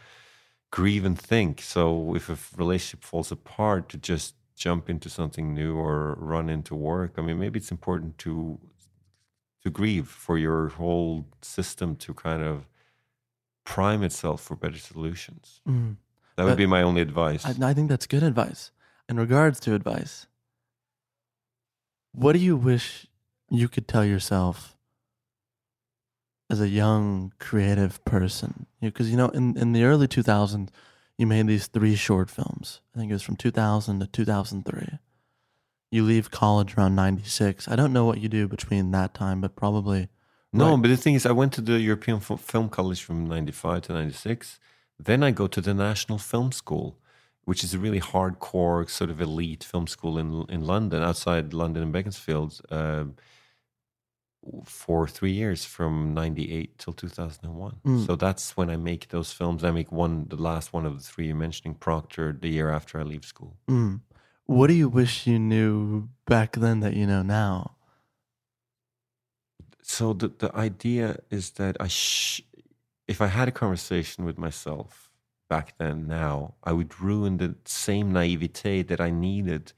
grieve 0.70 1.04
and 1.04 1.18
think. 1.18 1.60
So 1.60 2.14
if 2.14 2.28
a 2.28 2.38
relationship 2.56 3.04
falls 3.04 3.32
apart, 3.32 3.88
to 3.90 3.98
just 3.98 4.34
jump 4.56 4.90
into 4.90 5.08
something 5.08 5.54
new 5.54 5.76
or 5.76 6.14
run 6.14 6.48
into 6.48 6.74
work. 6.74 7.14
I 7.16 7.22
mean, 7.22 7.38
maybe 7.38 7.58
it's 7.58 7.70
important 7.70 8.18
to 8.18 8.58
to 9.62 9.70
grieve 9.70 10.08
for 10.08 10.38
your 10.38 10.68
whole 10.68 11.26
system 11.42 11.96
to 11.96 12.14
kind 12.14 12.42
of 12.42 12.68
prime 13.64 14.02
itself 14.02 14.40
for 14.40 14.54
better 14.56 14.78
solutions. 14.78 15.60
Mm. 15.68 15.96
That 16.36 16.44
would 16.44 16.50
But 16.50 16.58
be 16.58 16.66
my 16.66 16.82
only 16.82 17.00
advice. 17.00 17.44
I, 17.44 17.70
I 17.70 17.74
think 17.74 17.88
that's 17.88 18.06
good 18.06 18.22
advice. 18.22 18.70
In 19.08 19.18
regards 19.18 19.58
to 19.60 19.74
advice, 19.74 20.26
what 22.12 22.34
do 22.34 22.38
you 22.38 22.56
wish 22.56 23.06
you 23.50 23.68
could 23.68 23.88
tell 23.88 24.04
yourself 24.04 24.76
as 26.50 26.60
a 26.60 26.68
young 26.68 27.32
creative 27.38 28.02
person? 28.04 28.66
Because 28.80 29.10
you 29.10 29.16
know, 29.16 29.28
in 29.28 29.56
in 29.56 29.72
the 29.72 29.84
early 29.84 30.06
2000s, 30.08 30.68
you 31.18 31.26
made 31.26 31.46
these 31.46 31.66
three 31.66 31.96
short 31.96 32.30
films. 32.30 32.80
I 32.94 32.98
think 32.98 33.10
it 33.10 33.14
was 33.14 33.22
from 33.22 33.36
2000 33.36 34.00
to 34.00 34.06
2003. 34.06 34.98
You 35.90 36.04
leave 36.04 36.30
college 36.30 36.76
around 36.76 36.94
96. 36.96 37.66
I 37.68 37.74
don't 37.76 37.92
know 37.92 38.04
what 38.04 38.20
you 38.20 38.28
do 38.28 38.46
between 38.46 38.90
that 38.92 39.14
time, 39.14 39.40
but 39.40 39.56
probably 39.56 40.08
No, 40.52 40.70
Right. 40.72 40.82
but 40.82 40.88
the 40.88 40.96
thing 40.96 41.14
is, 41.14 41.26
I 41.26 41.32
went 41.32 41.52
to 41.54 41.60
the 41.60 41.78
European 41.80 42.20
Fil- 42.20 42.36
Film 42.38 42.68
College 42.68 43.02
from 43.02 43.26
95 43.26 43.82
to 43.82 43.92
96. 43.92 44.58
Then 44.98 45.22
I 45.22 45.30
go 45.30 45.46
to 45.46 45.60
the 45.60 45.74
National 45.74 46.18
Film 46.18 46.52
School, 46.52 46.96
which 47.44 47.62
is 47.64 47.74
a 47.74 47.78
really 47.78 48.00
hardcore, 48.00 48.88
sort 48.88 49.10
of 49.10 49.20
elite 49.20 49.64
film 49.64 49.86
school 49.86 50.18
in, 50.18 50.44
in 50.48 50.66
London, 50.66 51.02
outside 51.02 51.52
London 51.54 51.82
and 51.82 51.92
Beaconsfield, 51.92 52.60
um, 52.70 53.16
for 54.64 55.06
three 55.06 55.32
years 55.32 55.64
from 55.64 56.14
98 56.14 56.78
till 56.78 56.92
2001. 56.92 57.80
Mm. 57.84 58.06
So 58.06 58.16
that's 58.16 58.56
when 58.56 58.70
I 58.70 58.76
make 58.76 59.08
those 59.08 59.32
films. 59.32 59.64
I 59.64 59.70
make 59.70 59.92
one, 59.92 60.26
the 60.28 60.36
last 60.36 60.72
one 60.72 60.86
of 60.86 60.96
the 60.96 61.02
three 61.02 61.26
you're 61.26 61.36
mentioning, 61.36 61.74
Procter, 61.74 62.36
the 62.38 62.48
year 62.48 62.70
after 62.70 62.98
I 62.98 63.02
leave 63.02 63.24
school. 63.24 63.56
Mm. 63.68 64.00
What 64.46 64.68
do 64.68 64.74
you 64.74 64.88
wish 64.88 65.26
you 65.26 65.38
knew 65.38 66.08
back 66.26 66.56
then 66.56 66.80
that 66.80 66.94
you 66.94 67.06
know 67.06 67.22
now? 67.22 67.76
so 69.88 70.12
the, 70.12 70.28
the 70.28 70.54
idea 70.54 71.16
is 71.30 71.52
that 71.52 71.76
I 71.80 71.88
sh- 71.88 72.42
if 73.06 73.22
I 73.22 73.26
had 73.26 73.48
a 73.48 73.52
conversation 73.52 74.24
with 74.24 74.36
myself 74.36 75.10
back 75.48 75.78
then 75.78 76.06
now, 76.06 76.54
I 76.62 76.72
would 76.72 77.00
ruin 77.00 77.38
the 77.38 77.56
same 77.64 78.12
naivete 78.12 78.82
that 78.82 79.00
I 79.00 79.10
needed 79.10 79.72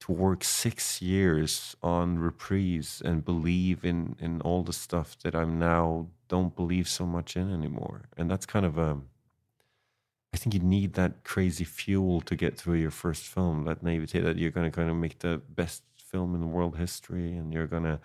to 0.00 0.12
work 0.12 0.44
six 0.44 1.02
years 1.02 1.76
on 1.82 2.18
reprise 2.18 3.02
and 3.04 3.24
believe 3.24 3.84
in 3.84 4.16
in 4.20 4.40
all 4.42 4.62
the 4.62 4.72
stuff 4.72 5.16
that 5.22 5.34
I'm 5.34 5.58
now 5.58 6.08
don't 6.28 6.54
believe 6.54 6.88
so 6.88 7.04
much 7.06 7.36
in 7.36 7.52
anymore. 7.52 8.08
And 8.16 8.30
that's 8.30 8.46
kind 8.46 8.66
of 8.66 8.78
a 8.78 8.98
I 10.32 10.36
think 10.36 10.54
you 10.54 10.60
need 10.60 10.94
that 10.94 11.24
crazy 11.24 11.64
fuel 11.64 12.20
to 12.22 12.36
get 12.36 12.56
through 12.58 12.76
your 12.76 12.90
first 12.90 13.24
film, 13.26 13.64
that 13.64 13.82
naivete 13.82 14.20
that 14.20 14.36
you're 14.36 14.50
gonna 14.50 14.70
kind 14.70 14.90
of 14.90 14.96
make 14.96 15.18
the 15.20 15.40
best 15.48 15.82
film 15.96 16.34
in 16.34 16.52
world 16.52 16.76
history 16.76 17.36
and 17.36 17.52
you're 17.52 17.66
gonna 17.66 18.00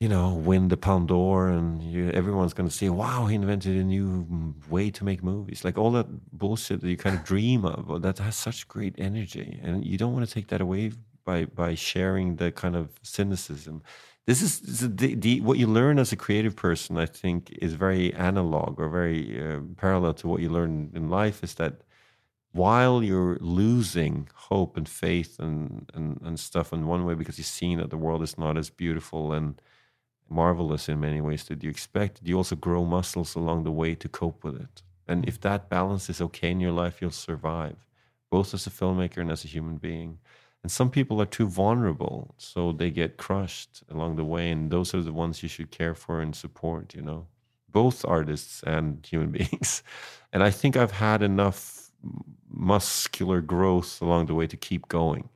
you 0.00 0.08
know, 0.08 0.32
win 0.34 0.68
the 0.68 0.76
Palme 0.76 1.06
d'Or, 1.06 1.48
and 1.48 1.82
you, 1.82 2.10
everyone's 2.10 2.54
going 2.54 2.68
to 2.68 2.74
say, 2.74 2.88
"Wow, 2.88 3.26
he 3.26 3.34
invented 3.34 3.76
a 3.76 3.82
new 3.82 4.24
mm, 4.30 4.68
way 4.68 4.90
to 4.90 5.04
make 5.04 5.22
movies." 5.24 5.64
Like 5.64 5.76
all 5.76 5.90
that 5.92 6.06
bullshit 6.32 6.80
that 6.80 6.88
you 6.88 6.96
kind 6.96 7.16
of 7.16 7.24
dream 7.24 7.64
of. 7.64 8.02
That 8.02 8.18
has 8.18 8.36
such 8.36 8.68
great 8.68 8.94
energy, 8.98 9.58
and 9.62 9.84
you 9.84 9.98
don't 9.98 10.14
want 10.14 10.26
to 10.26 10.32
take 10.32 10.48
that 10.48 10.60
away 10.60 10.92
by 11.24 11.46
by 11.46 11.74
sharing 11.74 12.36
the 12.36 12.52
kind 12.52 12.76
of 12.76 12.90
cynicism. 13.02 13.82
This 14.26 14.42
is, 14.42 14.60
this 14.60 14.82
is 14.82 14.94
the, 14.94 15.14
the, 15.14 15.40
what 15.40 15.56
you 15.56 15.66
learn 15.66 15.98
as 15.98 16.12
a 16.12 16.16
creative 16.16 16.54
person. 16.54 16.98
I 16.98 17.06
think 17.06 17.50
is 17.62 17.74
very 17.74 18.12
analog 18.14 18.78
or 18.78 18.88
very 18.90 19.22
uh, 19.42 19.60
parallel 19.76 20.14
to 20.14 20.28
what 20.28 20.42
you 20.42 20.50
learn 20.50 20.90
in 20.94 21.08
life. 21.08 21.42
Is 21.42 21.54
that 21.54 21.82
while 22.52 23.02
you're 23.02 23.38
losing 23.40 24.28
hope 24.34 24.76
and 24.76 24.88
faith 24.88 25.38
and, 25.38 25.90
and, 25.94 26.20
and 26.22 26.38
stuff 26.38 26.72
in 26.72 26.86
one 26.86 27.04
way 27.04 27.14
because 27.14 27.38
you're 27.38 27.44
seeing 27.44 27.78
that 27.78 27.90
the 27.90 27.96
world 27.96 28.22
is 28.22 28.38
not 28.38 28.56
as 28.56 28.70
beautiful 28.70 29.32
and 29.32 29.60
marvelous 30.28 30.88
in 30.88 31.00
many 31.00 31.20
ways 31.20 31.44
that 31.44 31.62
you 31.62 31.70
expect, 31.70 32.20
you 32.22 32.36
also 32.36 32.56
grow 32.56 32.84
muscles 32.84 33.34
along 33.34 33.64
the 33.64 33.72
way 33.72 33.94
to 33.94 34.08
cope 34.08 34.44
with 34.44 34.60
it. 34.60 34.82
And 35.06 35.26
if 35.26 35.40
that 35.40 35.70
balance 35.70 36.10
is 36.10 36.20
okay 36.20 36.50
in 36.50 36.60
your 36.60 36.72
life, 36.72 37.00
you'll 37.00 37.10
survive, 37.10 37.76
both 38.30 38.52
as 38.52 38.66
a 38.66 38.70
filmmaker 38.70 39.18
and 39.18 39.30
as 39.30 39.44
a 39.44 39.48
human 39.48 39.76
being. 39.76 40.18
And 40.62 40.70
some 40.70 40.90
people 40.90 41.22
are 41.22 41.26
too 41.26 41.48
vulnerable, 41.48 42.34
so 42.36 42.72
they 42.72 42.90
get 42.90 43.16
crushed 43.16 43.82
along 43.88 44.16
the 44.16 44.24
way. 44.24 44.50
And 44.50 44.70
those 44.70 44.94
are 44.94 45.02
the 45.02 45.12
ones 45.12 45.42
you 45.42 45.48
should 45.48 45.70
care 45.70 45.94
for 45.94 46.20
and 46.20 46.34
support, 46.34 46.94
you 46.94 47.02
know, 47.02 47.26
both 47.70 48.04
artists 48.04 48.62
and 48.64 49.04
human 49.06 49.30
beings. 49.38 49.82
And 50.32 50.42
I 50.42 50.50
think 50.50 50.76
I've 50.76 50.92
had 50.92 51.22
enough 51.22 51.90
muscular 52.50 53.40
growth 53.40 54.02
along 54.02 54.26
the 54.26 54.34
way 54.34 54.46
to 54.46 54.56
keep 54.56 54.88
going. 54.88 55.28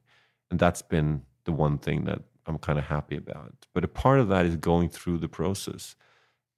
And 0.51 0.59
that's 0.59 0.83
been 0.83 1.23
the 1.45 1.53
one 1.53 1.79
thing 1.79 2.05
that 2.05 2.23
I'm 2.47 2.59
kind 2.59 2.79
of 2.79 2.87
happy 2.87 3.17
about. 3.17 3.67
But 3.73 3.85
a 3.85 3.89
part 3.89 4.21
of 4.21 4.29
that 4.29 4.47
is 4.47 4.57
going 4.57 4.89
through 4.91 5.19
the 5.19 5.29
process. 5.29 5.97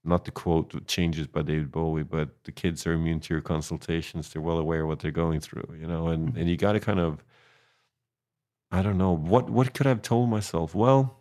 Not 0.06 0.24
to 0.26 0.30
quote 0.30 0.86
changes 0.86 1.26
by 1.26 1.42
David 1.42 1.70
Bowie, 1.72 2.02
but 2.04 2.44
the 2.44 2.52
kids 2.52 2.86
are 2.86 2.92
immune 2.92 3.20
to 3.20 3.34
your 3.34 3.40
consultations. 3.40 4.28
They're 4.28 4.42
well 4.42 4.58
aware 4.58 4.82
of 4.82 4.88
what 4.88 4.98
they're 4.98 5.10
going 5.10 5.40
through, 5.40 5.76
you 5.80 5.86
know, 5.86 6.08
and, 6.08 6.28
Mm-hmm. 6.28 6.38
and 6.38 6.48
you 6.50 6.56
got 6.56 6.72
to 6.72 6.80
kind 6.80 7.00
of, 7.00 7.24
I 8.70 8.82
don't 8.82 8.98
know, 8.98 9.12
what, 9.16 9.48
what 9.50 9.72
could 9.72 9.86
I 9.86 9.90
have 9.90 10.02
told 10.02 10.28
myself? 10.28 10.74
Well, 10.74 11.20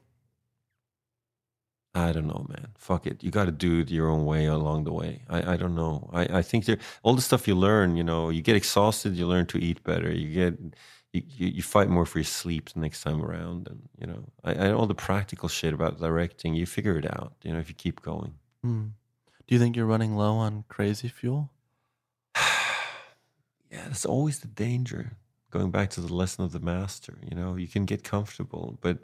I 1.95 2.11
don't 2.11 2.27
know, 2.27 2.45
man. 2.49 2.69
Fuck 2.75 3.05
it. 3.05 3.23
You 3.23 3.29
got 3.31 3.45
to 3.45 3.51
do 3.51 3.79
it 3.81 3.91
your 3.91 4.09
own 4.09 4.25
way 4.25 4.45
along 4.47 4.85
the 4.85 4.91
way. 4.91 5.21
I, 5.29 5.53
I 5.53 5.57
don't 5.57 5.75
know. 5.75 6.09
I, 6.11 6.39
I 6.39 6.41
think 6.41 6.65
there, 6.65 6.79
all 7.03 7.13
the 7.13 7.21
stuff 7.21 7.47
you 7.47 7.55
learn, 7.55 7.95
you 7.95 8.03
know, 8.03 8.29
you 8.29 8.41
get 8.41 8.55
exhausted, 8.55 9.15
you 9.15 9.27
learn 9.27 9.45
to 9.47 9.59
eat 9.59 9.83
better. 9.83 10.11
You 10.11 10.29
get, 10.33 10.59
you, 11.13 11.47
you, 11.47 11.61
fight 11.61 11.89
more 11.89 12.07
for 12.07 12.17
your 12.17 12.25
sleep 12.25 12.71
the 12.71 12.79
next 12.79 13.03
time 13.03 13.23
around. 13.23 13.67
And, 13.67 13.87
you 13.99 14.07
know, 14.07 14.23
I, 14.43 14.53
I 14.53 14.73
all 14.73 14.87
the 14.87 14.95
practical 14.95 15.47
shit 15.47 15.73
about 15.73 15.99
directing, 15.99 16.55
you 16.55 16.65
figure 16.65 16.97
it 16.97 17.05
out, 17.05 17.33
you 17.43 17.53
know, 17.53 17.59
if 17.59 17.69
you 17.69 17.75
keep 17.75 18.01
going. 18.01 18.33
Hmm. 18.63 18.87
Do 19.45 19.55
you 19.55 19.59
think 19.59 19.75
you're 19.75 19.85
running 19.85 20.15
low 20.15 20.35
on 20.35 20.65
crazy 20.67 21.07
fuel? 21.07 21.51
Yeah, 23.71 23.85
that's 23.87 24.05
always 24.05 24.37
the 24.37 24.47
danger. 24.47 25.13
Going 25.49 25.71
back 25.71 25.89
to 25.91 26.01
the 26.01 26.13
lesson 26.13 26.43
of 26.43 26.51
the 26.51 26.59
master, 26.59 27.17
you 27.27 27.35
know, 27.35 27.55
you 27.55 27.67
can 27.67 27.85
get 27.85 28.03
comfortable, 28.03 28.77
but 28.81 28.99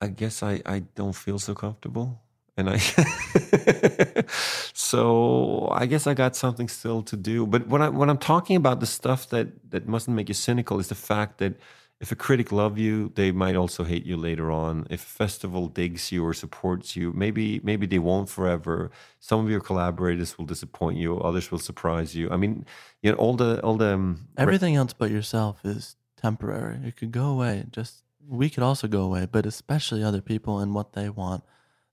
I 0.00 0.06
guess 0.06 0.42
I, 0.42 0.62
I 0.64 0.84
don't 0.94 1.14
feel 1.14 1.38
so 1.38 1.54
comfortable. 1.54 2.22
And 2.56 2.70
I, 2.70 2.78
so 4.72 5.68
I 5.72 5.84
guess 5.86 6.06
I 6.06 6.14
got 6.14 6.34
something 6.34 6.68
still 6.68 7.02
to 7.02 7.16
do. 7.16 7.46
But 7.46 7.68
when 7.68 7.82
I 7.82 7.90
when 7.90 8.08
I'm 8.08 8.18
talking 8.18 8.56
about 8.56 8.80
the 8.80 8.86
stuff 8.86 9.28
that 9.28 9.70
that 9.70 9.86
mustn't 9.86 10.16
make 10.16 10.28
you 10.28 10.34
cynical 10.34 10.78
is 10.78 10.88
the 10.88 10.94
fact 10.94 11.38
that 11.38 11.54
if 12.00 12.12
a 12.12 12.16
critic 12.16 12.52
love 12.52 12.76
you, 12.78 13.10
they 13.14 13.32
might 13.32 13.56
also 13.56 13.82
hate 13.82 14.04
you 14.04 14.16
later 14.16 14.50
on. 14.50 14.86
If 14.90 15.02
a 15.02 15.06
festival 15.06 15.68
digs 15.68 16.12
you 16.12 16.24
or 16.24 16.34
supports 16.34 16.94
you, 16.94 17.12
maybe 17.12 17.60
maybe 17.62 17.86
they 17.86 17.98
won't 17.98 18.28
forever. 18.28 18.90
Some 19.18 19.44
of 19.44 19.50
your 19.50 19.60
collaborators 19.60 20.36
will 20.36 20.44
disappoint 20.44 20.98
you, 20.98 21.18
others 21.20 21.50
will 21.50 21.58
surprise 21.58 22.14
you. 22.14 22.30
I 22.30 22.36
mean, 22.36 22.66
you 23.02 23.12
know, 23.12 23.18
all 23.18 23.34
the 23.34 23.60
all 23.62 23.76
the 23.76 23.94
um, 23.94 24.28
Everything 24.36 24.76
else 24.76 24.92
but 24.92 25.10
yourself 25.10 25.60
is 25.64 25.96
temporary. 26.16 26.80
It 26.86 26.96
could 26.96 27.12
go 27.12 27.26
away. 27.28 27.64
Just 27.70 28.02
we 28.28 28.50
could 28.50 28.62
also 28.62 28.88
go 28.88 29.02
away, 29.02 29.26
but 29.30 29.46
especially 29.46 30.02
other 30.02 30.20
people 30.20 30.58
and 30.58 30.74
what 30.74 30.92
they 30.92 31.08
want. 31.08 31.44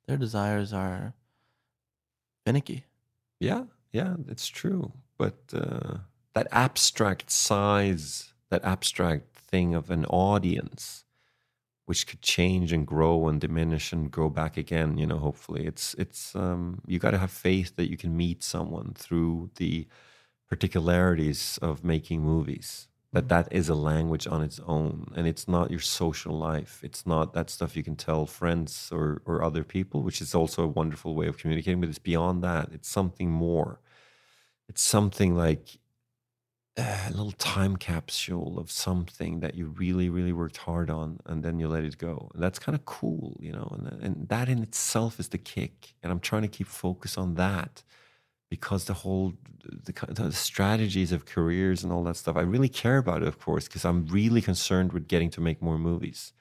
Their 0.08 0.18
desires 0.18 0.74
are 0.74 1.14
finicky. 2.46 2.86
Yeah, 3.40 3.66
yeah, 3.92 4.16
it's 4.28 4.48
true. 4.48 4.94
But 5.18 5.38
uh, 5.54 5.98
that 6.34 6.48
abstract 6.52 7.32
size, 7.32 8.34
that 8.50 8.64
abstract 8.64 9.36
thing 9.36 9.76
of 9.76 9.90
an 9.90 10.06
audience, 10.06 11.06
which 11.86 12.08
could 12.08 12.22
change 12.22 12.72
and 12.72 12.88
grow 12.88 13.28
and 13.28 13.40
diminish 13.40 13.92
and 13.94 14.10
grow 14.12 14.30
back 14.30 14.58
again, 14.58 14.98
you 14.98 15.06
know, 15.06 15.18
hopefully, 15.18 15.66
it's 15.66 15.94
it's 15.96 16.36
um, 16.36 16.82
you 16.88 17.00
got 17.00 17.12
to 17.12 17.18
have 17.18 17.32
faith 17.32 17.76
that 17.76 17.90
you 17.90 17.98
can 17.98 18.16
meet 18.18 18.44
someone 18.44 18.94
through 18.96 19.50
the 19.56 19.88
particularities 20.50 21.60
of 21.62 21.84
making 21.84 22.22
movies. 22.22 22.88
That 23.14 23.30
that 23.30 23.48
is 23.52 23.70
a 23.70 23.76
language 23.76 24.28
on 24.28 24.42
its 24.42 24.60
own, 24.66 25.14
and 25.16 25.28
it's 25.28 25.48
not 25.48 25.70
your 25.72 25.80
social 25.80 26.38
life. 26.38 26.82
It's 26.84 27.06
not 27.06 27.34
that 27.34 27.50
stuff 27.52 27.78
you 27.78 27.84
can 27.84 27.96
tell 27.96 28.26
friends 28.26 28.90
or 28.92 29.22
or 29.26 29.44
other 29.44 29.64
people, 29.64 30.02
which 30.04 30.22
is 30.22 30.34
also 30.36 30.64
a 30.64 30.68
wonderful 30.68 31.16
way 31.16 31.28
of 31.28 31.38
communicating. 31.38 31.80
But 31.80 31.90
it's 31.90 32.00
beyond 32.00 32.44
that. 32.44 32.70
It's 32.74 32.90
something 32.90 33.30
more. 33.32 33.80
It's 34.70 34.82
something 34.82 35.36
like 35.36 35.80
uh, 36.78 37.06
a 37.08 37.12
little 37.12 37.32
time 37.34 37.76
capsule 37.76 38.58
of 38.60 38.72
something 38.72 39.42
that 39.42 39.54
you 39.56 39.68
really, 39.68 40.10
really 40.10 40.34
worked 40.34 40.58
hard 40.58 40.90
on, 40.90 41.20
and 41.26 41.44
then 41.44 41.60
you 41.60 41.68
let 41.68 41.84
it 41.84 41.98
go. 41.98 42.32
And 42.34 42.42
that's 42.42 42.58
kind 42.60 42.76
of 42.76 42.86
cool, 42.86 43.38
you 43.40 43.52
know. 43.52 43.68
And 43.78 44.04
and 44.04 44.30
that 44.30 44.50
in 44.50 44.64
itself 44.64 45.20
is 45.20 45.30
the 45.30 45.38
kick. 45.38 45.94
And 46.02 46.12
I'm 46.12 46.20
trying 46.20 46.42
to 46.44 46.48
keep 46.48 46.68
focus 46.68 47.18
on 47.18 47.36
that 47.36 47.84
because 48.54 48.86
the 48.86 49.00
whole 49.02 49.34
the, 49.88 49.94
the 50.14 50.32
strategies 50.32 51.12
of 51.12 51.26
careers 51.26 51.84
and 51.84 51.92
all 51.92 52.04
that 52.04 52.18
stuff, 52.18 52.36
I 52.38 52.42
really 52.42 52.70
care 52.70 53.00
about 53.00 53.24
it, 53.24 53.28
of 53.28 53.40
course, 53.40 53.66
because 53.68 53.84
I'm 53.84 54.06
really 54.06 54.42
concerned 54.42 54.94
with 54.94 55.08
getting 55.08 55.32
to 55.32 55.42
make 55.42 55.60
more 55.60 55.80
movies. 55.80 56.34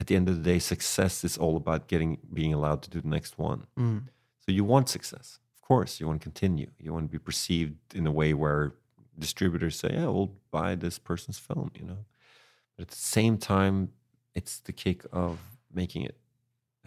At 0.00 0.08
the 0.08 0.16
end 0.16 0.28
of 0.28 0.34
the 0.36 0.42
day, 0.42 0.58
success 0.58 1.22
is 1.22 1.38
all 1.38 1.56
about 1.56 1.86
getting 1.86 2.18
being 2.34 2.52
allowed 2.52 2.82
to 2.82 2.90
do 2.90 3.00
the 3.00 3.12
next 3.16 3.38
one. 3.38 3.60
Mm. 3.78 4.02
So 4.42 4.48
you 4.50 4.64
want 4.64 4.88
success, 4.88 5.38
of 5.54 5.62
course. 5.62 6.00
You 6.00 6.08
want 6.08 6.20
to 6.20 6.24
continue. 6.24 6.70
You 6.80 6.92
want 6.92 7.04
to 7.08 7.12
be 7.18 7.22
perceived 7.30 7.76
in 7.94 8.08
a 8.08 8.14
way 8.20 8.34
where 8.34 8.72
distributors 9.16 9.76
say, 9.78 9.90
"Yeah, 9.92 10.08
we'll 10.14 10.34
buy 10.50 10.74
this 10.74 10.98
person's 10.98 11.38
film," 11.38 11.70
you 11.78 11.84
know. 11.90 12.02
But 12.74 12.82
at 12.86 12.90
the 12.96 13.04
same 13.18 13.38
time, 13.38 13.76
it's 14.34 14.54
the 14.58 14.72
kick 14.72 15.06
of 15.12 15.38
making 15.72 16.02
it, 16.10 16.16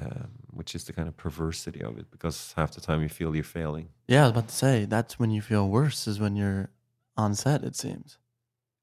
um, 0.02 0.30
which 0.52 0.76
is 0.76 0.84
the 0.86 0.94
kind 0.94 1.08
of 1.08 1.16
perversity 1.18 1.82
of 1.82 1.98
it, 1.98 2.12
because 2.12 2.54
half 2.58 2.72
the 2.72 2.82
time 2.82 3.02
you 3.02 3.10
feel 3.10 3.34
you're 3.36 3.44
failing. 3.44 3.90
Yeah, 4.08 4.20
I 4.20 4.24
was 4.24 4.32
about 4.32 4.48
to 4.50 4.56
say 4.56 4.86
that's 4.86 5.18
when 5.20 5.32
you 5.32 5.42
feel 5.42 5.68
worse 5.70 6.08
is 6.08 6.20
when 6.20 6.36
you're 6.36 6.70
on 7.18 7.34
set. 7.36 7.64
It 7.64 7.76
seems 7.76 8.18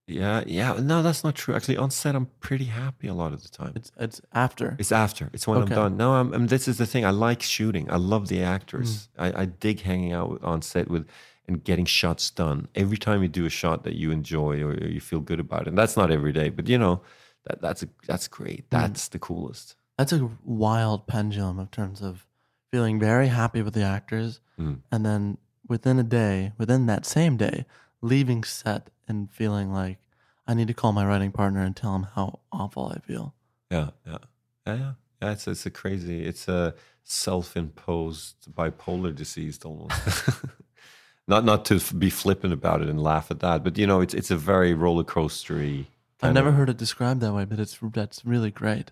Yeah, 0.09 0.43
yeah. 0.47 0.73
No, 0.81 1.03
that's 1.03 1.23
not 1.23 1.35
true. 1.35 1.55
Actually, 1.55 1.77
on 1.77 1.91
set, 1.91 2.15
I'm 2.17 2.27
pretty 2.41 2.65
happy 2.65 3.09
a 3.09 3.15
lot 3.15 3.33
of 3.33 3.43
the 3.43 3.49
time. 3.49 3.73
it's 3.77 3.93
it's 3.99 4.21
after. 4.33 4.75
It's 4.79 4.93
after. 4.93 5.31
It's 5.33 5.47
when 5.47 5.59
Okay. 5.63 5.75
I'm 5.75 5.81
done. 5.83 5.97
No, 5.97 6.15
I'm, 6.15 6.33
and 6.33 6.49
this 6.49 6.67
is 6.67 6.77
the 6.79 6.87
thing. 6.87 7.05
I 7.05 7.11
like 7.11 7.43
shooting. 7.43 7.91
I 7.91 7.97
love 7.97 8.29
the 8.29 8.43
actors. 8.43 9.09
I, 9.19 9.43
I 9.43 9.45
dig 9.47 9.81
hanging 9.83 10.13
out 10.13 10.31
with, 10.31 10.43
on 10.45 10.63
set 10.63 10.89
with 10.89 11.07
and 11.49 11.63
getting 11.65 11.85
shots 11.87 12.31
done. 12.31 12.69
Every 12.75 12.97
time 12.97 13.21
you 13.23 13.29
do 13.29 13.45
a 13.47 13.51
shot 13.51 13.85
that 13.85 13.95
you 13.97 14.11
enjoy 14.13 14.63
or 14.63 14.73
you 14.87 15.01
feel 15.01 15.21
good 15.21 15.41
about, 15.41 15.63
it. 15.63 15.69
and 15.69 15.79
that's 15.79 15.97
not 15.97 16.11
every 16.11 16.33
day, 16.33 16.49
but 16.51 16.69
you 16.69 16.79
know, 16.79 17.03
that 17.47 17.61
that's 17.61 17.83
a, 17.83 17.89
that's 18.07 18.29
great. 18.29 18.71
That's 18.71 19.09
the 19.09 19.19
coolest. 19.19 19.77
That's 20.11 20.21
a 20.21 20.31
wild 20.45 21.07
pendulum 21.07 21.59
in 21.59 21.69
terms 21.69 22.03
of 22.03 22.27
feeling 22.71 22.99
very 22.99 23.29
happy 23.29 23.63
with 23.63 23.75
the 23.75 23.83
actors, 23.83 24.41
Mm. 24.59 24.81
and 24.91 25.05
then 25.07 25.39
within 25.69 25.99
a 25.99 26.03
day, 26.03 26.53
within 26.59 26.87
that 26.87 27.07
same 27.07 27.37
day, 27.37 27.67
leaving 28.01 28.45
set 28.45 28.91
and 29.09 29.31
feeling 29.31 29.73
like 29.73 29.99
I 30.47 30.55
need 30.55 30.69
to 30.69 30.75
call 30.75 30.93
my 30.93 31.07
writing 31.07 31.31
partner 31.33 31.63
and 31.63 31.75
tell 31.77 31.95
him 31.95 32.07
how 32.15 32.41
awful 32.51 32.93
I 32.95 32.99
feel. 33.01 33.35
Yeah, 33.71 33.91
yeah, 34.07 34.19
yeah, 34.67 34.75
yeah. 34.75 34.93
yeah 35.23 35.33
it's 35.33 35.47
it's 35.47 35.67
a 35.67 35.71
crazy. 35.71 36.25
It's 36.25 36.49
a 36.49 36.75
self-imposed 37.05 38.53
bipolar 38.53 39.15
disease 39.15 39.59
almost. 39.65 40.29
not 41.29 41.45
not 41.45 41.65
to 41.67 41.81
be 41.95 42.11
flippant 42.11 42.53
about 42.53 42.83
it 42.83 42.89
and 42.89 43.01
laugh 43.01 43.31
at 43.31 43.41
that, 43.41 43.63
but 43.65 43.79
you 43.79 43.87
know, 43.87 44.01
it's 44.01 44.15
it's 44.15 44.31
a 44.31 44.37
very 44.37 44.75
roller 44.75 45.05
coastery. 45.05 45.87
I've 46.23 46.35
never 46.35 46.49
of- 46.51 46.55
heard 46.57 46.69
it 46.71 46.77
described 46.77 47.21
that 47.21 47.33
way, 47.33 47.45
but 47.45 47.59
it's 47.61 47.79
that's 47.81 48.25
really 48.25 48.51
great. 48.51 48.91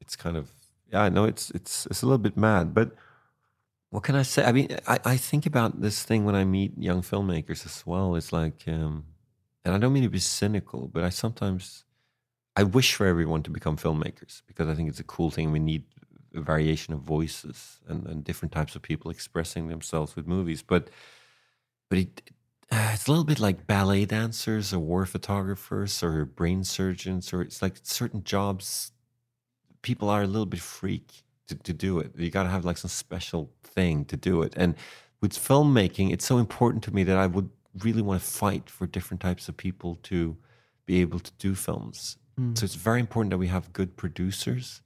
It's 0.00 0.16
kind 0.16 0.36
of 0.36 0.50
yeah 0.92 1.02
i 1.02 1.08
know 1.08 1.24
it's 1.24 1.50
it's 1.50 1.86
it's 1.86 2.02
a 2.02 2.06
little 2.06 2.18
bit 2.18 2.36
mad 2.36 2.74
but 2.74 2.92
what 3.90 4.02
can 4.02 4.14
i 4.14 4.22
say? 4.22 4.44
I 4.44 4.52
mean 4.52 4.68
i, 4.86 4.98
I 5.04 5.16
think 5.16 5.46
about 5.46 5.80
this 5.80 6.02
thing 6.02 6.24
when 6.24 6.34
i 6.34 6.44
meet 6.44 6.72
young 6.76 7.02
filmmakers 7.02 7.64
as 7.64 7.84
well. 7.86 8.16
It's 8.16 8.32
like 8.32 8.64
um 8.66 9.04
and 9.64 9.74
i 9.74 9.78
don't 9.78 9.92
mean 9.92 10.02
to 10.04 10.08
be 10.10 10.18
cynical 10.18 10.88
but 10.88 11.02
i 11.02 11.08
sometimes 11.08 11.84
i 12.56 12.62
wish 12.62 12.94
for 12.94 13.06
everyone 13.06 13.42
to 13.44 13.50
become 13.50 13.76
filmmakers 13.76 14.42
because 14.46 14.68
i 14.68 14.74
think 14.74 14.88
it's 14.88 15.00
a 15.00 15.04
cool 15.04 15.30
thing. 15.30 15.52
We 15.52 15.58
need 15.58 15.84
a 16.34 16.40
variation 16.40 16.92
of 16.94 17.00
voices 17.00 17.80
and, 17.88 18.06
and 18.06 18.22
different 18.22 18.52
types 18.52 18.76
of 18.76 18.82
people 18.82 19.10
expressing 19.10 19.68
themselves 19.68 20.14
with 20.14 20.26
movies. 20.26 20.62
But 20.62 20.90
but 21.88 21.98
it 21.98 22.30
uh, 22.70 22.90
it's 22.92 23.06
a 23.06 23.10
little 23.10 23.24
bit 23.24 23.38
like 23.40 23.66
ballet 23.66 24.04
dancers 24.04 24.72
or 24.72 24.80
war 24.80 25.06
photographers 25.06 26.02
or 26.02 26.24
brain 26.24 26.64
surgeons 26.64 27.32
or 27.32 27.40
it's 27.40 27.62
like 27.62 27.74
certain 27.82 28.24
jobs 28.24 28.92
people 29.86 30.10
are 30.10 30.22
a 30.22 30.26
little 30.34 30.50
bit 30.54 30.60
freak 30.60 31.08
to, 31.46 31.54
to 31.54 31.72
do 31.72 32.00
it. 32.00 32.10
You 32.16 32.28
got 32.38 32.42
to 32.42 32.48
have 32.56 32.64
like 32.64 32.78
some 32.84 32.90
special 32.90 33.42
thing 33.62 34.04
to 34.06 34.16
do 34.16 34.42
it. 34.42 34.52
And 34.56 34.74
with 35.20 35.32
filmmaking, 35.32 36.12
it's 36.12 36.26
so 36.26 36.38
important 36.38 36.82
to 36.84 36.92
me 36.96 37.04
that 37.04 37.18
I 37.24 37.28
would 37.28 37.50
really 37.84 38.02
want 38.02 38.20
to 38.20 38.26
fight 38.26 38.68
for 38.68 38.84
different 38.86 39.20
types 39.20 39.48
of 39.48 39.56
people 39.56 39.92
to 40.10 40.36
be 40.86 41.00
able 41.04 41.20
to 41.20 41.32
do 41.38 41.54
films. 41.54 42.16
Mm. 42.40 42.58
So 42.58 42.64
it's 42.64 42.74
very 42.74 43.00
important 43.06 43.30
that 43.30 43.38
we 43.38 43.46
have 43.46 43.72
good 43.72 43.96
producers 43.96 44.82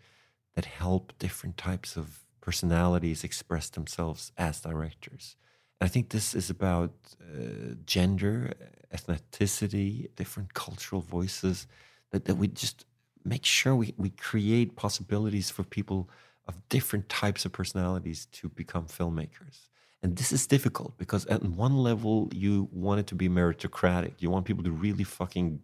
that 0.54 0.66
help 0.66 1.04
different 1.18 1.56
types 1.56 1.96
of 1.96 2.04
personalities 2.42 3.24
express 3.24 3.70
themselves 3.70 4.32
as 4.36 4.60
directors. 4.60 5.36
And 5.80 5.88
I 5.88 5.90
think 5.92 6.10
this 6.10 6.34
is 6.34 6.50
about 6.50 6.92
uh, 7.22 7.74
gender, 7.86 8.52
ethnicity, 8.94 10.08
different 10.14 10.52
cultural 10.52 11.00
voices, 11.00 11.66
that, 12.10 12.24
that 12.26 12.36
we 12.36 12.48
just 12.48 12.84
make 13.24 13.44
sure 13.44 13.74
we, 13.76 13.94
we 13.96 14.10
create 14.10 14.76
possibilities 14.76 15.50
for 15.50 15.62
people 15.62 16.08
of 16.46 16.56
different 16.68 17.08
types 17.08 17.44
of 17.44 17.52
personalities 17.52 18.26
to 18.32 18.48
become 18.48 18.86
filmmakers. 18.86 19.68
And 20.02 20.16
this 20.16 20.32
is 20.32 20.46
difficult 20.46 20.96
because 20.96 21.26
at 21.26 21.42
one 21.42 21.76
level 21.76 22.28
you 22.32 22.68
want 22.72 23.00
it 23.00 23.06
to 23.08 23.14
be 23.14 23.28
meritocratic. 23.28 24.14
You 24.18 24.30
want 24.30 24.46
people 24.46 24.64
to 24.64 24.70
really 24.70 25.04
fucking 25.04 25.60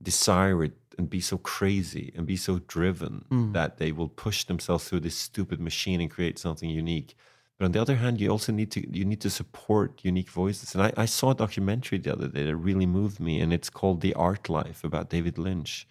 desire 0.00 0.64
it 0.64 0.72
and 0.98 1.08
be 1.08 1.20
so 1.20 1.38
crazy 1.38 2.12
and 2.16 2.26
be 2.26 2.36
so 2.36 2.60
driven 2.68 3.24
Mm. 3.30 3.52
that 3.52 3.78
they 3.78 3.92
will 3.92 4.08
push 4.08 4.44
themselves 4.44 4.88
through 4.88 5.00
this 5.00 5.16
stupid 5.16 5.60
machine 5.60 6.00
and 6.00 6.10
create 6.10 6.38
something 6.38 6.68
unique. 6.70 7.14
But 7.58 7.66
on 7.66 7.72
the 7.72 7.80
other 7.80 7.96
hand, 7.96 8.20
you 8.20 8.28
also 8.30 8.52
need 8.52 8.70
to 8.72 8.80
you 8.98 9.04
need 9.04 9.20
to 9.20 9.30
support 9.30 10.04
unique 10.04 10.30
voices. 10.30 10.74
And 10.74 10.82
I, 10.84 10.92
I 10.96 11.06
saw 11.06 11.30
a 11.30 11.34
documentary 11.34 11.98
the 11.98 12.12
other 12.12 12.28
day 12.28 12.44
that 12.44 12.56
really 12.56 12.86
moved 12.86 13.20
me, 13.20 13.40
and 13.40 13.52
it's 13.52 13.70
called 13.70 14.00
The 14.00 14.14
Art 14.14 14.48
Life 14.48 14.84
about 14.84 15.10
David 15.10 15.38
Lynch. 15.38 15.86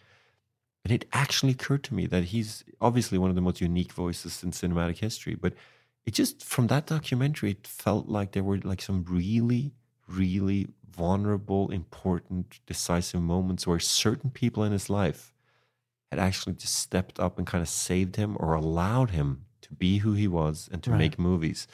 And 0.84 0.91
it 0.91 1.05
actually 1.13 1.51
occurred 1.51 1.84
to 1.86 1.93
me 1.93 2.07
that 2.07 2.25
he's 2.25 2.63
obviously 2.79 3.17
one 3.17 3.29
of 3.29 3.36
the 3.36 3.41
most 3.41 3.61
unique 3.61 3.93
voices 3.93 4.43
in 4.43 4.51
cinematic 4.51 4.97
history. 4.97 5.36
But 5.36 5.53
it 6.05 6.11
just 6.13 6.43
from 6.43 6.67
that 6.67 6.88
documentary, 6.88 7.51
it 7.51 7.67
felt 7.67 8.07
like 8.07 8.32
there 8.32 8.43
were 8.43 8.57
like 8.59 8.82
some 8.82 9.03
really, 9.07 9.73
really 10.07 10.67
vulnerable, 10.89 11.71
important, 11.71 12.59
decisive 12.65 13.21
moments 13.21 13.67
where 13.67 13.79
certain 13.79 14.32
people 14.32 14.63
in 14.63 14.71
his 14.71 14.89
life 14.89 15.34
had 16.11 16.19
actually 16.19 16.53
just 16.55 16.75
stepped 16.75 17.19
up 17.19 17.38
and 17.38 17.47
kind 17.47 17.61
of 17.61 17.69
saved 17.69 18.15
him 18.17 18.36
or 18.39 18.53
allowed 18.53 19.11
him 19.11 19.45
to 19.61 19.73
be 19.73 19.99
who 19.99 20.13
he 20.13 20.27
was 20.27 20.69
and 20.71 20.84
to 20.84 20.91
Right. 20.91 20.93
make 20.93 21.17
movies. 21.19 21.67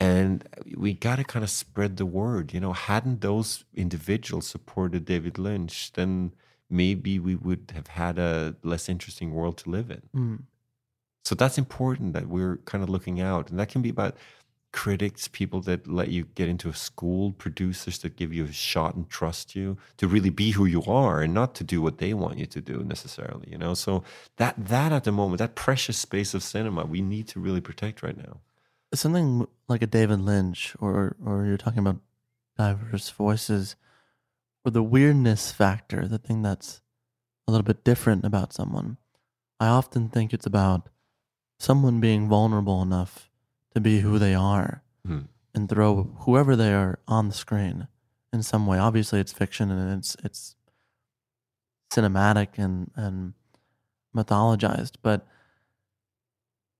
And 0.00 0.48
we 0.76 0.94
got 0.94 1.16
to 1.16 1.24
kind 1.24 1.44
of 1.44 1.50
spread 1.50 1.96
the 1.96 2.06
word. 2.06 2.52
You 2.52 2.60
know, 2.60 2.72
hadn't 2.72 3.20
those 3.20 3.64
individuals 3.74 4.46
supported 4.46 5.04
David 5.04 5.38
Lynch, 5.38 5.92
then 5.92 6.34
maybe 6.72 7.18
we 7.18 7.36
would 7.36 7.72
have 7.74 7.88
had 7.88 8.18
a 8.18 8.56
less 8.62 8.88
interesting 8.88 9.32
world 9.32 9.58
to 9.58 9.70
live 9.70 9.90
in. 9.90 10.02
Mm. 10.14 10.42
So 11.24 11.34
that's 11.34 11.58
important 11.58 12.14
that 12.14 12.26
we're 12.26 12.56
kind 12.64 12.82
of 12.82 12.90
looking 12.90 13.20
out. 13.20 13.50
And 13.50 13.58
that 13.60 13.68
can 13.68 13.82
be 13.82 13.90
about 13.90 14.16
critics, 14.72 15.28
people 15.28 15.60
that 15.60 15.86
let 15.86 16.08
you 16.08 16.24
get 16.34 16.48
into 16.48 16.68
a 16.68 16.74
school, 16.74 17.32
producers 17.32 17.98
that 17.98 18.16
give 18.16 18.32
you 18.32 18.44
a 18.46 18.52
shot 18.52 18.94
and 18.94 19.08
trust 19.08 19.54
you 19.54 19.76
to 19.98 20.08
really 20.08 20.30
be 20.30 20.52
who 20.52 20.64
you 20.64 20.82
are 20.84 21.20
and 21.20 21.34
not 21.34 21.54
to 21.54 21.62
do 21.62 21.80
what 21.82 21.98
they 21.98 22.14
want 22.14 22.38
you 22.38 22.46
to 22.46 22.60
do 22.60 22.82
necessarily, 22.82 23.48
you 23.50 23.58
know? 23.58 23.74
So 23.74 24.02
that 24.38 24.54
that 24.56 24.90
at 24.90 25.04
the 25.04 25.12
moment, 25.12 25.38
that 25.38 25.54
precious 25.54 25.98
space 25.98 26.32
of 26.34 26.42
cinema, 26.42 26.84
we 26.86 27.02
need 27.02 27.28
to 27.28 27.40
really 27.40 27.60
protect 27.60 28.02
right 28.02 28.16
now. 28.16 28.40
something 28.94 29.46
like 29.68 29.82
a 29.82 29.86
David 29.86 30.20
Lynch, 30.20 30.74
or 30.80 31.16
or 31.24 31.44
you're 31.44 31.58
talking 31.58 31.80
about 31.80 31.98
diverse 32.56 33.10
voices, 33.10 33.76
or 34.64 34.70
the 34.70 34.82
weirdness 34.82 35.50
factor, 35.52 36.06
the 36.06 36.18
thing 36.18 36.42
that's 36.42 36.80
a 37.48 37.50
little 37.52 37.64
bit 37.64 37.84
different 37.84 38.24
about 38.24 38.52
someone. 38.52 38.96
I 39.58 39.66
often 39.68 40.08
think 40.08 40.32
it's 40.32 40.46
about 40.46 40.88
someone 41.58 42.00
being 42.00 42.28
vulnerable 42.28 42.82
enough 42.82 43.30
to 43.74 43.80
be 43.80 44.00
who 44.00 44.18
they 44.18 44.34
are 44.34 44.82
Hmm. 45.04 45.22
and 45.54 45.68
throw 45.68 46.04
whoever 46.20 46.54
they 46.56 46.72
are 46.72 46.98
on 47.08 47.28
the 47.28 47.34
screen 47.34 47.88
in 48.32 48.42
some 48.42 48.66
way. 48.66 48.78
Obviously, 48.78 49.18
it's 49.20 49.32
fiction 49.32 49.70
and 49.70 49.98
it's 49.98 50.16
it's 50.22 50.54
cinematic 51.92 52.58
and 52.58 52.90
and 52.96 53.34
mythologized, 54.16 54.92
but 55.02 55.26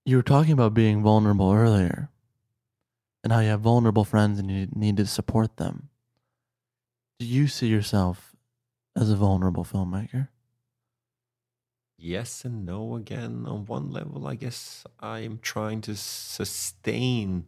you 0.05 0.16
were 0.16 0.22
talking 0.22 0.53
about 0.53 0.74
being 0.74 1.03
vulnerable 1.03 1.53
earlier 1.53 2.11
and 3.22 3.33
how 3.33 3.39
you 3.41 3.49
have 3.49 3.61
vulnerable 3.61 4.05
friends 4.05 4.39
and 4.39 4.51
you 4.51 4.68
need 4.74 4.97
to 4.97 5.07
support 5.07 5.57
them. 5.57 5.89
Do 7.23 7.29
you 7.29 7.47
see 7.47 7.68
yourself 7.68 8.35
as 8.97 9.09
a 9.09 9.14
vulnerable 9.14 9.62
filmmaker? 9.62 10.27
Yes 11.97 12.45
and 12.45 12.66
no 12.66 12.97
again. 12.97 13.45
On 13.47 13.64
one 13.64 13.93
level, 13.93 14.27
I 14.27 14.35
guess 14.35 14.83
I 14.99 15.20
am 15.20 15.39
trying 15.41 15.83
to 15.83 15.95
sustain 15.95 17.47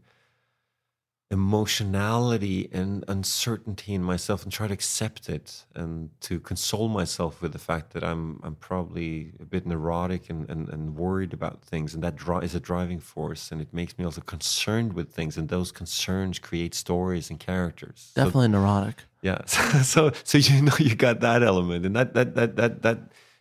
emotionality 1.30 2.68
and 2.72 3.04
uncertainty 3.08 3.94
in 3.94 4.02
myself 4.02 4.42
and 4.44 4.52
try 4.52 4.66
to 4.66 4.74
accept 4.74 5.28
it 5.28 5.64
and 5.74 6.10
to 6.20 6.38
console 6.38 6.88
myself 6.88 7.40
with 7.40 7.52
the 7.52 7.58
fact 7.58 7.92
that 7.94 8.04
I'm 8.04 8.40
I'm 8.42 8.54
probably 8.56 9.32
a 9.40 9.44
bit 9.44 9.66
neurotic 9.66 10.28
and, 10.30 10.48
and, 10.50 10.68
and 10.68 10.94
worried 10.96 11.32
about 11.32 11.62
things 11.64 11.94
and 11.94 12.02
that 12.04 12.16
dri- 12.16 12.44
is 12.44 12.54
a 12.54 12.60
driving 12.60 13.00
force 13.00 13.50
and 13.50 13.60
it 13.60 13.72
makes 13.72 13.96
me 13.98 14.04
also 14.04 14.20
concerned 14.20 14.92
with 14.92 15.12
things 15.12 15.36
and 15.36 15.48
those 15.48 15.72
concerns 15.72 16.38
create 16.38 16.74
stories 16.74 17.30
and 17.30 17.40
characters. 17.40 18.12
So- 18.14 18.24
Definitely 18.24 18.48
neurotic. 18.48 19.04
yeah. 19.22 19.44
So 19.82 20.12
so 20.24 20.38
you 20.38 20.62
know 20.62 20.76
you 20.78 20.94
got 20.94 21.20
that 21.20 21.42
element, 21.42 21.86
and 21.86 21.96
that 21.96 22.14
that 22.14 22.34
that 22.34 22.56
that 22.56 22.82
that 22.82 22.98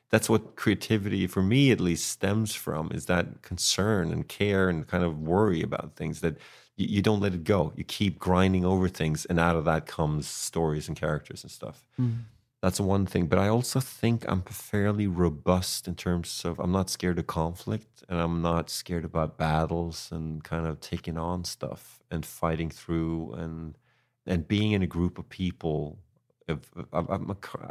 that's 0.09 0.29
what 0.29 0.55
creativity, 0.55 1.25
for 1.27 1.41
me 1.41 1.71
at 1.71 1.79
least, 1.79 2.07
stems 2.07 2.53
from 2.55 2.91
is 2.93 3.05
that 3.07 3.41
concern 3.41 4.11
and 4.11 4.27
care 4.27 4.69
and 4.69 4.87
kind 4.87 5.03
of 5.03 5.19
worry 5.19 5.61
about 5.63 5.95
things 5.95 6.21
that 6.21 6.37
you, 6.75 6.87
you 6.87 7.01
don't 7.01 7.19
let 7.19 7.33
it 7.33 7.43
go. 7.43 7.73
You 7.75 7.83
keep 7.83 8.19
grinding 8.19 8.65
over 8.65 8.87
things, 8.87 9.25
and 9.25 9.39
out 9.39 9.55
of 9.55 9.65
that 9.65 9.85
comes 9.85 10.27
stories 10.27 10.87
and 10.87 10.97
characters 10.97 11.43
and 11.43 11.51
stuff. 11.51 11.85
Mm. 11.99 12.19
That's 12.61 12.79
one 12.79 13.05
thing. 13.05 13.27
But 13.27 13.39
I 13.39 13.49
also 13.49 13.81
think 13.81 14.23
I'm 14.25 14.41
fairly 14.43 15.05
robust 15.05 15.85
in 15.85 15.95
terms 15.95 16.45
of 16.45 16.59
I'm 16.59 16.71
not 16.71 16.89
scared 16.89 17.19
of 17.19 17.27
conflict 17.27 18.05
and 18.07 18.21
I'm 18.21 18.41
not 18.41 18.69
scared 18.69 19.03
about 19.03 19.37
battles 19.37 20.07
and 20.13 20.41
kind 20.45 20.65
of 20.65 20.79
taking 20.79 21.17
on 21.17 21.43
stuff 21.43 22.01
and 22.09 22.25
fighting 22.25 22.69
through 22.69 23.33
and 23.33 23.77
and 24.25 24.47
being 24.47 24.71
in 24.71 24.81
a 24.81 24.87
group 24.87 25.17
of 25.19 25.27
people. 25.27 25.99
If, 26.47 26.59
a, 26.93 27.03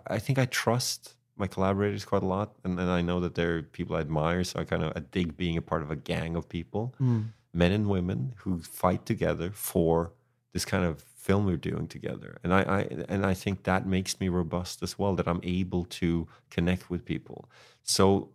I 0.08 0.18
think 0.18 0.38
I 0.38 0.44
trust 0.44 1.14
my 1.36 1.46
collaborators 1.46 2.04
quite 2.04 2.22
a 2.22 2.26
lot, 2.26 2.54
and, 2.62 2.78
and 2.78 2.90
I 2.90 3.00
know 3.00 3.18
that 3.20 3.34
they're 3.34 3.62
people 3.62 3.96
I 3.96 4.00
admire. 4.00 4.44
So 4.44 4.60
I 4.60 4.64
kind 4.64 4.82
of 4.82 4.92
I 4.94 5.00
dig 5.00 5.38
being 5.38 5.56
a 5.56 5.62
part 5.62 5.80
of 5.80 5.90
a 5.90 5.96
gang 5.96 6.36
of 6.36 6.50
people, 6.50 6.94
Mm. 7.00 7.28
Men 7.52 7.72
and 7.72 7.88
women 7.88 8.34
who 8.38 8.60
fight 8.62 9.04
together 9.06 9.50
for 9.52 10.12
this 10.52 10.64
kind 10.64 10.84
of 10.84 11.02
film 11.22 11.46
we're 11.46 11.56
doing 11.56 11.86
together. 11.86 12.38
And 12.42 12.52
I, 12.52 12.60
I 12.62 12.80
and 13.08 13.24
I 13.24 13.34
think 13.34 13.62
that 13.62 13.86
makes 13.86 14.18
me 14.20 14.28
robust 14.28 14.82
as 14.82 14.98
well. 14.98 15.14
That 15.14 15.28
I'm 15.28 15.40
able 15.42 15.84
to 15.84 16.26
connect 16.50 16.90
with 16.90 17.04
people. 17.04 17.48
So 17.82 18.30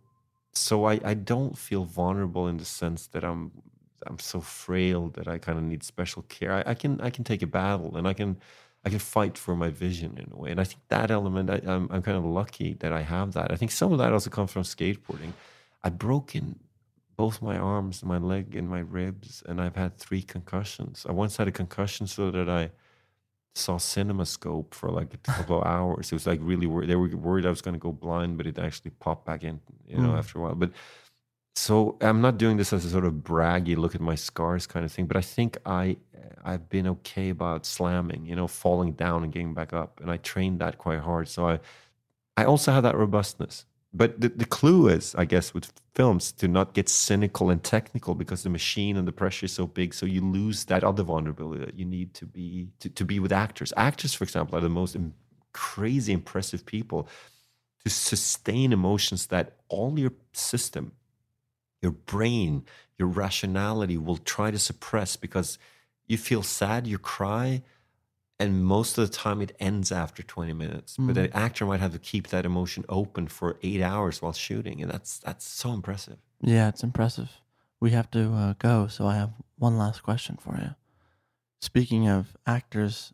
so 0.52 0.86
I, 0.86 1.00
I 1.04 1.14
don't 1.14 1.56
feel 1.56 1.84
vulnerable 1.84 2.48
in 2.48 2.56
the 2.56 2.64
sense 2.64 3.06
that 3.08 3.24
I'm 3.24 3.52
I'm 4.06 4.18
so 4.18 4.40
frail 4.40 5.08
that 5.10 5.28
I 5.28 5.38
kind 5.38 5.58
of 5.58 5.64
need 5.64 5.82
special 5.82 6.22
care. 6.22 6.52
I, 6.52 6.70
I 6.70 6.74
can 6.74 7.00
I 7.00 7.10
can 7.10 7.24
take 7.24 7.42
a 7.42 7.46
battle 7.46 7.96
and 7.96 8.08
I 8.08 8.14
can 8.14 8.38
I 8.84 8.90
can 8.90 9.00
fight 9.00 9.36
for 9.36 9.54
my 9.56 9.70
vision 9.70 10.16
in 10.16 10.32
a 10.32 10.36
way. 10.36 10.50
And 10.50 10.60
I 10.60 10.64
think 10.64 10.80
that 10.88 11.10
element 11.10 11.50
I, 11.50 11.60
I'm 11.66 11.88
I'm 11.90 12.02
kind 12.02 12.16
of 12.16 12.24
lucky 12.24 12.74
that 12.80 12.92
I 12.92 13.02
have 13.02 13.32
that. 13.34 13.52
I 13.52 13.56
think 13.56 13.70
some 13.70 13.92
of 13.92 13.98
that 13.98 14.12
also 14.12 14.30
comes 14.30 14.50
from 14.50 14.62
skateboarding. 14.62 15.32
I 15.84 15.90
broke 15.90 16.34
in 16.34 16.58
both 17.18 17.42
my 17.42 17.58
arms, 17.58 18.04
my 18.04 18.18
leg, 18.18 18.56
and 18.56 18.70
my 18.70 18.80
ribs, 18.80 19.44
and 19.46 19.60
I've 19.60 19.76
had 19.76 19.98
three 19.98 20.22
concussions. 20.22 21.06
I 21.08 21.12
once 21.12 21.36
had 21.38 21.48
a 21.48 21.52
concussion 21.52 22.08
so 22.08 22.30
that 22.32 22.48
I 22.50 22.72
saw 23.54 23.78
CinemaScope 23.78 24.74
for 24.74 24.90
like 24.90 25.14
a 25.14 25.18
couple 25.32 25.60
of 25.60 25.66
hours. 25.66 26.12
It 26.12 26.16
was 26.16 26.26
like 26.26 26.40
really 26.42 26.66
worried. 26.66 26.90
They 26.90 26.96
were 26.96 27.08
worried 27.16 27.46
I 27.46 27.50
was 27.50 27.62
going 27.62 27.74
to 27.74 27.80
go 27.80 27.92
blind, 27.92 28.36
but 28.38 28.46
it 28.46 28.58
actually 28.58 28.92
popped 28.92 29.26
back 29.26 29.44
in, 29.44 29.60
you 29.86 30.00
know, 30.00 30.14
Mm. 30.14 30.18
after 30.18 30.38
a 30.38 30.42
while. 30.42 30.54
But 30.54 30.72
so 31.56 31.96
I'm 32.00 32.20
not 32.20 32.38
doing 32.38 32.56
this 32.56 32.72
as 32.72 32.84
a 32.84 32.90
sort 32.90 33.04
of 33.04 33.14
braggy 33.14 33.76
look 33.76 33.94
at 33.94 34.00
my 34.00 34.14
scars 34.14 34.66
kind 34.66 34.84
of 34.84 34.92
thing, 34.92 35.06
but 35.06 35.16
I 35.16 35.22
think 35.22 35.58
I 35.66 35.96
I've 36.44 36.68
been 36.68 36.86
okay 36.88 37.30
about 37.30 37.66
slamming, 37.66 38.24
you 38.26 38.36
know, 38.36 38.46
falling 38.46 38.92
down 38.92 39.24
and 39.24 39.32
getting 39.32 39.54
back 39.54 39.72
up, 39.72 40.00
and 40.00 40.10
I 40.10 40.18
trained 40.18 40.60
that 40.60 40.78
quite 40.78 41.00
hard. 41.00 41.28
So 41.28 41.48
I 41.48 41.60
I 42.36 42.44
also 42.46 42.72
have 42.72 42.84
that 42.84 42.96
robustness. 42.96 43.66
But 43.92 44.20
the, 44.20 44.28
the 44.28 44.44
clue 44.44 44.88
is, 44.88 45.14
I 45.14 45.24
guess, 45.24 45.54
with 45.54 45.72
films 45.94 46.30
to 46.32 46.46
not 46.46 46.74
get 46.74 46.88
cynical 46.88 47.48
and 47.48 47.62
technical 47.62 48.14
because 48.14 48.42
the 48.42 48.50
machine 48.50 48.96
and 48.96 49.08
the 49.08 49.12
pressure 49.12 49.46
is 49.46 49.52
so 49.52 49.66
big. 49.66 49.94
So 49.94 50.04
you 50.04 50.20
lose 50.20 50.66
that 50.66 50.84
other 50.84 51.02
vulnerability 51.02 51.64
that 51.64 51.78
you 51.78 51.86
need 51.86 52.12
to 52.14 52.26
be 52.26 52.68
to, 52.80 52.90
to 52.90 53.04
be 53.04 53.18
with 53.18 53.32
actors. 53.32 53.72
Actors, 53.76 54.12
for 54.12 54.24
example, 54.24 54.58
are 54.58 54.60
the 54.60 54.68
most 54.68 54.94
im- 54.94 55.14
crazy 55.52 56.12
impressive 56.12 56.66
people 56.66 57.08
to 57.84 57.90
sustain 57.90 58.72
emotions 58.72 59.26
that 59.28 59.56
all 59.68 59.98
your 59.98 60.12
system, 60.32 60.92
your 61.80 61.92
brain, 61.92 62.64
your 62.98 63.08
rationality 63.08 63.96
will 63.96 64.18
try 64.18 64.50
to 64.50 64.58
suppress 64.58 65.16
because 65.16 65.58
you 66.06 66.18
feel 66.18 66.42
sad, 66.42 66.86
you 66.86 66.98
cry, 66.98 67.62
and 68.40 68.64
most 68.64 68.96
of 68.98 69.08
the 69.10 69.14
time 69.16 69.40
it 69.42 69.56
ends 69.58 69.90
after 69.90 70.22
20 70.22 70.52
minutes. 70.52 70.96
But 70.96 71.16
Mm. 71.16 71.24
an 71.24 71.32
actor 71.32 71.66
might 71.66 71.80
have 71.80 71.92
to 71.92 71.98
keep 71.98 72.28
that 72.28 72.44
emotion 72.46 72.84
open 72.88 73.26
for 73.28 73.58
eight 73.62 73.82
hours 73.82 74.22
while 74.22 74.32
shooting, 74.32 74.80
and 74.82 74.90
that's 74.90 75.18
that's 75.18 75.46
so 75.46 75.72
impressive. 75.72 76.18
Yeah, 76.40 76.68
it's 76.68 76.82
impressive. 76.82 77.30
we 77.80 77.90
have 77.92 78.10
to 78.10 78.32
uh, 78.34 78.54
go, 78.58 78.88
so 78.88 79.06
I 79.06 79.14
have 79.14 79.32
one 79.56 79.78
last 79.78 80.02
question 80.02 80.36
for 80.36 80.56
you. 80.56 80.74
Speaking 81.60 82.08
of 82.08 82.36
actors 82.46 83.12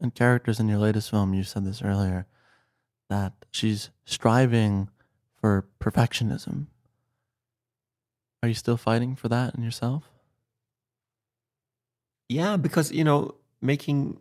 and 0.00 0.14
characters 0.14 0.58
in 0.60 0.68
your 0.68 0.78
latest 0.78 1.10
film, 1.10 1.34
you 1.34 1.42
said 1.44 1.64
this 1.66 1.82
earlier 1.82 2.26
that 3.10 3.32
she's 3.50 3.90
striving 4.06 4.88
for 5.40 5.66
perfectionism. 5.78 6.66
Are 8.42 8.48
you 8.48 8.54
still 8.54 8.76
fighting 8.78 9.14
for 9.16 9.28
that 9.28 9.54
in 9.54 9.62
yourself? 9.62 10.04
Yeah, 12.28 12.56
because 12.56 12.92
you 12.92 13.04
know, 13.04 13.34
making 13.60 14.20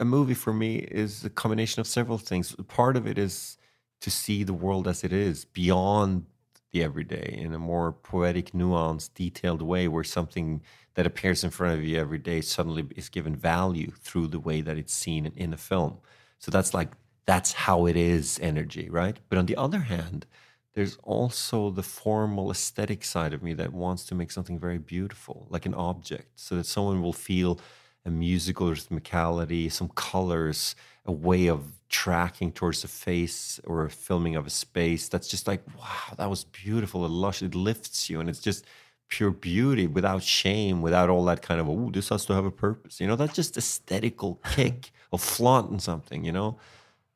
a 0.00 0.04
movie 0.04 0.34
for 0.34 0.52
me 0.52 0.76
is 0.76 1.24
a 1.24 1.30
combination 1.30 1.80
of 1.80 1.86
several 1.86 2.18
things. 2.18 2.54
Part 2.68 2.96
of 2.96 3.06
it 3.06 3.18
is 3.18 3.58
to 4.00 4.10
see 4.10 4.44
the 4.44 4.54
world 4.54 4.86
as 4.86 5.02
it 5.02 5.12
is, 5.12 5.44
beyond 5.44 6.26
the 6.70 6.82
everyday, 6.82 7.36
in 7.36 7.52
a 7.54 7.58
more 7.58 7.92
poetic, 7.92 8.52
nuanced, 8.52 9.14
detailed 9.14 9.62
way, 9.62 9.88
where 9.88 10.04
something 10.04 10.62
that 10.94 11.06
appears 11.06 11.42
in 11.42 11.50
front 11.50 11.78
of 11.78 11.84
you 11.84 11.98
every 11.98 12.18
day 12.18 12.40
suddenly 12.40 12.86
is 12.94 13.08
given 13.08 13.34
value 13.34 13.90
through 14.00 14.28
the 14.28 14.38
way 14.38 14.60
that 14.60 14.76
it's 14.76 14.92
seen 14.92 15.26
in, 15.26 15.52
a 15.52 15.56
film. 15.56 15.98
So 16.38 16.50
that's 16.50 16.74
like 16.74 16.90
that's 17.24 17.52
how 17.52 17.86
it 17.86 17.96
is 17.96 18.38
energy, 18.40 18.88
right? 18.88 19.18
But 19.28 19.38
on 19.38 19.46
the 19.46 19.56
other 19.56 19.80
hand, 19.80 20.26
there's 20.74 20.96
also 21.02 21.70
the 21.70 21.82
formal 21.82 22.50
aesthetic 22.50 23.04
side 23.04 23.32
of 23.32 23.42
me 23.42 23.52
that 23.54 23.72
wants 23.72 24.04
to 24.06 24.14
make 24.14 24.30
something 24.30 24.58
very 24.58 24.78
beautiful, 24.78 25.46
like 25.50 25.66
an 25.66 25.74
object, 25.74 26.38
so 26.38 26.54
that 26.56 26.66
someone 26.66 27.02
will 27.02 27.12
feel 27.12 27.60
a 28.08 28.10
musical 28.10 28.68
rhythmicality, 28.68 29.70
some 29.70 29.88
colors, 29.90 30.74
a 31.04 31.12
way 31.12 31.46
of 31.46 31.60
tracking 31.88 32.50
towards 32.52 32.82
the 32.82 32.88
face 32.88 33.60
or 33.64 33.84
a 33.84 33.90
filming 33.90 34.34
of 34.34 34.46
a 34.46 34.50
space. 34.50 35.08
That's 35.08 35.28
just 35.28 35.46
like, 35.46 35.62
wow, 35.78 36.14
that 36.16 36.28
was 36.28 36.44
beautiful 36.44 37.04
and 37.04 37.14
lush. 37.14 37.42
It 37.42 37.54
lifts 37.54 38.10
you 38.10 38.20
and 38.20 38.28
it's 38.28 38.40
just 38.40 38.64
pure 39.08 39.30
beauty 39.30 39.86
without 39.86 40.22
shame, 40.22 40.82
without 40.82 41.08
all 41.08 41.24
that 41.26 41.42
kind 41.42 41.60
of, 41.60 41.68
oh, 41.68 41.90
this 41.90 42.08
has 42.08 42.26
to 42.26 42.34
have 42.34 42.44
a 42.44 42.50
purpose. 42.50 43.00
You 43.00 43.06
know, 43.06 43.16
that's 43.16 43.34
just 43.34 43.56
aesthetical 43.56 44.40
kick 44.50 44.90
of 45.12 45.20
flaunting 45.20 45.78
something, 45.78 46.24
you 46.24 46.32
know? 46.32 46.58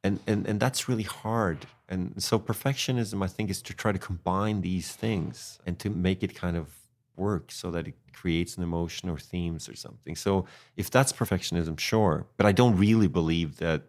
And, 0.05 0.21
and, 0.27 0.47
and 0.47 0.59
that's 0.59 0.89
really 0.89 1.05
hard. 1.05 1.67
And 1.89 2.23
so 2.23 2.39
perfectionism, 2.39 3.23
I 3.23 3.29
think, 3.29 3.51
is 3.51 3.63
to 3.63 3.75
try 3.75 3.93
to 3.93 3.99
combine 3.99 4.63
these 4.63 4.93
things 4.93 5.59
and 5.67 5.79
to 5.81 5.91
make 5.91 6.23
it 6.23 6.35
kind 6.35 6.57
of 6.57 6.69
work 7.17 7.51
so 7.51 7.71
that 7.71 7.87
it 7.89 7.95
creates 8.13 8.57
an 8.57 8.63
emotion 8.63 9.09
or 9.09 9.19
themes 9.19 9.69
or 9.69 9.77
something. 9.77 10.17
So 10.17 10.47
if 10.77 10.91
that's 10.91 11.13
perfectionism, 11.13 11.79
sure. 11.79 12.27
But 12.37 12.47
I 12.47 12.53
don't 12.53 12.77
really 12.77 13.09
believe 13.09 13.57
that 13.59 13.83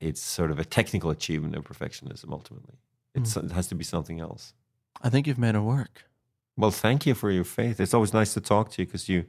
it's 0.00 0.20
sort 0.20 0.50
of 0.50 0.58
a 0.58 0.64
technical 0.64 1.10
achievement 1.10 1.56
of 1.56 1.64
perfectionism 1.64 2.30
ultimately. 2.30 2.76
It's, 3.14 3.34
mm. 3.34 3.44
It 3.44 3.52
has 3.52 3.66
to 3.68 3.74
be 3.74 3.84
something 3.84 4.20
else. 4.20 4.52
I 5.02 5.08
think 5.10 5.26
you've 5.26 5.38
made 5.38 5.54
it 5.54 5.60
work. 5.60 6.04
Well, 6.56 6.70
thank 6.70 7.06
you 7.06 7.14
for 7.14 7.30
your 7.30 7.44
faith. 7.44 7.80
It's 7.80 7.94
always 7.94 8.12
nice 8.12 8.34
to 8.34 8.40
talk 8.40 8.70
to 8.72 8.82
you 8.82 8.86
because 8.86 9.08
you, 9.08 9.24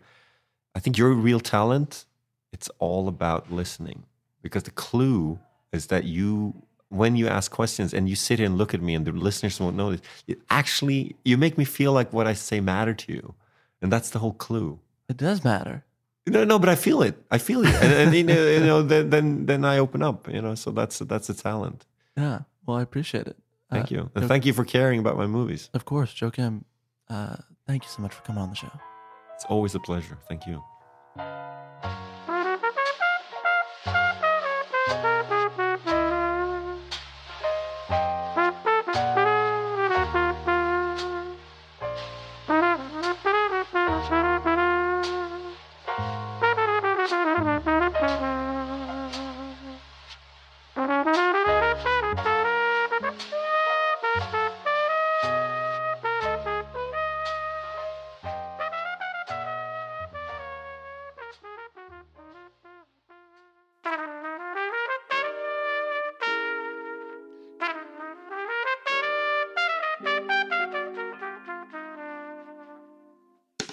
I 0.76 0.80
think 0.80 0.98
your 0.98 1.12
real 1.14 1.40
talent, 1.40 2.06
it's 2.52 2.70
all 2.80 3.08
about 3.08 3.52
listening 3.52 4.04
because 4.42 4.64
the 4.64 4.72
clue 4.72 5.40
is 5.72 5.88
that 5.88 6.06
you 6.06 6.64
when 6.90 7.16
you 7.16 7.28
ask 7.28 7.52
questions 7.52 7.94
and 7.94 8.10
you 8.10 8.16
sit 8.16 8.40
here 8.40 8.48
and 8.48 8.58
look 8.58 8.74
at 8.74 8.82
me 8.82 8.96
and 8.96 9.06
the 9.06 9.12
listeners 9.12 9.60
won't 9.60 9.76
know 9.76 9.92
this, 9.92 10.02
it 10.28 10.40
actually 10.50 11.16
you 11.24 11.38
make 11.38 11.56
me 11.56 11.64
feel 11.64 11.94
like 11.94 12.12
what 12.12 12.26
I 12.26 12.34
say 12.34 12.60
matter 12.60 12.96
to 12.96 13.14
you. 13.14 13.36
And 13.82 13.92
that's 13.92 14.10
the 14.10 14.20
whole 14.20 14.34
clue. 14.34 14.80
It 15.08 15.18
does 15.18 15.44
matter. 15.44 15.86
No, 16.28 16.44
no, 16.44 16.60
but 16.60 16.70
I 16.70 16.76
feel 16.76 17.02
it. 17.02 17.16
I 17.32 17.38
feel 17.38 17.66
it, 17.66 17.74
and, 17.74 17.94
and 17.94 18.14
you 18.14 18.24
know, 18.24 18.48
you 18.48 18.60
know, 18.60 18.82
then, 18.84 19.10
then 19.10 19.46
then 19.46 19.66
I 19.66 19.80
open 19.80 20.04
up. 20.04 20.28
You 20.32 20.42
know, 20.42 20.54
so 20.56 20.70
that's 20.72 21.00
that's 21.00 21.30
a 21.30 21.34
talent. 21.34 21.86
Yeah. 22.16 22.42
Well, 22.66 22.78
I 22.78 22.82
appreciate 22.84 23.28
it. 23.28 23.38
Thank 23.72 23.92
uh, 23.92 23.96
you, 23.96 24.12
and 24.16 24.28
thank 24.28 24.46
you 24.46 24.54
for 24.54 24.64
caring 24.64 25.00
about 25.00 25.18
my 25.18 25.26
movies. 25.26 25.70
Of 25.74 25.86
course, 25.86 26.14
Joachim. 26.20 26.66
Uh, 27.08 27.38
thank 27.66 27.84
you 27.84 27.90
so 27.90 28.02
much 28.02 28.14
for 28.14 28.22
coming 28.22 28.42
on 28.42 28.50
the 28.50 28.56
show. 28.56 28.72
It's 29.36 29.46
always 29.46 29.74
a 29.74 29.80
pleasure. 29.80 30.18
Thank 30.28 30.46
you. 30.46 30.64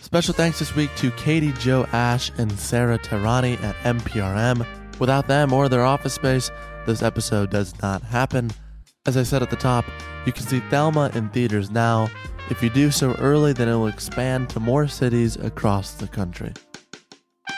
Special 0.06 0.34
thanks 0.34 0.60
this 0.60 0.76
week 0.76 0.94
to 0.98 1.10
Katie 1.10 1.52
Joe 1.54 1.84
Ash 1.92 2.30
and 2.38 2.52
Sarah 2.52 2.96
Tehrani 2.96 3.60
at 3.60 3.74
NPRM. 3.78 4.64
Without 5.00 5.26
them 5.26 5.52
or 5.52 5.68
their 5.68 5.84
office 5.84 6.14
space, 6.14 6.52
this 6.86 7.02
episode 7.02 7.50
does 7.50 7.74
not 7.82 8.02
happen. 8.02 8.52
As 9.04 9.16
I 9.16 9.24
said 9.24 9.42
at 9.42 9.50
the 9.50 9.56
top, 9.56 9.84
you 10.24 10.30
can 10.30 10.46
see 10.46 10.60
Thelma 10.70 11.10
in 11.16 11.28
theaters 11.30 11.72
now. 11.72 12.08
If 12.50 12.62
you 12.62 12.70
do 12.70 12.92
so 12.92 13.14
early, 13.14 13.52
then 13.52 13.68
it 13.68 13.74
will 13.74 13.88
expand 13.88 14.48
to 14.50 14.60
more 14.60 14.86
cities 14.86 15.34
across 15.34 15.94
the 15.94 16.06
country. 16.06 16.52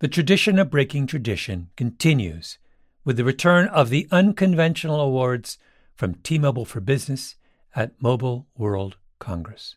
The 0.00 0.08
tradition 0.08 0.58
of 0.58 0.70
breaking 0.70 1.08
tradition 1.08 1.68
continues 1.76 2.58
with 3.04 3.18
the 3.18 3.24
return 3.24 3.68
of 3.68 3.90
the 3.90 4.08
unconventional 4.10 4.98
awards 4.98 5.58
from 5.94 6.14
T 6.14 6.38
Mobile 6.38 6.64
for 6.64 6.80
Business 6.80 7.36
at 7.76 8.00
Mobile 8.00 8.46
World 8.56 8.96
Congress. 9.18 9.76